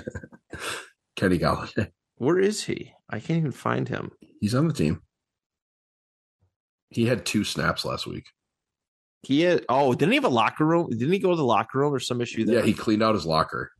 [1.16, 1.92] Kenny Golladay.
[2.18, 2.94] Where is he?
[3.10, 4.12] I can't even find him.
[4.40, 5.02] He's on the team.
[6.90, 8.26] He had two snaps last week.
[9.24, 10.90] He had, oh, didn't he have a locker room?
[10.90, 12.60] Didn't he go to the locker room or some issue there?
[12.60, 13.72] Yeah, he cleaned out his locker.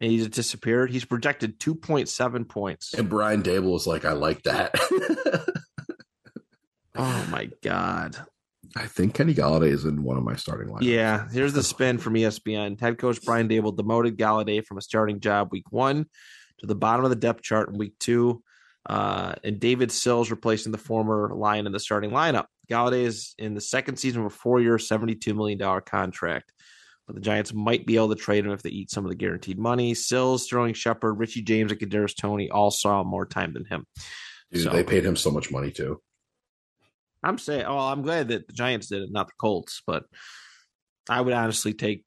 [0.00, 0.90] and he's disappeared.
[0.90, 2.94] He's projected 2.7 points.
[2.94, 4.74] And Brian Daboll was like, I like that.
[7.00, 8.16] Oh my god.
[8.76, 10.82] I think Kenny Golladay is in one of my starting lineups.
[10.82, 12.78] Yeah, here's the spin from ESPN.
[12.80, 16.06] Head coach Brian Daboll demoted Golladay from a starting job week one
[16.58, 18.42] to the bottom of the depth chart in week two.
[18.88, 22.46] Uh, and David Sills replacing the former Lion in the starting lineup.
[22.70, 26.52] Golladay is in the second season of a four year, $72 million contract.
[27.06, 29.16] But the Giants might be able to trade him if they eat some of the
[29.16, 29.94] guaranteed money.
[29.94, 33.86] Sills, Sterling Shepard, Richie James, and Kadarius Toney all saw more time than him.
[34.52, 36.00] Dude, So- they paid him so much money too.
[37.22, 39.82] I'm saying, oh, I'm glad that the Giants did it, not the Colts.
[39.86, 40.04] But
[41.08, 42.04] I would honestly take,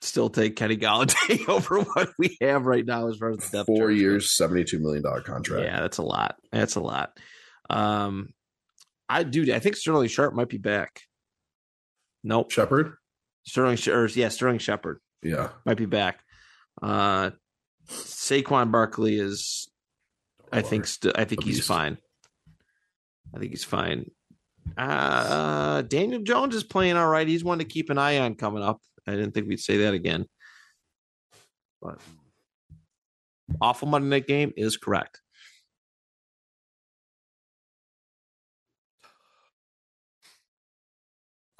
[0.00, 3.66] still take Kenny Golladay over what we have right now as far as the depth
[3.66, 5.64] Four years, seventy-two million dollar contract.
[5.64, 6.36] Yeah, that's a lot.
[6.52, 7.16] That's a lot.
[7.68, 8.30] Um,
[9.08, 9.52] I do.
[9.54, 11.00] I think Sterling Sharp might be back.
[12.22, 12.94] Nope, Shepard.
[13.44, 13.78] Sterling.
[13.88, 16.20] Or, yeah, Sterling Shepard Yeah, might be back.
[16.82, 17.30] Uh,
[17.88, 19.68] Saquon Barkley is.
[20.52, 20.86] I think.
[20.86, 21.98] St- I think he's fine.
[23.34, 24.10] I think he's fine.
[24.76, 27.26] Uh, Daniel Jones is playing all right.
[27.26, 28.80] He's one to keep an eye on coming up.
[29.06, 30.26] I didn't think we'd say that again.
[31.82, 31.98] But
[33.60, 35.20] awful Monday night game is correct.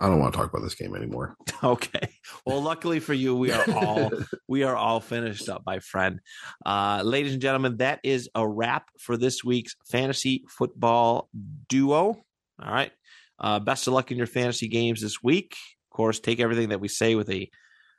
[0.00, 1.36] I don't want to talk about this game anymore.
[1.62, 2.08] Okay.
[2.46, 4.10] Well, luckily for you, we are all
[4.48, 6.20] we are all finished up, my friend.
[6.64, 11.28] Uh, ladies and gentlemen, that is a wrap for this week's fantasy football
[11.68, 12.16] duo.
[12.62, 12.92] All right.
[13.38, 15.56] Uh, best of luck in your fantasy games this week.
[15.90, 17.50] Of course, take everything that we say with a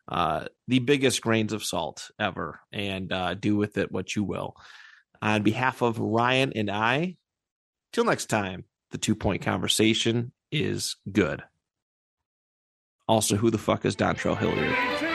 [0.07, 4.55] uh, the biggest grains of salt ever, and uh, do with it what you will.
[5.21, 7.17] On behalf of Ryan and I,
[7.93, 11.43] till next time, the two point conversation is good.
[13.07, 15.10] Also, who the fuck is Dontrell Hilliard?